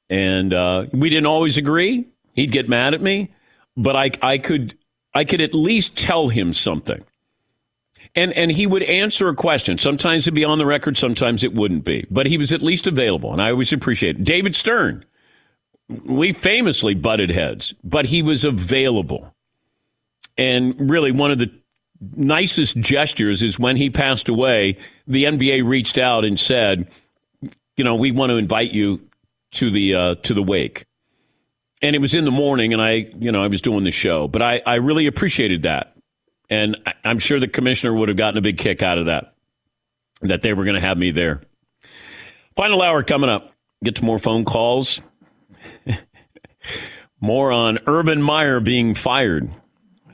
And 0.09 0.53
uh, 0.53 0.87
we 0.91 1.09
didn't 1.09 1.27
always 1.27 1.57
agree. 1.57 2.05
He'd 2.35 2.51
get 2.51 2.67
mad 2.67 2.93
at 2.93 3.01
me, 3.01 3.33
but 3.77 3.95
I, 3.95 4.11
I 4.21 4.37
could, 4.37 4.77
I 5.15 5.23
could 5.23 5.41
at 5.41 5.53
least 5.53 5.97
tell 5.97 6.27
him 6.27 6.53
something. 6.53 7.03
And 8.13 8.33
and 8.33 8.51
he 8.51 8.67
would 8.67 8.83
answer 8.83 9.27
a 9.29 9.35
question. 9.35 9.77
Sometimes 9.77 10.23
it'd 10.23 10.35
be 10.35 10.45
on 10.45 10.59
the 10.59 10.65
record, 10.65 10.97
sometimes 10.97 11.43
it 11.43 11.55
wouldn't 11.55 11.85
be. 11.85 12.05
But 12.11 12.27
he 12.27 12.37
was 12.37 12.51
at 12.51 12.61
least 12.61 12.85
available, 12.85 13.31
and 13.31 13.41
I 13.41 13.49
always 13.49 13.73
appreciate 13.73 14.17
it. 14.17 14.23
David 14.23 14.55
Stern. 14.55 15.05
We 15.87 16.33
famously 16.33 16.95
butted 16.95 17.29
heads, 17.29 17.75
but 17.83 18.07
he 18.07 18.23
was 18.23 18.43
available. 18.43 19.35
And 20.35 20.89
really 20.89 21.11
one 21.11 21.29
of 21.29 21.37
the 21.37 21.51
nicest 22.15 22.77
gestures 22.77 23.43
is 23.43 23.59
when 23.59 23.77
he 23.77 23.91
passed 23.91 24.27
away, 24.27 24.77
the 25.07 25.25
NBA 25.25 25.63
reached 25.63 25.99
out 25.99 26.25
and 26.25 26.39
said, 26.39 26.89
you 27.77 27.83
know, 27.83 27.93
we 27.93 28.11
want 28.11 28.31
to 28.31 28.37
invite 28.37 28.71
you 28.71 28.99
to 29.51 29.69
the 29.69 29.93
uh, 29.93 30.15
to 30.15 30.33
the 30.33 30.43
wake. 30.43 30.85
And 31.85 31.95
it 31.95 31.99
was 31.99 32.15
in 32.15 32.25
the 32.25 32.31
morning, 32.31 32.73
and 32.73 32.81
I, 32.81 33.11
you 33.19 33.31
know, 33.31 33.43
I 33.43 33.47
was 33.47 33.61
doing 33.61 33.83
the 33.83 33.91
show, 33.91 34.27
but 34.27 34.41
I, 34.41 34.59
I 34.65 34.75
really 34.75 35.05
appreciated 35.05 35.61
that. 35.63 35.95
And 36.49 36.77
I- 36.83 36.93
I'm 37.03 37.19
sure 37.19 37.39
the 37.39 37.47
commissioner 37.47 37.93
would 37.93 38.07
have 38.09 38.17
gotten 38.17 38.39
a 38.39 38.41
big 38.41 38.57
kick 38.57 38.81
out 38.81 38.97
of 38.97 39.05
that, 39.05 39.35
that 40.21 40.41
they 40.41 40.53
were 40.53 40.63
going 40.63 40.73
to 40.73 40.81
have 40.81 40.97
me 40.97 41.11
there. 41.11 41.43
Final 42.55 42.81
hour 42.81 43.03
coming 43.03 43.29
up. 43.29 43.51
Get 43.83 43.97
to 43.97 44.03
more 44.03 44.17
phone 44.17 44.45
calls. 44.45 44.99
more 47.21 47.51
on 47.51 47.77
Urban 47.85 48.19
Meyer 48.19 48.59
being 48.59 48.95
fired, 48.95 49.51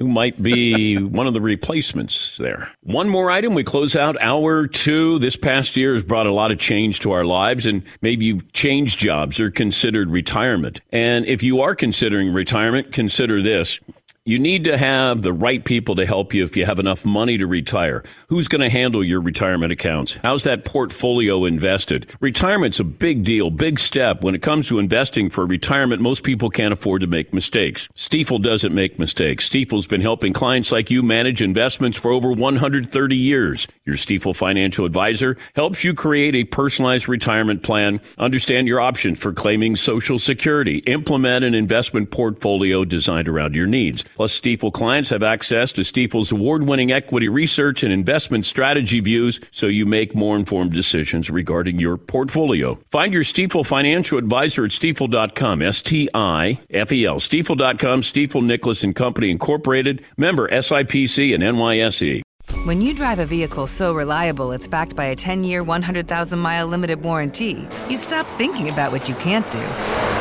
who 0.01 0.07
might 0.07 0.41
be 0.41 0.97
one 0.97 1.27
of 1.27 1.33
the 1.35 1.41
replacements 1.41 2.35
there. 2.37 2.71
One 2.81 3.07
more 3.07 3.29
item. 3.29 3.53
We 3.53 3.63
close 3.63 3.95
out 3.95 4.19
hour 4.19 4.65
two. 4.67 5.19
This 5.19 5.35
past 5.35 5.77
year 5.77 5.93
has 5.93 6.03
brought 6.03 6.25
a 6.25 6.31
lot 6.31 6.51
of 6.51 6.57
change 6.57 7.01
to 7.01 7.11
our 7.11 7.23
lives, 7.23 7.67
and 7.67 7.83
maybe 8.01 8.25
you've 8.25 8.51
changed 8.51 8.97
jobs 8.97 9.39
or 9.39 9.51
considered 9.51 10.09
retirement. 10.09 10.81
And 10.91 11.25
if 11.25 11.43
you 11.43 11.61
are 11.61 11.75
considering 11.75 12.33
retirement, 12.33 12.91
consider 12.91 13.43
this. 13.43 13.79
You 14.23 14.37
need 14.37 14.65
to 14.65 14.77
have 14.77 15.23
the 15.23 15.33
right 15.33 15.65
people 15.65 15.95
to 15.95 16.05
help 16.05 16.31
you 16.31 16.43
if 16.43 16.55
you 16.55 16.63
have 16.67 16.77
enough 16.77 17.03
money 17.03 17.39
to 17.39 17.47
retire. 17.47 18.03
Who's 18.27 18.47
going 18.47 18.61
to 18.61 18.69
handle 18.69 19.03
your 19.03 19.19
retirement 19.19 19.71
accounts? 19.71 20.19
How's 20.21 20.43
that 20.43 20.63
portfolio 20.63 21.45
invested? 21.45 22.07
Retirement's 22.19 22.79
a 22.79 22.83
big 22.83 23.23
deal, 23.23 23.49
big 23.49 23.79
step. 23.79 24.23
When 24.23 24.35
it 24.35 24.43
comes 24.43 24.67
to 24.67 24.77
investing 24.77 25.31
for 25.31 25.47
retirement, 25.47 26.03
most 26.03 26.21
people 26.21 26.51
can't 26.51 26.71
afford 26.71 27.01
to 27.01 27.07
make 27.07 27.33
mistakes. 27.33 27.87
Stifel 27.95 28.39
doesn't 28.39 28.75
make 28.75 28.99
mistakes. 28.99 29.49
Stifel's 29.49 29.87
been 29.87 30.01
helping 30.01 30.33
clients 30.33 30.71
like 30.71 30.91
you 30.91 31.01
manage 31.01 31.41
investments 31.41 31.97
for 31.97 32.11
over 32.11 32.31
130 32.31 33.15
years. 33.15 33.67
Your 33.85 33.95
Stifel 33.95 34.35
financial 34.35 34.85
advisor 34.85 35.35
helps 35.55 35.83
you 35.83 35.95
create 35.95 36.35
a 36.35 36.43
personalized 36.43 37.07
retirement 37.07 37.63
plan, 37.63 37.99
understand 38.19 38.67
your 38.67 38.81
options 38.81 39.17
for 39.17 39.33
claiming 39.33 39.75
Social 39.75 40.19
Security, 40.19 40.77
implement 40.85 41.43
an 41.43 41.55
investment 41.55 42.11
portfolio 42.11 42.85
designed 42.85 43.27
around 43.27 43.55
your 43.55 43.65
needs. 43.65 44.03
Plus, 44.21 44.39
Stifel 44.39 44.71
clients 44.71 45.09
have 45.09 45.23
access 45.23 45.71
to 45.71 45.81
Stifel's 45.81 46.31
award 46.31 46.67
winning 46.67 46.91
equity 46.91 47.27
research 47.27 47.81
and 47.81 47.91
investment 47.91 48.45
strategy 48.45 48.99
views 48.99 49.39
so 49.49 49.65
you 49.65 49.83
make 49.83 50.13
more 50.13 50.35
informed 50.35 50.73
decisions 50.73 51.31
regarding 51.31 51.79
your 51.79 51.97
portfolio. 51.97 52.77
Find 52.91 53.11
your 53.11 53.23
Stifel 53.23 53.65
financial 53.65 54.19
advisor 54.19 54.63
at 54.63 54.69
stifel.com, 54.69 55.63
S 55.63 55.81
T 55.81 56.07
I 56.13 56.59
F 56.69 56.91
E 56.91 57.03
L, 57.03 57.15
stifel.com, 57.15 58.01
Stifel 58.01 58.45
Nicolaus 58.45 58.83
and 58.83 58.95
Company 58.95 59.31
Incorporated, 59.31 60.05
member 60.17 60.47
SIPC 60.49 61.33
and 61.33 61.41
NYSE. 61.41 62.21
When 62.65 62.79
you 62.79 62.93
drive 62.93 63.17
a 63.17 63.25
vehicle 63.25 63.65
so 63.65 63.91
reliable 63.91 64.51
it's 64.51 64.67
backed 64.67 64.95
by 64.95 65.05
a 65.05 65.15
10 65.15 65.43
year, 65.43 65.63
100,000 65.63 66.37
mile 66.37 66.67
limited 66.67 67.01
warranty, 67.01 67.67
you 67.89 67.97
stop 67.97 68.27
thinking 68.37 68.69
about 68.69 68.91
what 68.91 69.09
you 69.09 69.15
can't 69.15 69.49
do 69.51 70.20